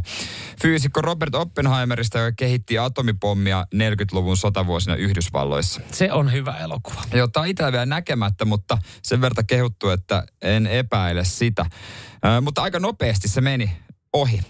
fyysikko 0.61 1.01
Robert 1.01 1.35
Oppenheimerista, 1.35 2.17
joka 2.17 2.31
kehitti 2.37 2.77
atomipommia 2.77 3.65
40-luvun 3.75 4.37
sotavuosina 4.37 4.95
Yhdysvalloissa. 4.95 5.81
Se 5.91 6.11
on 6.11 6.31
hyvä 6.31 6.57
elokuva. 6.57 7.01
Jota 7.13 7.45
itse 7.45 7.71
vielä 7.71 7.85
näkemättä, 7.85 8.45
mutta 8.45 8.77
sen 9.03 9.21
verta 9.21 9.43
kehuttu, 9.43 9.89
että 9.89 10.23
en 10.41 10.67
epäile 10.67 11.25
sitä. 11.25 11.65
Ö, 12.25 12.41
mutta 12.41 12.61
aika 12.61 12.79
nopeasti 12.79 13.27
se 13.27 13.41
meni 13.41 13.71
ohi. 14.13 14.41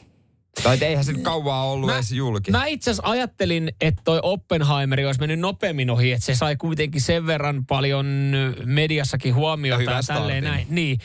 Tai 0.63 0.77
eihän 0.81 1.05
se 1.05 1.13
nyt 1.13 1.21
kauaa 1.21 1.63
ollut 1.63 1.91
edes 1.91 2.11
julki. 2.11 2.51
Mä 2.51 2.65
itse 2.65 2.91
asiassa 2.91 3.09
ajattelin, 3.09 3.71
että 3.81 4.01
toi 4.05 4.19
Oppenheimeri 4.23 5.05
olisi 5.05 5.19
mennyt 5.19 5.39
nopeammin 5.39 5.89
ohi, 5.89 6.11
että 6.11 6.25
se 6.25 6.35
sai 6.35 6.55
kuitenkin 6.55 7.01
sen 7.01 7.27
verran 7.27 7.65
paljon 7.65 8.05
mediassakin 8.65 9.29
Ja 9.29 9.35
huomiota 9.35 9.83
ja 9.83 9.87
tälleen 9.87 10.03
startin. 10.03 10.43
näin. 10.43 10.67
Niin. 10.69 10.99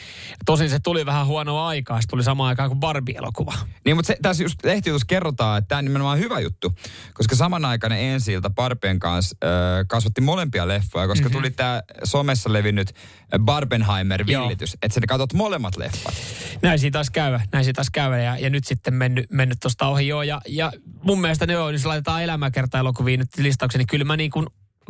Tosin 0.44 0.70
se 0.70 0.78
tuli 0.78 1.06
vähän 1.06 1.26
huonoa 1.26 1.68
aikaa, 1.68 2.00
se 2.00 2.08
tuli 2.08 2.22
samaan 2.22 2.48
aikaan 2.48 2.70
kuin 2.70 2.80
Barbie-elokuva. 2.80 3.54
Niin, 3.84 3.96
mutta 3.96 4.06
se, 4.06 4.16
tässä 4.22 4.42
just 4.42 4.64
lehtijutussa 4.64 5.06
kerrotaan, 5.06 5.58
että 5.58 5.68
tämä 5.68 5.78
on 5.78 5.84
nimenomaan 5.84 6.18
hyvä 6.18 6.40
juttu, 6.40 6.72
koska 7.14 7.36
samanaikainen 7.36 7.98
ensi 7.98 8.32
ilta 8.32 8.50
Barbien 8.50 8.98
kanssa 8.98 9.36
äh, 9.44 9.50
kasvatti 9.88 10.20
molempia 10.20 10.68
leffoja, 10.68 11.06
koska 11.06 11.28
mm-hmm. 11.28 11.38
tuli 11.38 11.50
tämä 11.50 11.82
somessa 12.04 12.52
levinnyt 12.52 12.94
Barbenheimer-villitys, 13.38 14.74
että 14.82 14.94
sä 14.94 15.00
katsot 15.08 15.32
molemmat 15.32 15.76
leffat. 15.76 16.14
Näin 16.62 16.78
siitä 16.78 16.96
taas 16.96 17.10
käydä, 17.10 17.40
näin 17.52 17.64
siitä 17.64 17.76
taas 17.76 17.90
käydä 17.92 18.18
ja, 18.18 18.38
ja 18.38 18.50
nyt 18.50 18.64
sitten 18.64 18.94
mennyt, 18.94 19.30
mennyt 19.30 19.43
tuosta 19.62 19.86
ohi 19.86 20.08
joo. 20.08 20.22
Ja, 20.22 20.40
ja 20.48 20.72
mun 21.02 21.20
mielestä 21.20 21.46
ne 21.46 21.58
on, 21.58 21.72
jos 21.72 21.86
laitetaan 21.86 22.22
elämäkerta 22.22 22.78
elokuviin 22.78 23.20
nyt 23.20 23.28
listaukseen, 23.38 23.78
niin 23.78 23.86
kyllä 23.86 24.04
mä, 24.04 24.16
niin 24.16 24.30
kuin, 24.30 24.46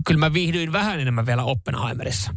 kyllä 0.06 0.18
mä 0.18 0.32
viihdyin 0.32 0.72
vähän 0.72 1.00
enemmän 1.00 1.26
vielä 1.26 1.44
Oppenheimerissa 1.44 2.34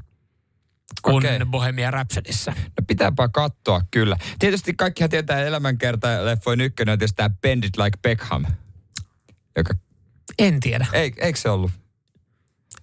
kuin 1.01 1.25
okay. 1.25 1.45
Bohemia 1.45 1.91
Rhapsodyssä. 1.91 2.51
No 2.51 2.85
pitääpä 2.87 3.29
katsoa 3.29 3.81
kyllä. 3.91 4.17
Tietysti 4.39 4.73
kaikkihan 4.73 5.09
tietää 5.09 5.41
elämänkerta 5.41 6.25
leffojen 6.25 6.61
ykkönen 6.61 6.93
on 6.93 6.99
tietysti 6.99 7.15
tämä 7.15 7.35
Bend 7.41 7.63
It 7.63 7.77
Like 7.77 7.97
Beckham. 8.01 8.45
Joka, 9.57 9.73
En 10.39 10.59
tiedä. 10.59 10.87
ei, 10.93 11.13
eikö 11.17 11.39
se 11.39 11.49
ollut? 11.49 11.71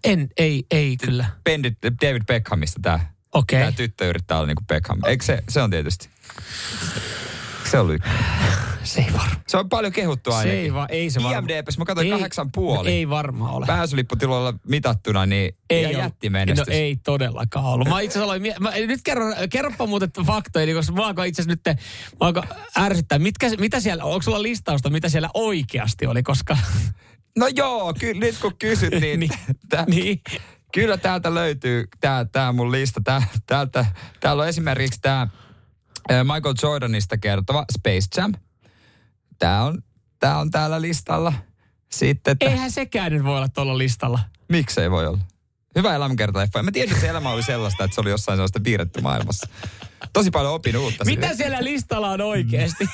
En, 0.04 0.28
ei, 0.36 0.64
ei 0.70 0.96
kyllä. 0.96 1.26
Bend 1.44 1.64
It, 1.64 1.78
David 1.82 2.22
Beckhamista 2.26 2.80
tämä. 2.82 3.00
Okei. 3.32 3.60
Tämä 3.60 3.72
tyttö 3.72 4.08
yrittää 4.08 4.36
olla 4.36 4.46
niin 4.46 4.56
kuin 4.56 4.66
Beckham. 4.66 5.00
Eikö 5.06 5.24
se, 5.24 5.42
se 5.48 5.62
on 5.62 5.70
tietysti. 5.70 6.08
Se 7.74 7.80
on 7.80 7.94
ykkönen. 7.94 8.18
Se 8.84 9.00
ei 9.00 9.12
varmaan. 9.12 9.36
Se 9.46 9.56
on 9.56 9.68
paljon 9.68 9.92
kehuttu 9.92 10.32
ainakin. 10.32 10.58
ei, 10.60 10.74
va, 10.74 10.86
ei 10.90 11.10
se 11.10 11.22
varmaan. 11.22 11.50
IMDBs 11.50 11.78
mä 11.78 11.84
katsoin 11.84 12.06
Ei- 12.06 12.10
kahdeksan 12.12 12.52
puoli. 12.52 12.90
Ei 12.90 13.08
varmaan 13.08 13.54
ole. 13.54 13.66
Pääsylipputiloilla 13.66 14.54
mitattuna, 14.68 15.26
niin 15.26 15.56
ei 15.70 15.86
ole. 15.86 15.92
jättimenestys. 15.92 16.66
No 16.68 16.74
ei 16.74 16.96
todellakaan 16.96 17.64
ollut. 17.64 17.88
Mä 17.88 18.00
itse 18.00 18.20
aloin, 18.20 18.42
mä, 18.60 18.70
nyt 18.86 19.00
kerro, 19.04 19.24
kerropa 19.50 19.86
muuten 19.86 20.10
faktoja, 20.26 20.74
koska 20.74 20.92
mä 20.92 21.06
alkoin 21.06 21.28
itse 21.28 21.42
nyt 21.46 21.60
mä 22.20 22.32
ärsyttää. 22.84 23.18
Mitkä, 23.18 23.50
mitä 23.58 23.80
siellä, 23.80 24.04
onko 24.04 24.22
sulla 24.22 24.42
listausta, 24.42 24.90
mitä 24.90 25.08
siellä 25.08 25.30
oikeasti 25.34 26.06
oli, 26.06 26.22
koska... 26.22 26.56
No 27.38 27.46
joo, 27.56 27.94
ky- 27.94 28.14
nyt 28.14 28.38
kun 28.42 28.56
kysyt, 28.58 28.90
niin, 29.00 29.20
Niin. 29.20 29.30
tä- 29.68 29.84
niin. 29.88 30.20
kyllä 30.72 30.96
täältä 30.96 31.34
löytyy, 31.34 31.84
tää 32.32 32.52
mun 32.52 32.72
lista. 32.72 33.00
Tää, 33.04 33.22
täältä, 33.46 33.86
täällä 34.20 34.42
on 34.42 34.48
esimerkiksi 34.48 35.00
tämä 35.00 35.28
Michael 36.08 36.54
Jordanista 36.62 37.18
kertova 37.18 37.64
Space 37.72 38.08
Jam. 38.16 38.32
Tää 39.38 39.64
on, 39.64 39.82
tää 40.18 40.38
on 40.38 40.50
täällä 40.50 40.80
listalla. 40.80 41.32
Sitten, 41.92 42.32
että 42.32 42.46
Eihän 42.46 42.70
sekään 42.70 43.12
nyt 43.12 43.24
voi 43.24 43.36
olla 43.36 43.48
tuolla 43.48 43.78
listalla. 43.78 44.18
miksei 44.48 44.90
voi 44.90 45.06
olla. 45.06 45.18
Hyvä 45.76 45.94
elämänkertaleffa. 45.94 46.62
Mä 46.62 46.72
tiedän, 46.72 46.90
että 46.92 47.00
se 47.00 47.08
elämä 47.10 47.30
oli 47.30 47.42
sellaista, 47.42 47.84
että 47.84 47.94
se 47.94 48.00
oli 48.00 48.10
jossain 48.10 48.36
sellaista 48.36 48.60
piirretty 48.64 49.00
maailmassa. 49.00 49.48
Tosi 50.12 50.30
paljon 50.30 50.52
opin 50.54 50.76
uutta. 50.76 51.04
Mitä 51.04 51.20
siinä. 51.26 51.36
siellä 51.36 51.64
listalla 51.64 52.10
on 52.10 52.20
oikeasti? 52.20 52.88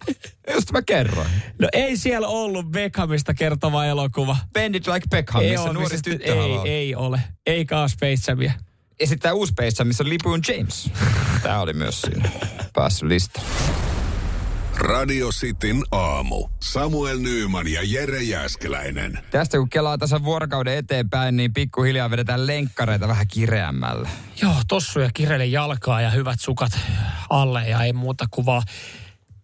Just 0.54 0.70
mä 0.72 0.82
kerroin. 0.82 1.28
no 1.58 1.68
ei 1.72 1.96
siellä 1.96 2.28
ollut 2.28 2.66
Beckhamista 2.70 3.34
kertova 3.34 3.84
elokuva. 3.84 4.36
Bend 4.52 4.74
It 4.74 4.86
Like 4.86 5.06
Beckham, 5.10 5.42
ei 5.42 5.50
missä 5.50 5.62
ole, 5.64 5.72
nuori 5.72 5.88
missä- 5.94 6.10
tyttö 6.10 6.34
ei, 6.34 6.70
ei 6.72 6.94
ole. 6.94 7.20
Eikä 7.46 7.88
Space 7.88 8.30
Jamia. 8.32 8.52
Space 9.46 9.74
Jam, 9.78 9.88
missä 9.88 10.04
on 10.04 10.10
LeBron 10.10 10.40
James. 10.48 10.90
Tämä 11.42 11.60
oli 11.60 11.72
myös 11.72 12.02
siinä 12.02 12.30
päässyt 12.72 13.08
listaan. 13.08 13.46
Radio 14.78 15.28
Cityn 15.28 15.82
aamu. 15.90 16.48
Samuel 16.60 17.18
Nyyman 17.18 17.68
ja 17.68 17.80
Jere 17.84 18.22
Jäskeläinen. 18.22 19.18
Tästä 19.30 19.58
kun 19.58 19.68
kelaa 19.70 19.98
tässä 19.98 20.24
vuorokauden 20.24 20.76
eteenpäin, 20.76 21.36
niin 21.36 21.52
pikkuhiljaa 21.52 22.10
vedetään 22.10 22.46
lenkkareita 22.46 23.08
vähän 23.08 23.26
kireämmällä. 23.28 24.08
Joo, 24.42 24.54
tossuja 24.68 25.10
kirele 25.14 25.46
jalkaa 25.46 26.00
ja 26.00 26.10
hyvät 26.10 26.40
sukat 26.40 26.72
alle 27.30 27.68
ja 27.68 27.82
ei 27.82 27.92
muuta 27.92 28.26
kuvaa. 28.30 28.62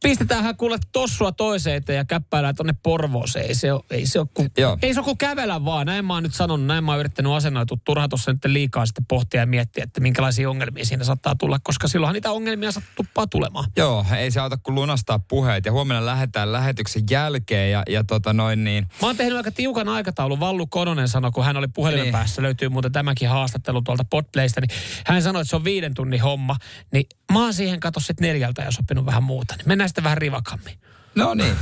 Pistetäänhän 0.03 0.57
kuule 0.57 0.78
tossua 0.92 1.32
toiseen 1.32 1.82
ja 1.88 2.05
käppäillään 2.05 2.55
tonne 2.55 2.74
Porvooseen. 2.82 3.46
Ei 3.46 3.55
se 3.55 3.72
ole, 3.72 3.84
ei 3.90 4.07
se 4.07 4.18
ole, 4.20 4.28
kuin, 4.34 4.51
Joo. 4.59 4.78
ei 4.82 4.94
se 4.94 5.01
ole 5.01 5.05
kuin 5.05 5.18
kävellä 5.18 5.64
vaan. 5.64 5.86
Näin 5.86 6.05
mä 6.05 6.14
oon 6.14 6.22
nyt 6.22 6.34
sanonut, 6.34 6.66
näin 6.66 6.84
mä 6.84 6.92
oon 6.92 7.01
yrittänyt 7.01 7.32
asennoitua. 7.32 7.76
Turha 7.84 8.09
tuossa 8.09 8.32
nyt 8.32 8.44
liikaa 8.44 8.86
sitten 8.86 9.05
pohtia 9.09 9.40
ja 9.40 9.46
miettiä, 9.46 9.84
että 9.84 10.01
minkälaisia 10.01 10.51
ongelmia 10.51 10.84
siinä 10.84 11.05
saattaa 11.05 11.34
tulla, 11.34 11.59
koska 11.62 11.88
silloinhan 11.88 12.14
niitä 12.14 12.30
ongelmia 12.30 12.70
tuppaa 12.96 13.26
tulemaan. 13.26 13.70
Joo, 13.76 14.07
ei 14.16 14.30
se 14.30 14.40
auta 14.40 14.57
kuin 14.57 14.74
lunastaa 14.74 15.18
puheet. 15.18 15.64
Ja 15.66 15.72
huomenna 15.72 16.07
lähdetään 16.07 16.53
lähetyksen 16.53 17.03
jälkeen 17.11 17.70
ja, 17.70 17.82
ja 17.88 18.05
tota 18.05 18.32
noin 18.32 18.64
niin. 18.64 18.84
Mä 19.03 19.09
oon 19.09 19.16
tehnyt 19.16 19.36
aika 19.36 19.51
tiukan 19.51 19.88
aikataulun. 19.88 20.40
Vallu 20.40 20.66
Kononen 20.66 21.09
sanoi, 21.09 21.30
kun 21.30 21.44
hän 21.44 21.57
oli 21.57 21.68
puhelimen 21.68 22.03
Niin. 22.05 22.12
päässä, 22.12 22.42
löytyy 22.42 22.68
muuten 22.68 22.92
tämäkin 22.92 23.28
haastattelu 23.28 23.82
tuolta 23.82 24.05
Podplaysta, 24.11 24.61
niin 24.61 24.70
hän 25.07 25.22
sanoi, 25.22 25.42
että 25.42 25.51
se 25.51 25.57
on 25.57 25.64
viiden 25.64 25.94
tunnin 25.94 26.20
homma. 26.22 26.57
Niin 26.92 27.07
mä 27.32 27.42
oon 27.42 27.55
siihen 27.55 27.80
kato 27.80 28.01
sitten 28.01 28.28
neljältä 28.28 28.62
ja 28.62 28.70
sopinut 28.70 29.07
vähän 29.07 29.22
muuta. 29.22 29.55
Niin 29.57 29.68
mennään 29.68 29.88
sitten 29.89 30.05
vähän 30.05 30.18
rivakammin. 30.18 30.78
No 31.14 31.34
niin. 31.34 31.57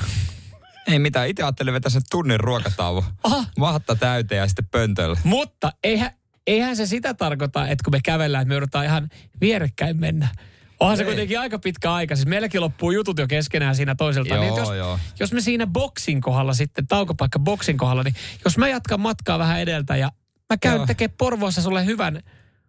Ei 0.87 0.99
mitään, 0.99 1.29
itse 1.29 1.43
ajattelin 1.43 1.75
vetää 1.75 1.91
sen 1.91 2.03
tunnin 2.11 2.41
ruokatauon. 2.41 3.05
Aha. 3.23 3.45
Vahta 3.61 3.97
täyteen 3.97 4.39
ja 4.39 4.47
sitten 4.47 4.67
pöntölle. 4.71 5.19
Mutta 5.25 5.73
eihän, 5.85 6.11
eihän 6.47 6.77
se 6.77 6.87
sitä 6.87 7.15
tarkoita, 7.15 7.69
että 7.69 7.85
kun 7.85 7.93
me 7.93 8.01
kävellään, 8.05 8.43
että 8.43 8.49
me 8.49 8.55
joudutaan 8.55 8.85
ihan 8.85 9.09
vierekkäin 9.41 10.01
mennä. 10.01 10.29
Onhan 10.81 10.97
se 10.97 11.03
Ei. 11.03 11.07
kuitenkin 11.07 11.41
aika 11.41 11.59
pitkä 11.59 11.93
aika. 11.93 12.17
Siis 12.17 12.27
meilläkin 12.27 12.61
loppuu 12.61 12.91
jutut 12.91 13.19
jo 13.19 13.27
keskenään 13.27 13.77
siinä 13.77 13.95
toiselta. 13.95 14.35
Joo, 14.35 14.43
niin 14.45 14.57
jos, 14.57 14.71
joo. 14.71 14.99
jos 15.21 15.33
me 15.33 15.41
siinä 15.41 15.67
boksin 15.67 16.21
kohdalla 16.21 16.55
sitten, 16.55 16.87
taukopaikka 16.87 17.39
boksin 17.39 17.77
kohdalla, 17.79 18.03
niin 18.03 18.15
jos 18.45 18.59
mä 18.59 18.69
jatkan 18.69 19.01
matkaa 19.01 19.39
vähän 19.39 19.61
edeltä 19.61 19.97
ja 19.97 20.11
mä 20.51 20.57
käyn 20.57 20.77
Joo. 20.77 20.87
tekemään 20.87 21.15
Porvoossa 21.19 21.63
sulle 21.63 21.85
hyvän 21.85 22.23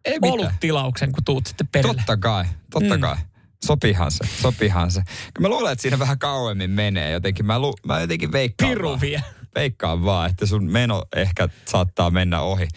Ei 0.06 0.20
oluttilauksen, 0.22 1.12
kun 1.12 1.24
tuut 1.24 1.46
sitten 1.46 1.68
perille. 1.68 1.96
Totta 1.96 2.18
kai, 2.18 2.46
totta 2.72 2.96
Mm. 2.96 3.02
kai. 3.02 3.16
Sopihan 3.66 4.12
se, 4.12 4.26
sopihan 4.42 4.92
se. 4.92 5.02
Kyllä 5.34 5.50
mä 5.50 5.56
luulen, 5.56 5.72
että 5.72 5.82
siinä 5.82 6.00
vähän 6.00 6.20
kauemmin 6.20 6.72
menee 6.72 7.12
jotenkin. 7.12 7.46
Mä, 7.46 7.60
lu, 7.60 7.74
mä 7.86 8.02
jotenkin 8.02 8.32
veikkaan 8.32 8.72
Piru 8.72 8.90
vaan. 8.90 9.24
Veikkaan 9.56 10.04
vaan, 10.04 10.30
että 10.30 10.46
sun 10.46 10.72
meno 10.72 11.04
ehkä 11.16 11.50
saattaa 11.66 12.12
mennä 12.12 12.42
ohi. 12.42 12.68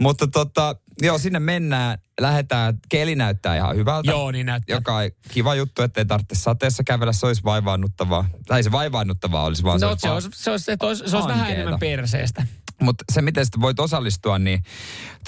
Mutta 0.00 0.26
tota, 0.26 0.76
joo, 1.02 1.18
sinne 1.18 1.38
mennään, 1.40 1.98
lähdetään, 2.20 2.78
keli 2.88 3.14
näyttää 3.14 3.56
ihan 3.56 3.76
hyvältä. 3.76 4.10
Joo, 4.10 4.30
niin 4.30 4.46
näyttää. 4.46 4.76
Joka 4.76 4.96
on 4.96 5.10
kiva 5.28 5.54
juttu, 5.54 5.82
ettei 5.82 6.04
tarvitse 6.04 6.34
sateessa 6.34 6.82
kävellä, 6.84 7.12
se 7.12 7.26
olisi 7.26 7.44
vaivaannuttavaa. 7.44 8.28
Tai 8.46 8.62
se 8.62 8.72
vaivaannuttavaa 8.72 9.44
olisi 9.44 9.62
vaan 9.62 9.80
No 9.80 9.94
se, 9.94 10.00
se 10.00 10.10
olisi, 10.10 10.28
se 10.34 10.50
olisi, 10.50 10.64
se 10.64 10.76
olisi, 10.80 11.08
se 11.10 11.16
olisi 11.16 11.28
vähän 11.28 11.50
enemmän 11.50 11.78
perseestä. 11.78 12.46
mutta 12.80 13.04
se, 13.12 13.22
miten 13.22 13.44
sitten 13.46 13.60
voit 13.60 13.80
osallistua, 13.80 14.38
niin 14.38 14.62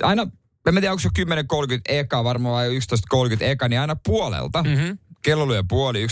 aina, 0.03 0.27
en 0.67 0.75
tiedä, 0.75 0.91
onko 0.91 1.01
se 1.01 1.09
10.30 1.19 1.81
eka 1.89 2.25
varmaan 2.25 2.55
vai 2.55 2.79
11.30 2.79 3.37
eka, 3.41 3.69
niin 3.69 3.81
aina 3.81 3.97
puolelta. 3.97 4.63
Mm-hmm. 4.63 4.99
Kello 5.23 5.49
lyö 5.49 5.65
puoli, 5.69 6.07
11.30, 6.07 6.09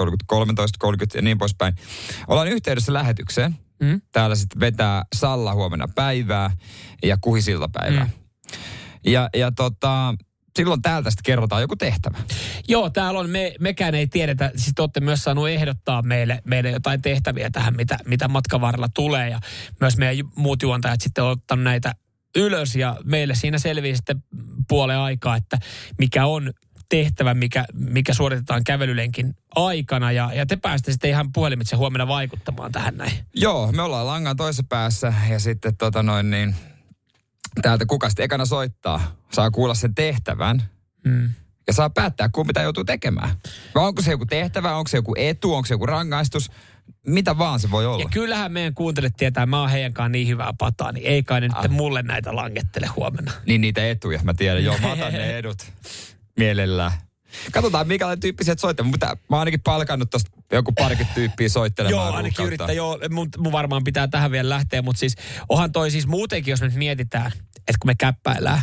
12.30, 0.00 0.10
13.30 0.32 1.06
ja 1.14 1.22
niin 1.22 1.38
poispäin. 1.38 1.74
Ollaan 2.28 2.48
yhteydessä 2.48 2.92
lähetykseen. 2.92 3.56
Mm. 3.82 4.00
Täällä 4.12 4.36
sitten 4.36 4.60
vetää 4.60 5.02
Salla 5.14 5.54
huomenna 5.54 5.88
päivää 5.94 6.50
ja 7.02 7.16
Kuhisilta 7.20 7.68
päivää. 7.72 8.04
Mm. 8.04 8.10
Ja, 9.06 9.28
ja 9.36 9.52
tota, 9.52 10.14
silloin 10.56 10.82
täältä 10.82 11.10
sitten 11.10 11.24
kerrotaan 11.24 11.62
joku 11.62 11.76
tehtävä. 11.76 12.18
Joo, 12.68 12.90
täällä 12.90 13.20
on, 13.20 13.30
me, 13.30 13.54
mekään 13.60 13.94
ei 13.94 14.06
tiedetä, 14.06 14.50
siis 14.56 14.72
te 14.74 14.82
olette 14.82 15.00
myös 15.00 15.22
saanut 15.22 15.48
ehdottaa 15.48 16.02
meille, 16.02 16.42
meille 16.44 16.70
jotain 16.70 17.02
tehtäviä 17.02 17.50
tähän, 17.50 17.76
mitä, 17.76 17.98
mitä 18.04 18.28
matkan 18.28 18.60
varrella 18.60 18.88
tulee. 18.94 19.28
Ja 19.28 19.40
myös 19.80 19.96
meidän 19.96 20.26
muut 20.36 20.62
juontajat 20.62 21.00
sitten 21.00 21.24
on 21.24 21.30
ottanut 21.30 21.64
näitä 21.64 21.94
ylös 22.36 22.76
ja 22.76 22.96
meille 23.04 23.34
siinä 23.34 23.58
selviää 23.58 23.96
sitten 23.96 24.22
puolen 24.68 24.98
aikaa, 24.98 25.36
että 25.36 25.58
mikä 25.98 26.26
on 26.26 26.52
tehtävä, 26.88 27.34
mikä, 27.34 27.64
mikä 27.72 28.14
suoritetaan 28.14 28.64
kävelylenkin 28.64 29.34
aikana. 29.54 30.12
Ja, 30.12 30.30
ja 30.34 30.46
te 30.46 30.56
pääsette 30.56 30.92
sitten 30.92 31.10
ihan 31.10 31.32
puhelimitse 31.32 31.76
huomenna 31.76 32.08
vaikuttamaan 32.08 32.72
tähän 32.72 32.96
näin. 32.96 33.12
Joo, 33.34 33.72
me 33.72 33.82
ollaan 33.82 34.06
langan 34.06 34.36
toisessa 34.36 34.64
päässä 34.68 35.14
ja 35.30 35.38
sitten 35.38 35.76
tota 35.76 36.02
noin 36.02 36.30
niin, 36.30 36.56
täältä 37.62 37.86
kuka 37.86 38.08
sitten 38.08 38.24
ekana 38.24 38.44
soittaa, 38.44 39.16
saa 39.32 39.50
kuulla 39.50 39.74
sen 39.74 39.94
tehtävän 39.94 40.62
Mm. 41.04 41.30
ja 41.66 41.72
saa 41.72 41.90
päättää, 41.90 42.28
kumpi 42.28 42.48
mitä 42.48 42.62
joutuu 42.62 42.84
tekemään. 42.84 43.30
Vai 43.74 43.86
onko 43.86 44.02
se 44.02 44.10
joku 44.10 44.26
tehtävä, 44.26 44.76
onko 44.76 44.88
se 44.88 44.96
joku 44.96 45.14
etu, 45.16 45.54
onko 45.54 45.66
se 45.66 45.74
joku 45.74 45.86
rangaistus, 45.86 46.50
mitä 47.06 47.38
vaan 47.38 47.60
se 47.60 47.70
voi 47.70 47.86
olla. 47.86 48.02
Ja 48.02 48.08
kyllähän 48.12 48.52
meidän 48.52 48.74
kuuntelijat 48.74 49.16
tietää, 49.16 49.46
mä 49.46 49.60
oon 49.60 49.70
heidän 49.70 49.94
kanssa 49.94 50.08
niin 50.08 50.28
hyvää 50.28 50.52
pataa, 50.58 50.92
niin 50.92 51.06
ei 51.06 51.22
kai 51.22 51.40
ne 51.40 51.48
nyt 51.48 51.70
mulle 51.70 52.02
näitä 52.02 52.36
langettele 52.36 52.86
huomenna. 52.86 53.32
Niin 53.46 53.60
niitä 53.60 53.88
etuja, 53.88 54.20
mä 54.22 54.34
tiedän. 54.34 54.64
Joo, 54.64 54.78
mä 54.78 54.92
otan 54.92 55.12
ne 55.12 55.36
edut 55.38 55.72
mielellään. 56.38 56.92
Katsotaan, 57.52 57.88
minkälainen 57.88 58.20
tyyppi 58.20 58.44
sieltä 58.44 58.60
soittaa. 58.60 58.84
Mun 58.84 58.92
pitää, 58.92 59.14
mä 59.14 59.36
oon 59.36 59.38
ainakin 59.38 59.60
palkannut 59.60 60.10
tosta 60.10 60.30
joku 60.52 60.72
parikymmentä 60.72 61.14
tyyppiä 61.14 61.48
soittelemaan. 61.48 62.06
Joo, 62.06 62.16
ainakin 62.16 62.46
yrittää. 62.46 62.72
Joo, 62.72 62.98
mun, 63.10 63.28
mun 63.38 63.52
varmaan 63.52 63.84
pitää 63.84 64.08
tähän 64.08 64.30
vielä 64.30 64.48
lähteä, 64.48 64.82
mutta 64.82 65.00
siis 65.00 65.14
onhan 65.48 65.72
toi 65.72 65.90
siis 65.90 66.06
muutenkin, 66.06 66.52
jos 66.52 66.60
me 66.60 66.66
nyt 66.66 66.76
mietitään, 66.76 67.32
että 67.56 67.78
kun 67.80 67.88
me 67.88 67.94
käppäillään 67.98 68.62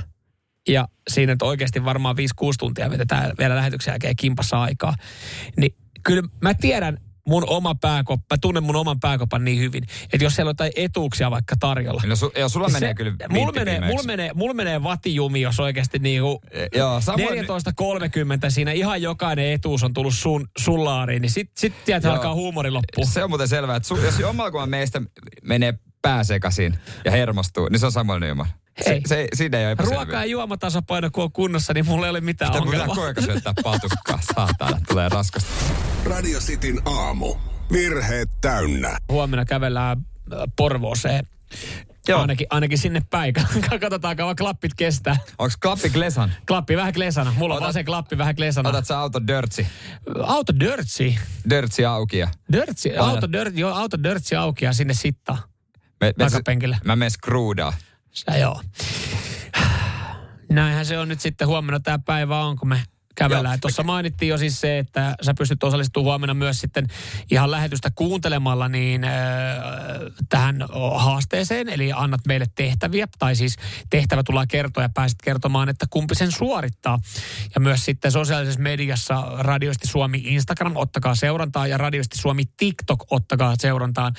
ja 0.67 0.88
siinä 1.07 1.34
nyt 1.34 1.41
oikeasti 1.41 1.86
varmaan 1.86 2.15
5-6 2.17 2.19
tuntia 2.59 2.89
vetetään 2.89 3.32
vielä 3.39 3.55
lähetyksen 3.55 3.91
jälkeen 3.91 4.15
kimpassa 4.15 4.61
aikaa, 4.61 4.95
niin 5.57 5.76
kyllä 6.03 6.23
mä 6.41 6.53
tiedän 6.53 6.97
mun 7.28 7.43
oma 7.47 7.76
pääkoppa, 7.76 8.38
tunnen 8.38 8.63
mun 8.63 8.76
oman 8.76 8.99
pääkopan 8.99 9.45
niin 9.45 9.59
hyvin, 9.59 9.84
että 10.13 10.26
jos 10.26 10.36
siellä 10.36 10.49
on 10.49 10.51
jotain 10.51 10.71
etuuksia 10.76 11.32
vaikka 11.32 11.55
tarjolla. 11.59 12.01
No, 12.05 12.15
su, 12.15 12.32
joo, 12.38 12.49
sulla 12.49 12.69
menee 12.69 12.93
kyllä 12.93 13.11
mulla 13.30 13.51
menee, 13.51 13.82
mulla 13.82 14.03
menee, 14.03 14.32
mulla 14.34 14.53
menee 14.53 14.84
vatijumi, 14.84 15.41
jos 15.41 15.59
oikeasti 15.59 15.99
niinku 15.99 16.41
Joo, 16.76 17.01
samoin... 17.01 17.39
14.30 17.39 17.45
siinä 18.49 18.71
ihan 18.71 19.01
jokainen 19.01 19.51
etuus 19.51 19.84
on 19.84 19.93
tullut 19.93 20.13
sun, 20.13 20.47
sun 20.57 20.86
laariin, 20.86 21.21
niin 21.21 21.30
sit, 21.32 21.51
sit 21.57 21.73
tiedät, 21.86 22.03
Joo. 22.03 22.13
alkaa 22.13 22.34
huumori 22.34 22.71
loppua. 22.71 23.05
Se 23.05 23.23
on 23.23 23.30
muuten 23.30 23.47
selvää, 23.47 23.76
että 23.76 23.88
su, 23.88 23.95
jos 23.95 24.19
jommalkumman 24.19 24.69
meistä 24.69 25.01
menee 25.43 25.73
pää 26.10 26.24
sekaisin 26.24 26.80
ja 27.06 27.12
hermostuu, 27.12 27.70
niin 27.70 27.80
se 27.80 27.86
on 27.86 27.91
samanlainen 27.91 28.30
ilman. 28.30 28.47
Se, 28.84 28.89
Hei. 28.89 29.01
se, 29.06 29.28
siinä 29.34 29.58
ei 29.58 29.66
ole 29.66 29.76
Ruoka- 29.80 30.12
ja 30.14 30.26
juomatasapaino 30.26 31.10
kun 31.12 31.24
on 31.24 31.32
kunnossa, 31.32 31.74
niin 31.74 31.86
mulla 31.86 32.06
ei 32.06 32.10
ole 32.10 32.22
mitään 32.22 32.51
Pitää 32.51 32.66
pitää 32.72 32.84
ongelmaa. 32.86 33.06
ajan 33.06 33.24
syöttää 33.24 33.53
patukkaa, 33.64 34.20
saatana, 34.36 34.78
tulee 34.88 35.10
raskasta. 35.10 35.49
Radio 36.06 36.39
Cityn 36.39 36.82
aamu. 36.86 37.36
Virheet 37.72 38.30
täynnä. 38.41 38.97
Huomenna 39.12 39.45
kävellään 39.45 39.97
äh, 40.34 40.39
Porvooseen. 40.56 41.28
Joo. 42.08 42.22
Ainakin, 42.22 42.47
ainakin 42.49 42.78
sinne 42.78 43.01
päin. 43.10 43.34
Katsotaan, 43.82 44.16
kauan 44.18 44.36
klappit 44.36 44.74
kestää. 44.74 45.16
Onks 45.39 45.58
klappi 45.58 45.89
Glesan? 45.89 46.34
Klappi 46.47 46.78
vähän 46.78 46.93
klesana. 46.93 47.34
Mulla 47.38 47.53
on 47.56 47.62
Otat- 47.62 47.68
vasen 47.68 47.86
klappi 47.86 48.18
vähän 48.18 48.36
klesana. 48.36 48.70
Otat 48.70 48.86
sä 48.88 48.99
auto 48.99 49.28
dörtsi? 49.28 49.68
Auto 50.24 50.53
dörtsi. 50.60 51.18
Dörtsi 51.49 51.86
auki 51.86 52.18
ja... 52.18 52.28
Dörtsi. 52.51 52.89
Painat- 52.89 52.99
Auto, 52.99 53.32
dörtsi, 53.32 53.60
joo, 53.62 53.74
auto 53.74 54.03
dörtsi 54.03 54.36
auki 54.36 54.66
ja 54.66 54.74
sinne 54.74 54.93
sittaa. 54.93 55.38
Me, 56.02 56.08
me, 56.08 56.14
Takapenkille. 56.26 56.78
Mä 56.84 56.96
menen 56.96 57.12
skruudaa. 57.12 57.74
Se 58.12 58.39
joo. 58.39 58.62
Näinhän 60.50 60.86
se 60.86 61.00
on 61.00 61.08
nyt 61.08 61.20
sitten 61.20 61.48
huomenna 61.48 61.80
tämä 61.80 62.00
päivä 62.00 62.46
on, 62.46 62.58
kun 62.58 62.70
me 62.70 62.84
kävellään. 63.16 63.59
Tuossa 63.59 63.84
mainittiin 63.84 64.30
jo 64.30 64.38
siis 64.38 64.61
se, 64.61 64.80
että 64.80 65.16
sä 65.22 65.34
pystyt 65.34 65.63
osallistumaan 65.63 66.05
huomenna 66.05 66.34
myös 66.34 66.59
sitten 66.59 66.88
ihan 67.32 67.51
lähetystä 67.51 67.91
kuuntelemalla 67.95 68.70
niin 68.70 69.03
äh, 69.03 69.11
tähän 70.30 70.66
haasteeseen. 70.95 71.70
Eli 71.70 71.91
annat 71.95 72.22
meille 72.28 72.45
tehtäviä, 72.55 73.07
tai 73.20 73.36
siis 73.36 73.55
tehtävä 73.89 74.24
tullaan 74.24 74.47
kertoa 74.47 74.84
ja 74.84 74.89
pääset 74.93 75.18
kertomaan, 75.24 75.70
että 75.70 75.86
kumpi 75.89 76.16
sen 76.16 76.32
suorittaa. 76.32 76.99
Ja 77.55 77.61
myös 77.61 77.86
sitten 77.86 78.11
sosiaalisessa 78.11 78.61
mediassa 78.61 79.24
Radioisti 79.38 79.88
Suomi 79.88 80.22
Instagram, 80.26 80.76
ottakaa 80.76 81.16
seurantaa, 81.16 81.68
ja 81.68 81.78
Radioisti 81.78 82.18
Suomi 82.18 82.43
TikTok, 82.57 83.05
ottakaa 83.11 83.53
seurantaan. 83.59 84.13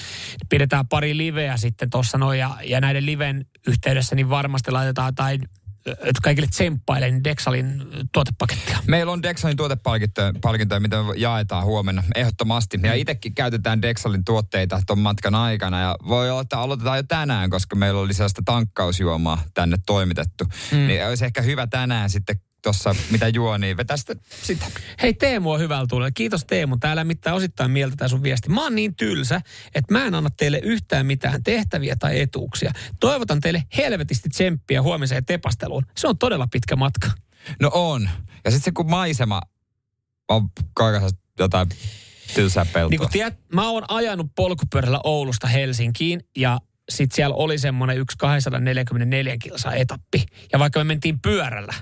Pidetään 0.49 0.89
pari 0.89 1.17
liveä 1.17 1.57
sitten 1.57 1.91
tuossa 1.91 2.19
noin, 2.19 2.39
ja, 2.39 2.57
ja 2.65 2.81
näiden 2.81 3.07
liven 3.07 3.47
yhteydessä 3.67 4.17
niin 4.17 4.31
varmasti 4.31 4.71
laitetaan 4.71 5.15
tai 5.15 5.39
että 5.87 6.21
kaikille 6.23 6.49
tsemppailee 6.49 7.11
niin 7.11 7.25
Dexalin 7.25 7.83
tuotepakettia. 8.13 8.79
Meillä 8.87 9.13
on 9.13 9.23
Dexalin 9.23 9.57
tuotepalkintoja, 9.57 10.33
palkintoja, 10.41 10.81
mitä 10.81 11.03
me 11.03 11.13
jaetaan 11.17 11.65
huomenna 11.65 12.03
ehdottomasti. 12.15 12.81
Ja 12.83 12.95
itsekin 12.95 13.35
käytetään 13.35 13.83
Dexalin 13.83 14.25
tuotteita 14.25 14.81
tuon 14.87 14.99
matkan 14.99 15.35
aikana. 15.35 15.81
Ja 15.81 15.97
voi 16.09 16.31
olla, 16.31 16.43
että 16.43 16.59
aloitetaan 16.59 16.99
jo 16.99 17.03
tänään, 17.03 17.51
koska 17.51 17.77
meillä 17.77 18.01
oli 18.01 18.15
sellaista 18.15 18.43
tankkausjuomaa 18.45 19.43
tänne 19.55 19.77
toimitettu. 19.87 20.45
Mm. 20.73 20.87
Niin 20.87 21.07
olisi 21.07 21.25
ehkä 21.25 21.43
hyvä 21.43 21.67
tänään 21.67 22.11
sitten 22.11 22.41
tuossa, 22.67 22.95
mitä 23.11 23.29
juo, 23.29 23.59
niin 23.59 23.77
vetää 23.77 23.97
sitä, 23.97 24.17
sitä. 24.43 24.67
Hei 25.03 25.15
Teemu 25.15 25.51
on 25.51 25.61
hyvällä 25.61 25.87
tuulella. 25.89 26.11
Kiitos 26.11 26.45
Teemu. 26.45 26.77
Täällä 26.77 27.05
mitään 27.05 27.37
osittain 27.37 27.71
mieltä 27.71 27.97
tämä 27.97 28.09
sun 28.09 28.23
viesti. 28.23 28.49
Mä 28.49 28.63
oon 28.63 28.75
niin 28.75 28.95
tylsä, 28.95 29.41
että 29.75 29.95
mä 29.95 30.05
en 30.05 30.15
anna 30.15 30.31
teille 30.31 30.61
yhtään 30.63 31.07
mitään 31.07 31.43
tehtäviä 31.43 31.97
tai 31.99 32.21
etuuksia. 32.21 32.73
Toivotan 33.01 33.41
teille 33.41 33.65
helvetisti 33.77 34.29
tsemppiä 34.29 34.83
huomiseen 34.83 35.25
tepasteluun. 35.25 35.87
Se 35.97 36.09
on 36.09 36.19
todella 36.19 36.47
pitkä 36.47 36.77
matka. 36.77 37.11
No 37.61 37.71
on. 37.75 38.09
Ja 38.45 38.51
sitten 38.51 38.65
se 38.65 38.73
kun 38.73 38.91
maisema 38.91 39.41
on 40.29 40.49
kaikessa 40.75 41.17
jotain 41.39 41.69
tylsää 42.35 42.67
peltoa. 42.73 42.91
Niin 42.91 43.01
kun 43.01 43.09
tiedät, 43.11 43.39
mä 43.53 43.71
oon 43.71 43.85
ajanut 43.89 44.27
polkupyörällä 44.35 45.01
Oulusta 45.05 45.47
Helsinkiin 45.47 46.21
ja 46.37 46.61
sit 46.89 47.13
siellä 47.13 47.37
oli 47.37 47.59
semmoinen 47.59 47.99
yksi 47.99 48.19
244 48.19 49.37
kilsa 49.43 49.73
etappi. 49.73 50.25
Ja 50.53 50.59
vaikka 50.59 50.81
me 50.81 50.85
mentiin 50.85 51.21
pyörällä, 51.21 51.75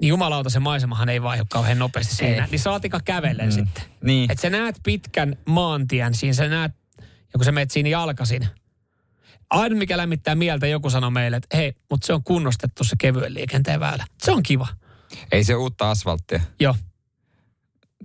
niin 0.00 0.08
jumalauta 0.08 0.50
se 0.50 0.58
maisemahan 0.58 1.08
ei 1.08 1.22
vaihdu 1.22 1.44
kauhean 1.48 1.78
nopeasti 1.78 2.14
siinä. 2.14 2.44
Ei. 2.44 2.50
Niin 2.50 2.58
saatika 2.58 3.00
kävellen 3.04 3.46
mm. 3.46 3.52
sitten. 3.52 3.84
Niin. 4.02 4.30
Että 4.30 4.42
sä 4.42 4.50
näet 4.50 4.76
pitkän 4.82 5.36
maantien, 5.44 6.14
siinä 6.14 6.34
sä 6.34 6.48
näet, 6.48 6.72
ja 7.00 7.32
kun 7.32 7.44
sä 7.44 7.52
menet 7.52 7.70
siinä 7.70 7.88
jalkasin, 7.88 8.48
aina 9.50 9.76
mikä 9.76 9.96
lämmittää 9.96 10.34
mieltä, 10.34 10.66
joku 10.66 10.90
sanoo 10.90 11.10
meille, 11.10 11.36
että 11.36 11.56
hei, 11.56 11.74
mutta 11.90 12.06
se 12.06 12.12
on 12.12 12.24
kunnostettu 12.24 12.84
se 12.84 12.96
kevyen 12.98 13.34
liikenteen 13.34 13.80
väylä. 13.80 14.06
Se 14.22 14.32
on 14.32 14.42
kiva. 14.42 14.66
Ei 15.32 15.44
se 15.44 15.54
uutta 15.54 15.90
asfalttia. 15.90 16.40
Joo. 16.60 16.74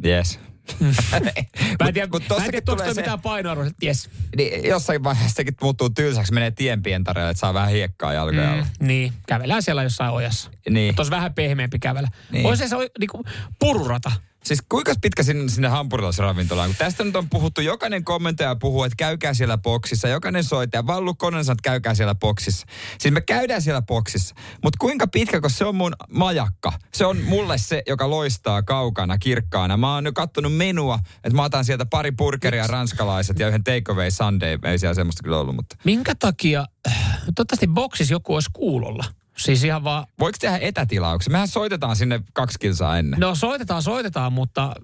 Yes. 0.06 0.40
Mä 1.80 1.88
en 1.88 1.94
tiedä, 1.94 2.08
mut 2.12 2.24
mä 2.30 2.36
en 2.46 2.52
tiedä 2.52 2.62
toi 2.62 2.94
se- 2.94 3.02
mitään 3.02 3.22
painoarvoa. 3.22 3.68
Yes. 3.84 4.10
Niin 4.38 4.64
jossain 4.70 5.04
vaiheessa 5.04 5.36
sekin 5.36 5.54
muuttuu 5.62 5.90
tylsäksi, 5.90 6.34
menee 6.34 6.52
tienpientareelle, 6.52 7.30
että 7.32 7.40
saa 7.42 7.54
vähän 7.54 7.70
hiekkaa 7.72 8.14
jalkoja 8.14 8.52
alla. 8.52 8.68
Mm, 8.80 8.88
niin, 8.88 9.14
kävellään 9.28 9.64
siellä 9.64 9.84
jossain 9.84 10.12
ojassa. 10.12 10.52
Niin. 10.70 10.96
Tuossa 10.96 11.12
vähän 11.12 11.34
pehmeämpi 11.34 11.80
kävellä. 11.80 12.08
Niin. 12.08 12.34
Niin. 12.34 12.46
Olisi 12.46 12.68
se 12.70 12.76
niinku 13.00 13.24
pururata. 13.60 14.12
Siis 14.44 14.62
kuinka 14.70 14.94
pitkä 15.02 15.24
sinne, 15.24 15.50
sinne 15.50 15.68
hampurilaisravintolaan? 15.68 16.70
Kun 16.70 16.76
tästä 16.76 17.04
nyt 17.04 17.16
on 17.16 17.30
puhuttu, 17.30 17.62
jokainen 17.62 18.04
kommentoija 18.04 18.56
puhuu, 18.56 18.84
että 18.84 18.96
käykää 18.96 19.34
siellä 19.34 19.58
boksissa. 19.58 20.08
Jokainen 20.08 20.44
soittaja, 20.44 20.88
Vallu 20.88 21.14
Konen 21.14 21.46
sanoo, 21.46 21.54
että 21.54 21.70
käykää 21.70 21.94
siellä 21.94 22.16
boksissa. 22.16 22.66
Siis 23.00 23.14
me 23.14 23.22
käydään 23.22 23.62
siellä 23.62 23.82
boksissa. 23.82 24.36
Mutta 24.64 24.78
kuinka 24.80 25.08
pitkä, 25.08 25.42
kun 25.42 25.50
se 25.50 25.66
on 25.66 25.76
mun 25.76 25.94
majakka. 26.10 26.72
Se 26.94 27.06
on 27.06 27.22
mulle 27.22 27.58
se, 27.58 27.84
joka 27.88 28.10
loistaa 28.10 28.64
kaukana, 28.64 29.18
kirkkaana. 29.18 29.78
Mä 29.78 29.94
oon 29.94 30.04
nyt 30.04 30.16
kattonut 30.16 30.56
menua, 30.56 31.00
että 31.16 31.36
mä 31.36 31.44
otan 31.44 31.66
sieltä 31.66 31.86
pari 31.86 32.12
burgeria, 32.12 32.68
ranskalaiset 32.68 33.40
ja 33.40 33.48
yhden 33.48 33.64
takeaway 33.64 34.12
sunday. 34.12 34.58
Ei 34.64 34.80
siellä 34.80 34.94
semmoista 34.94 35.24
kyllä 35.24 35.40
ollut, 35.40 35.56
mutta... 35.56 35.76
Minkä 35.84 36.16
takia, 36.16 36.66
äh, 36.88 37.22
toivottavasti 37.36 37.68
boksissa 37.68 38.14
joku 38.14 38.34
olisi 38.34 38.50
kuulolla. 38.54 39.06
Siis 39.46 39.64
ihan 39.64 39.84
vaan, 39.84 40.06
Voiko 40.20 40.38
tehdä 40.42 40.58
etätilauksen? 40.62 41.32
Mehän 41.32 41.48
soitetaan 41.48 41.96
sinne 41.96 42.22
kaksi 42.34 42.60
kilsaa 42.60 42.98
ennen. 42.98 43.20
no 43.20 43.36
soitetaan, 43.36 43.82
soitetaan, 43.84 44.34
mutta 44.34 44.76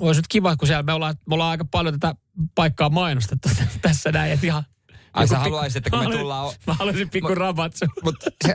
olisi 0.00 0.18
nyt 0.18 0.28
kiva, 0.28 0.56
kun 0.56 0.68
siellä 0.68 0.82
me 0.82 0.92
ollaan, 0.92 1.14
me 1.28 1.34
ollaan 1.34 1.50
aika 1.50 1.64
paljon 1.64 2.00
tätä 2.00 2.14
paikkaa 2.54 2.88
mainostettu 2.88 3.48
tässä 3.82 4.12
näin, 4.12 4.32
että 4.32 4.46
ihan... 4.46 4.62
Ai 5.12 5.28
sä 5.28 5.38
haluaisit, 5.38 5.76
että 5.76 5.90
kun 5.90 5.98
me 5.98 6.02
haluaisin- 6.04 6.20
tullaan... 6.20 6.46
o- 6.46 6.54
Mä 6.66 6.74
haluaisin 6.74 7.10
pikku 7.10 7.28
Mut- 7.28 7.38
rabatsu. 7.38 7.84
Mutta 8.04 8.30
se... 8.46 8.54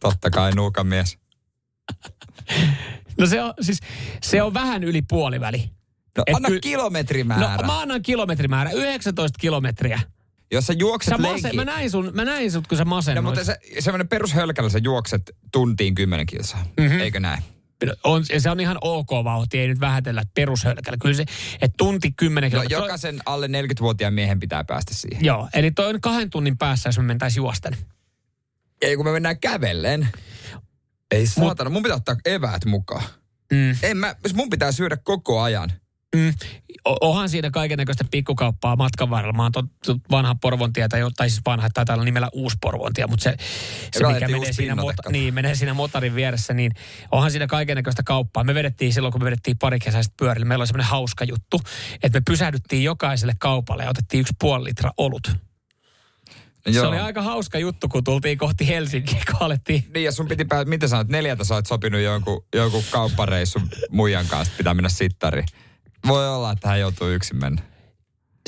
Totta 0.00 0.30
kai 0.30 0.52
nuukan 0.54 0.86
mies. 0.86 1.18
No 3.18 3.26
se 3.26 3.42
on, 3.42 3.54
siis, 3.60 3.80
se 4.22 4.42
on 4.42 4.54
vähän 4.54 4.84
yli 4.84 5.02
puoliväli. 5.02 5.70
No, 6.18 6.24
Et 6.26 6.34
anna 6.36 6.48
ky- 6.48 6.60
kilometrimäärä. 6.60 7.56
No 7.56 7.62
mä 7.66 7.80
annan 7.80 8.02
kilometrimäärä, 8.02 8.70
19 8.70 9.38
kilometriä. 9.40 10.00
Jos 10.52 10.66
sä 10.66 10.72
juokset 10.72 11.14
Sä 11.16 11.22
lenki... 11.22 11.42
mase, 11.42 11.56
mä, 11.56 11.64
näin 11.64 11.90
sun, 11.90 12.10
mä 12.14 12.24
näin 12.24 12.52
sut, 12.52 12.66
kun 12.66 12.78
sä 12.78 12.84
No, 12.84 12.88
masennoit. 12.88 13.24
mutta 13.24 13.44
se, 13.44 13.56
semmoinen 13.78 14.08
perushölkällä 14.08 14.70
sä 14.70 14.78
juokset 14.82 15.30
tuntiin 15.52 15.94
10 15.94 16.26
kilsaa. 16.26 16.60
Mhm. 16.62 16.82
Mm-hmm. 16.82 17.00
Eikö 17.00 17.20
näin? 17.20 17.42
on, 18.04 18.24
se 18.38 18.50
on 18.50 18.60
ihan 18.60 18.78
ok 18.80 19.10
vauhti, 19.24 19.58
ei 19.58 19.68
nyt 19.68 19.80
vähätellä 19.80 20.22
perushölkällä. 20.34 20.96
Kyllä 21.02 21.14
se, 21.14 21.24
että 21.62 21.74
tunti 21.76 22.12
10 22.12 22.46
No, 22.46 22.50
kilometriä. 22.50 22.78
jokaisen 22.78 23.18
alle 23.26 23.46
40-vuotiaan 23.46 24.14
miehen 24.14 24.40
pitää 24.40 24.64
päästä 24.64 24.94
siihen. 24.94 25.24
Joo, 25.24 25.48
eli 25.54 25.70
toi 25.70 25.88
on 25.90 26.00
kahden 26.00 26.30
tunnin 26.30 26.58
päässä, 26.58 26.88
jos 26.88 26.98
me 26.98 27.04
mentäisiin 27.04 27.40
juosten. 27.42 27.76
Ei 28.82 28.96
kun 28.96 29.04
me 29.06 29.12
mennään 29.12 29.40
kävellen. 29.40 30.08
Ei 31.10 31.26
saatana, 31.26 31.70
mun 31.70 31.82
pitää 31.82 31.96
ottaa 31.96 32.16
eväät 32.24 32.64
mukaan. 32.64 33.04
Mm. 33.52 33.76
En 33.82 33.96
mä, 33.96 34.14
mun 34.34 34.50
pitää 34.50 34.72
syödä 34.72 34.96
koko 34.96 35.40
ajan. 35.40 35.72
Mm. 36.16 36.34
Onhan 37.00 37.28
siinä 37.28 37.50
kaiken 37.50 37.78
näköistä 37.78 38.04
pikkukauppaa 38.10 38.76
matkan 38.76 39.10
varrella. 39.10 39.32
Mä 39.32 39.42
oon 39.42 39.52
tot, 39.52 39.66
tot 39.86 39.96
vanha 40.10 40.34
Porvontie, 40.34 40.88
tai, 40.88 41.00
tai 41.16 41.30
siis 41.30 41.40
vanha, 41.46 41.68
taitaa 41.74 41.94
olla 41.94 42.04
nimellä 42.04 42.28
uusi 42.32 42.56
Porvontie, 42.60 43.06
mutta 43.06 43.22
se, 43.22 43.36
se 43.92 44.06
mikä 44.06 44.28
menee 44.28 44.52
siinä, 44.52 44.74
mot, 44.74 44.94
niin, 45.10 45.34
menee 45.34 45.54
siinä 45.54 45.74
motarin 45.74 46.14
vieressä, 46.14 46.54
niin 46.54 46.72
onhan 47.10 47.30
siinä 47.30 47.46
kaiken 47.46 47.76
näköistä 47.76 48.02
kauppaa. 48.02 48.44
Me 48.44 48.54
vedettiin 48.54 48.92
silloin, 48.92 49.12
kun 49.12 49.20
me 49.20 49.24
vedettiin 49.24 49.58
pari 49.58 49.78
kesäistä 49.78 50.14
pyörille, 50.18 50.46
meillä 50.46 50.62
oli 50.62 50.66
semmoinen 50.66 50.90
hauska 50.90 51.24
juttu, 51.24 51.60
että 52.02 52.18
me 52.18 52.22
pysähdyttiin 52.26 52.84
jokaiselle 52.84 53.34
kaupalle 53.38 53.82
ja 53.82 53.90
otettiin 53.90 54.20
yksi 54.20 54.34
puoli 54.40 54.64
litra 54.64 54.90
olut. 54.96 55.32
No, 56.66 56.72
Se 56.72 56.86
oli 56.86 56.98
aika 56.98 57.22
hauska 57.22 57.58
juttu, 57.58 57.88
kun 57.88 58.04
tultiin 58.04 58.38
kohti 58.38 58.68
Helsinkiä, 58.68 59.22
kun 59.30 59.36
alettiin 59.40 59.84
Niin, 59.94 60.04
ja 60.04 60.12
sun 60.12 60.28
piti 60.28 60.44
pää, 60.44 60.64
mitä 60.64 60.88
sanoit, 60.88 61.08
neljältä 61.08 61.44
sä 61.44 61.54
oot 61.54 61.66
sopinut 61.66 62.00
jonkun, 62.00 62.44
jonkun 62.54 62.82
kauppareissun 62.90 63.68
muijan 63.90 64.26
kanssa, 64.26 64.54
pitää 64.56 64.74
mennä 64.74 64.88
sittariin. 64.88 65.46
Voi 66.06 66.28
olla, 66.28 66.52
että 66.52 66.68
hän 66.68 66.80
joutuu 66.80 67.08
yksin 67.08 67.36
mennä. 67.40 67.62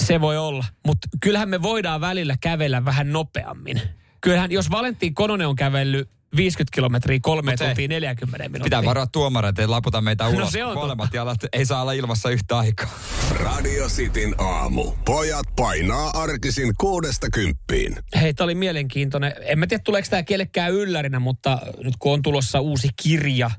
Se 0.00 0.20
voi 0.20 0.38
olla, 0.38 0.64
mutta 0.86 1.08
kyllähän 1.20 1.48
me 1.48 1.62
voidaan 1.62 2.00
välillä 2.00 2.36
kävellä 2.40 2.84
vähän 2.84 3.12
nopeammin. 3.12 3.82
Kyllähän, 4.20 4.52
jos 4.52 4.70
Valentin 4.70 5.14
Kononen 5.14 5.48
on 5.48 5.56
kävellyt 5.56 6.10
50 6.36 6.74
kilometriä 6.74 7.18
kolme 7.22 7.50
Mut 7.52 7.60
ei. 7.60 7.66
tuntia 7.66 7.88
40 7.88 8.38
minuuttia. 8.38 8.64
Pitää 8.64 8.84
varoa 8.84 9.06
tuomareita, 9.06 9.60
ei 9.62 9.66
laputa 9.68 10.00
meitä 10.00 10.24
No 10.30 10.30
ulos. 10.30 10.52
se 10.52 10.64
on 10.64 10.74
Molemmat 10.74 11.14
jalat 11.14 11.38
ei 11.52 11.66
saa 11.66 11.82
olla 11.82 11.92
ilmassa 11.92 12.30
yhtä 12.30 12.58
aikaa. 12.58 12.98
Radio 13.40 13.88
Cityn 13.88 14.34
aamu. 14.38 14.92
Pojat 15.04 15.46
painaa 15.56 16.10
arkisin 16.14 16.72
kuudesta 16.80 17.30
kymppiin. 17.30 17.96
Hei, 18.20 18.34
tämä 18.34 18.44
oli 18.44 18.54
mielenkiintoinen. 18.54 19.32
En 19.40 19.58
mä 19.58 19.66
tiedä, 19.66 19.82
tuleeko 19.84 20.08
tämä 20.10 20.22
kellekään 20.22 20.72
yllärinä, 20.72 21.18
mutta 21.20 21.58
nyt 21.84 21.94
kun 21.98 22.12
on 22.12 22.22
tulossa 22.22 22.60
uusi 22.60 22.88
kirja 23.02 23.50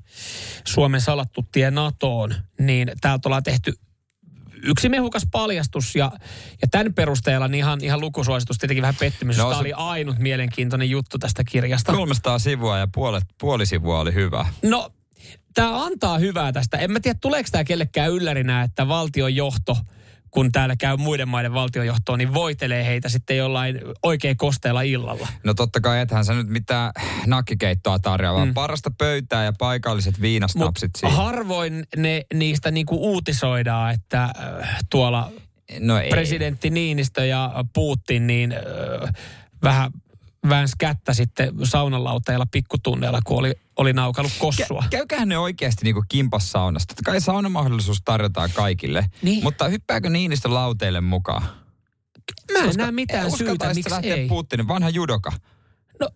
Suomen 0.67 1.01
salattu 1.01 1.45
tie 1.51 1.71
NATOon, 1.71 2.33
niin 2.59 2.91
täältä 3.01 3.29
ollaan 3.29 3.43
tehty 3.43 3.73
yksi 4.63 4.89
mehukas 4.89 5.27
paljastus 5.31 5.95
ja, 5.95 6.11
ja 6.61 6.67
tämän 6.71 6.93
perusteella 6.93 7.47
niin 7.47 7.57
ihan, 7.59 7.83
ihan 7.83 7.99
lukusuositus 8.01 8.57
tietenkin 8.57 8.81
vähän 8.81 8.95
pettymys. 8.99 9.37
No 9.37 9.43
No, 9.43 9.49
se- 9.49 9.53
Tämä 9.53 9.59
oli 9.61 9.73
ainut 9.73 10.17
mielenkiintoinen 10.19 10.89
juttu 10.89 11.17
tästä 11.19 11.43
kirjasta. 11.43 11.91
300 11.91 12.39
sivua 12.39 12.77
ja 12.77 12.87
puolet, 12.93 13.23
puoli 13.39 13.65
sivua 13.65 13.99
oli 13.99 14.13
hyvä. 14.13 14.45
No, 14.63 14.89
tämä 15.53 15.85
antaa 15.85 16.17
hyvää 16.17 16.51
tästä. 16.51 16.77
En 16.77 16.91
mä 16.91 16.99
tiedä, 16.99 17.17
tuleeko 17.21 17.49
tämä 17.51 17.63
kellekään 17.63 18.11
yllärinä, 18.11 18.61
että 18.63 18.87
valtion 18.87 19.35
johto, 19.35 19.77
kun 20.31 20.51
täällä 20.51 20.75
käy 20.75 20.97
muiden 20.97 21.27
maiden 21.29 21.53
valtionjohtoon, 21.53 22.19
niin 22.19 22.33
voitelee 22.33 22.85
heitä 22.85 23.09
sitten 23.09 23.37
jollain 23.37 23.79
oikein 24.03 24.37
kosteella 24.37 24.81
illalla. 24.81 25.27
No 25.43 25.53
totta 25.53 25.81
kai 25.81 25.99
ethän 25.99 26.25
sä 26.25 26.33
nyt 26.33 26.47
mitään 26.47 26.91
nakkikeittoa 27.25 27.99
tarjoa, 27.99 28.33
vaan 28.33 28.47
mm. 28.47 28.53
parasta 28.53 28.91
pöytää 28.97 29.43
ja 29.43 29.53
paikalliset 29.59 30.21
viinasnapsit 30.21 30.87
Mutta 30.87 30.99
siihen. 30.99 31.17
harvoin 31.25 31.83
ne, 31.97 32.25
niistä 32.33 32.71
niinku 32.71 32.95
uutisoidaan, 33.11 33.93
että 33.93 34.23
äh, 34.23 34.77
tuolla 34.89 35.31
No 35.79 35.99
ei. 35.99 36.09
presidentti 36.09 36.69
Niinistö 36.69 37.25
ja 37.25 37.51
Putin 37.73 38.27
niin 38.27 38.51
äh, 38.51 39.13
vähän 39.63 39.91
väänsi 40.49 40.75
kättä 40.79 41.13
sitten 41.13 41.53
saunalauteilla 41.63 42.45
pikkutunneilla, 42.51 43.19
kun 43.25 43.39
oli, 43.39 43.53
oli 43.77 43.93
naukallut 43.93 44.31
kossua. 44.39 44.81
Kä- 44.85 44.89
käyköhän 44.89 45.29
ne 45.29 45.37
oikeasti 45.37 45.83
niinku 45.83 46.03
kimpas 46.09 46.51
saunasta. 46.51 46.95
Totta 46.95 47.11
kai 47.11 47.21
saunamahdollisuus 47.21 48.01
tarjotaan 48.05 48.49
kaikille. 48.53 49.05
Niin. 49.21 49.43
Mutta 49.43 49.67
hyppääkö 49.67 50.09
Niinistö 50.09 50.53
lauteille 50.53 51.01
mukaan? 51.01 51.43
Mä 52.51 52.59
en 52.59 52.75
näe 52.77 52.91
mitään 52.91 53.31
syytä, 53.31 53.73
miksi 53.73 53.91
lähteä 53.91 54.15
ei. 54.15 54.27
Putinin, 54.27 54.67
vanha 54.67 54.89
judoka. 54.89 55.31
No, 55.99 56.09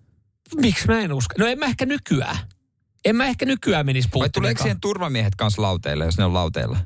miksi 0.56 0.88
mä 0.88 1.00
en 1.00 1.14
usko? 1.14 1.36
No 1.38 1.46
en 1.46 1.60
mä 1.60 1.66
ehkä 1.66 1.86
nykyään. 1.86 2.38
En 3.06 3.16
mä 3.16 3.26
ehkä 3.26 3.46
nykyään 3.46 3.86
menisi 3.86 4.08
Vai 4.08 4.12
Putinin 4.12 4.32
tuleeko 4.32 4.62
siihen 4.62 4.82
turvamiehet 4.82 5.36
kanssa 5.36 5.62
lauteille, 5.62 6.06
jos 6.06 6.18
ne 6.18 6.26
on 6.26 6.34
lauteilla? 6.34 6.78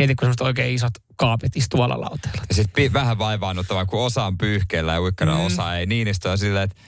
Mieti, 0.00 0.14
kun 0.14 0.26
semmoiset 0.26 0.40
oikein 0.40 0.74
isot 0.74 0.92
kaapit 1.16 1.56
istuu 1.56 1.80
lauteilla. 1.80 2.42
Ja 2.48 2.54
sitten 2.54 2.92
vähän 2.92 3.18
vaivaannuttavaa, 3.18 3.86
kun 3.86 4.00
osa 4.04 4.24
on 4.24 4.38
pyyhkeellä 4.38 4.92
ja 4.92 5.00
uikkana 5.00 5.34
mm. 5.34 5.40
osa 5.40 5.76
ei. 5.76 5.86
Niinistö 5.86 6.30
on 6.30 6.38
silleen, 6.38 6.64
että 6.64 6.82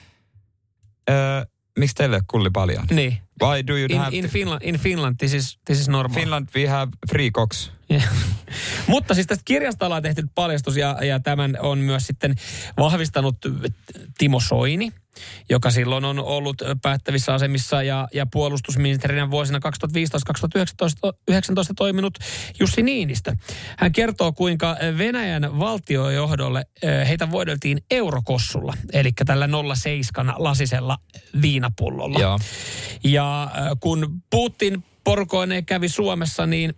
öö, 1.09 1.45
miksi 1.79 1.95
teille 1.95 2.15
ei 2.15 2.17
ole 2.17 2.23
kulli 2.27 2.49
paljon? 2.49 2.85
Niin. 2.91 3.17
Why 3.43 3.67
do 3.67 3.77
you 3.77 3.87
In, 3.89 3.97
have 3.97 4.17
in, 4.17 4.23
to? 4.23 4.29
Finland, 4.31 4.61
in 4.63 4.79
Finland 4.79 5.15
this 5.17 5.33
is, 5.33 5.59
this 5.65 5.79
is 5.79 5.87
normal. 5.87 6.19
Finland 6.19 6.47
we 6.55 6.67
have 6.67 6.91
free 7.11 7.31
cocks. 7.31 7.71
Ja. 7.89 8.01
Mutta 8.87 9.13
siis 9.13 9.27
tästä 9.27 9.41
kirjasta 9.45 9.85
ollaan 9.85 10.03
tehty 10.03 10.23
paljastus 10.35 10.77
ja, 10.77 10.97
ja 11.05 11.19
tämän 11.19 11.57
on 11.61 11.77
myös 11.77 12.07
sitten 12.07 12.35
vahvistanut 12.77 13.37
Timo 14.17 14.39
Soini, 14.39 14.93
joka 15.49 15.71
silloin 15.71 16.05
on 16.05 16.19
ollut 16.19 16.61
päättävissä 16.81 17.33
asemissa 17.33 17.83
ja, 17.83 18.07
ja 18.13 18.25
puolustusministerinä 18.25 19.31
vuosina 19.31 19.59
2015-2019 19.59 19.61
toiminut 21.77 22.17
Jussi 22.59 22.83
Niinistö. 22.83 23.35
Hän 23.77 23.91
kertoo, 23.91 24.33
kuinka 24.33 24.77
Venäjän 24.97 25.59
valtiojohdolle 25.59 26.65
heitä 27.07 27.31
voideltiin 27.31 27.81
eurokossulla, 27.91 28.73
eli 28.93 29.11
tällä 29.25 29.49
07 29.75 30.35
lasisella 30.37 30.97
viinapullolla. 31.41 32.19
Joo. 32.19 32.39
Ja 33.03 33.51
kun 33.79 34.21
Putin 34.29 34.83
porukoineen 35.03 35.65
kävi 35.65 35.89
Suomessa, 35.89 36.45
niin 36.45 36.73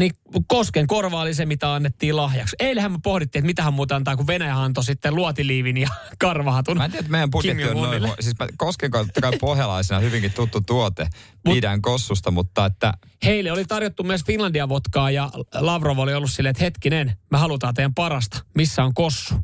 niin 0.00 0.12
Kosken 0.46 0.86
korva 0.86 1.20
oli 1.20 1.34
se, 1.34 1.46
mitä 1.46 1.74
annettiin 1.74 2.16
lahjaksi. 2.16 2.56
Eilähän 2.58 2.92
me 2.92 2.98
pohdittiin, 3.02 3.40
että 3.40 3.46
mitähän 3.46 3.74
muuta 3.74 3.96
antaa, 3.96 4.16
kun 4.16 4.26
Venäjä 4.26 4.56
antoi 4.56 4.84
sitten 4.84 5.14
luotiliivin 5.14 5.76
ja 5.76 5.88
karvahatun. 6.18 6.76
Mä 6.76 6.84
en 6.84 6.90
tiedä, 6.90 7.00
että 7.00 7.10
meidän 7.10 7.30
budjetti 7.30 7.64
on 7.64 7.76
noin. 7.76 8.02
Siis 8.20 8.38
mä 8.38 8.46
Kosken 8.56 8.90
totta 8.90 9.20
kai 9.20 9.32
pohjalaisena 9.40 10.00
hyvinkin 10.00 10.32
tuttu 10.32 10.60
tuote. 10.60 11.06
Pidän 11.44 11.82
kossusta, 11.82 12.30
mutta 12.30 12.66
että 12.66 12.94
Heille 13.24 13.52
oli 13.52 13.64
tarjottu 13.64 14.02
myös 14.02 14.24
Finlandia 14.26 14.68
vodkaa 14.68 15.10
ja 15.10 15.30
Lavrov 15.54 15.98
oli 15.98 16.14
ollut 16.14 16.30
silleen, 16.30 16.50
että 16.50 16.64
hetkinen, 16.64 17.12
me 17.30 17.38
halutaan 17.38 17.74
teidän 17.74 17.94
parasta. 17.94 18.44
Missä 18.54 18.84
on 18.84 18.94
kossu? 18.94 19.34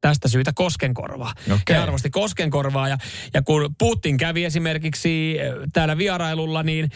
Tästä 0.00 0.28
syytä 0.28 0.52
Koskenkorvaa. 0.54 1.32
Okei. 1.54 1.76
He 1.76 1.82
arvosti 1.82 2.10
Koskenkorvaa 2.10 2.88
ja, 2.88 2.98
ja 3.34 3.42
kun 3.42 3.74
Putin 3.78 4.16
kävi 4.16 4.44
esimerkiksi 4.44 5.36
äh, 5.40 5.46
täällä 5.72 5.98
vierailulla, 5.98 6.62
niin 6.62 6.90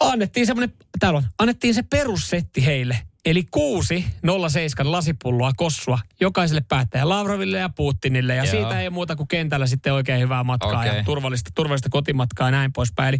annettiin 0.00 0.46
semmoinen, 0.46 0.76
täällä 0.98 1.16
on, 1.16 1.24
annettiin 1.38 1.74
se 1.74 1.82
perussetti 1.82 2.66
heille. 2.66 2.98
Eli 3.24 3.44
kuusi 3.50 4.04
07 4.50 4.92
lasipulloa 4.92 5.52
kossua 5.56 5.98
jokaiselle 6.20 6.62
päättäjä 6.68 7.08
Lavroville 7.08 7.58
ja 7.58 7.68
Putinille. 7.68 8.34
Ja 8.34 8.44
Joo. 8.44 8.50
siitä 8.50 8.80
ei 8.80 8.90
muuta 8.90 9.16
kuin 9.16 9.28
kentällä 9.28 9.66
sitten 9.66 9.92
oikein 9.92 10.20
hyvää 10.20 10.44
matkaa 10.44 10.80
Okei. 10.80 10.96
ja 10.96 11.04
turvallista, 11.04 11.50
turvallista 11.54 11.88
kotimatkaa 11.88 12.46
ja 12.46 12.50
näin 12.50 12.72
poispäin. 12.72 13.08
Eli 13.08 13.18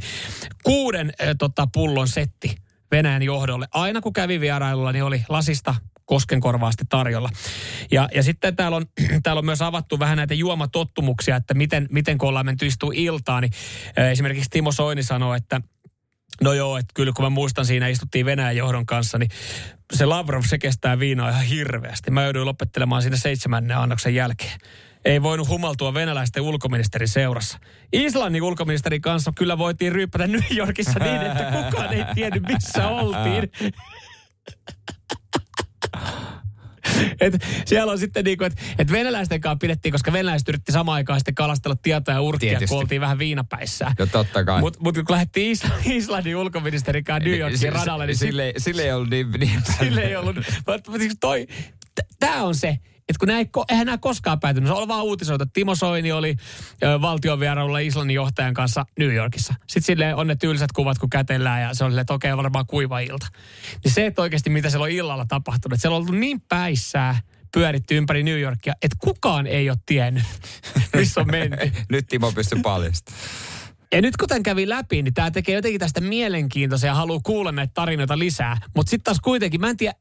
kuuden 0.64 1.12
äh, 1.22 1.28
tota, 1.38 1.68
pullon 1.72 2.08
setti 2.08 2.54
Venäjän 2.90 3.22
johdolle. 3.22 3.66
Aina 3.72 4.00
kun 4.00 4.12
kävi 4.12 4.40
vierailulla, 4.40 4.92
niin 4.92 5.04
oli 5.04 5.24
lasista 5.28 5.74
koskenkorvaa 6.04 6.72
sitten 6.72 6.88
tarjolla. 6.88 7.30
Ja, 7.90 8.08
ja 8.14 8.22
sitten 8.22 8.56
täällä 8.56 8.76
on, 8.76 8.86
täällä 9.22 9.38
on 9.38 9.44
myös 9.44 9.62
avattu 9.62 9.98
vähän 9.98 10.16
näitä 10.16 10.34
juomatottumuksia, 10.34 11.36
että 11.36 11.54
miten, 11.54 11.88
miten 11.90 12.18
kun 12.18 12.28
ollaan 12.28 12.46
menty 12.46 12.66
iltaan, 12.94 13.42
niin 13.42 13.52
äh, 13.98 14.10
esimerkiksi 14.10 14.50
Timo 14.50 14.72
Soini 14.72 15.02
sanoi, 15.02 15.36
että 15.36 15.60
No 16.42 16.52
joo, 16.52 16.76
että 16.76 16.92
kyllä 16.94 17.12
kun 17.16 17.24
mä 17.24 17.30
muistan 17.30 17.66
siinä 17.66 17.88
istuttiin 17.88 18.26
Venäjän 18.26 18.56
johdon 18.56 18.86
kanssa, 18.86 19.18
niin 19.18 19.30
se 19.92 20.06
Lavrov, 20.06 20.42
se 20.42 20.58
kestää 20.58 20.98
viinaa 20.98 21.30
ihan 21.30 21.44
hirveästi. 21.44 22.10
Mä 22.10 22.24
jouduin 22.24 22.46
lopettelemaan 22.46 23.02
siinä 23.02 23.16
seitsemännen 23.16 23.76
annoksen 23.76 24.14
jälkeen. 24.14 24.58
Ei 25.04 25.22
voinut 25.22 25.48
humaltua 25.48 25.94
venäläisten 25.94 26.42
ulkoministerin 26.42 27.08
seurassa. 27.08 27.58
Islannin 27.92 28.42
ulkoministerin 28.42 29.00
kanssa 29.00 29.32
kyllä 29.38 29.58
voitiin 29.58 29.92
ryyppätä 29.92 30.26
New 30.26 30.56
Yorkissa 30.56 30.98
niin, 30.98 31.22
että 31.22 31.44
kukaan 31.44 31.92
ei 31.92 32.04
tiennyt 32.14 32.42
missä 32.42 32.88
oltiin. 32.88 33.50
Et 37.20 37.34
siellä 37.64 37.92
on 37.92 37.98
sitten 37.98 38.24
niin 38.24 38.38
kuin, 38.38 38.46
että 38.46 38.62
et 38.78 38.92
venäläisten 38.92 39.40
kanssa 39.40 39.58
pidettiin, 39.58 39.92
koska 39.92 40.12
venäläiset 40.12 40.48
yritti 40.48 40.72
samaan 40.72 40.96
aikaan 40.96 41.20
sitten 41.20 41.34
kalastella 41.34 41.76
tietoa 41.82 42.14
ja 42.14 42.20
urkia, 42.20 42.50
Tietysti. 42.50 42.68
kun 42.68 42.78
oltiin 42.78 43.00
vähän 43.00 43.18
viinapäissään. 43.18 43.92
jo 43.98 44.06
totta 44.06 44.44
kai. 44.44 44.60
Mutta 44.60 44.78
mut 44.82 44.94
kun 44.94 45.04
lähdettiin 45.08 45.50
Islannin, 45.50 45.92
Islannin 45.92 46.36
ulkoministerin 46.36 47.04
kanssa 47.04 47.28
New 47.28 47.38
Yorkin 47.38 47.72
radalle, 47.72 48.06
niin 48.06 48.16
sille, 48.16 48.52
sille 48.58 48.82
ei 48.82 48.92
ollut 48.92 49.10
niin, 49.10 49.30
niin 49.30 49.62
sille 49.78 50.00
ei 50.00 50.16
ollut. 50.16 50.36
Mutta 50.66 50.92
siis 50.98 51.16
toi, 51.20 51.46
tämä 52.20 52.42
on 52.42 52.54
se, 52.54 52.78
että 53.10 53.18
kun 53.18 53.28
näin, 53.28 53.50
eihän 53.68 53.86
nämä 53.86 53.98
koskaan 53.98 54.40
päätynyt. 54.40 54.68
Se 54.68 54.74
on 54.74 54.88
vaan 54.88 55.04
uutisoitu, 55.04 55.42
että 55.42 55.52
Timo 55.52 55.74
Soini 55.74 56.12
oli 56.12 56.36
valtionvierailulla 57.00 57.78
Islannin 57.78 58.14
johtajan 58.14 58.54
kanssa 58.54 58.86
New 58.98 59.14
Yorkissa. 59.14 59.54
Sitten 59.60 59.82
sille 59.82 60.14
on 60.14 60.26
ne 60.26 60.36
tylsät 60.36 60.72
kuvat, 60.72 60.98
kun 60.98 61.10
kätellään 61.10 61.62
ja 61.62 61.74
se 61.74 61.84
on 61.84 61.90
silleen, 61.90 62.00
että 62.00 62.14
okei, 62.14 62.36
varmaan 62.36 62.66
kuiva 62.66 63.00
ilta. 63.00 63.26
Niin 63.84 63.92
se, 63.92 64.06
että 64.06 64.22
oikeasti 64.22 64.50
mitä 64.50 64.70
siellä 64.70 64.84
on 64.84 64.90
illalla 64.90 65.26
tapahtunut, 65.28 65.72
että 65.72 65.82
siellä 65.82 65.96
on 65.96 66.02
ollut 66.02 66.20
niin 66.20 66.40
päissää 66.40 67.20
pyöritty 67.54 67.96
ympäri 67.96 68.22
New 68.22 68.40
Yorkia, 68.40 68.72
että 68.82 68.96
kukaan 69.00 69.46
ei 69.46 69.70
ole 69.70 69.78
tiennyt, 69.86 70.24
missä 70.96 71.20
on 71.20 71.30
menty. 71.30 71.72
Nyt 71.92 72.06
Timo 72.06 72.32
pystyy 72.32 72.62
paljastamaan. 72.62 73.22
Ja 73.92 74.02
nyt 74.02 74.16
kun 74.16 74.28
tämän 74.28 74.42
kävi 74.42 74.68
läpi, 74.68 75.02
niin 75.02 75.14
tämä 75.14 75.30
tekee 75.30 75.54
jotenkin 75.54 75.80
tästä 75.80 76.00
mielenkiintoisen 76.00 76.88
ja 76.88 76.94
haluaa 76.94 77.20
kuulla 77.22 77.52
näitä 77.52 77.70
tarinoita 77.74 78.18
lisää. 78.18 78.56
Mutta 78.76 78.90
sitten 78.90 79.04
taas 79.04 79.20
kuitenkin, 79.20 79.60
mä 79.60 79.70
en 79.70 79.76
tiedä, 79.76 79.94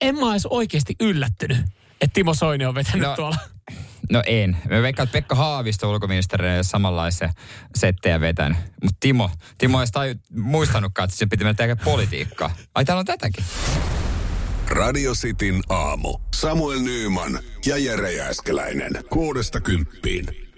en 0.00 0.14
mä 0.14 0.30
olisi 0.30 0.48
oikeasti 0.50 0.94
yllättynyt, 1.00 1.58
että 2.00 2.14
Timo 2.14 2.34
Soini 2.34 2.64
on 2.66 2.74
vetänyt 2.74 3.08
No, 3.08 3.16
tuolla. 3.16 3.36
No 4.12 4.22
en. 4.26 4.56
Mä 4.70 4.82
veikkaan, 4.82 5.04
että 5.04 5.12
Pekka 5.12 5.34
Haavisto 5.34 5.90
ulkoministerinä 5.90 6.50
ei 6.52 6.58
ole 6.58 6.62
samanlaisia 6.64 7.32
settejä 7.76 8.20
vetänyt. 8.20 8.58
Mutta 8.82 8.96
Timo, 9.00 9.30
Timo 9.58 9.80
ei 9.80 9.86
taju- 9.86 10.20
muistanutkaan, 10.42 11.04
että 11.04 11.16
se 11.16 11.26
piti 11.26 11.44
mennä 11.44 11.54
tehdä 11.54 11.76
politiikkaa. 11.76 12.54
Ai 12.74 12.84
täällä 12.84 13.00
on 13.00 13.06
tätäkin. 13.06 13.44
Radio 14.68 15.12
Cityn 15.14 15.60
aamu. 15.68 16.18
Samuel 16.34 16.80
Nyyman 16.80 17.38
ja 17.66 17.76
Jere 17.78 18.12
Jääskeläinen. 18.12 18.92
Kuudesta 19.10 19.60
kymppiin. 19.60 20.49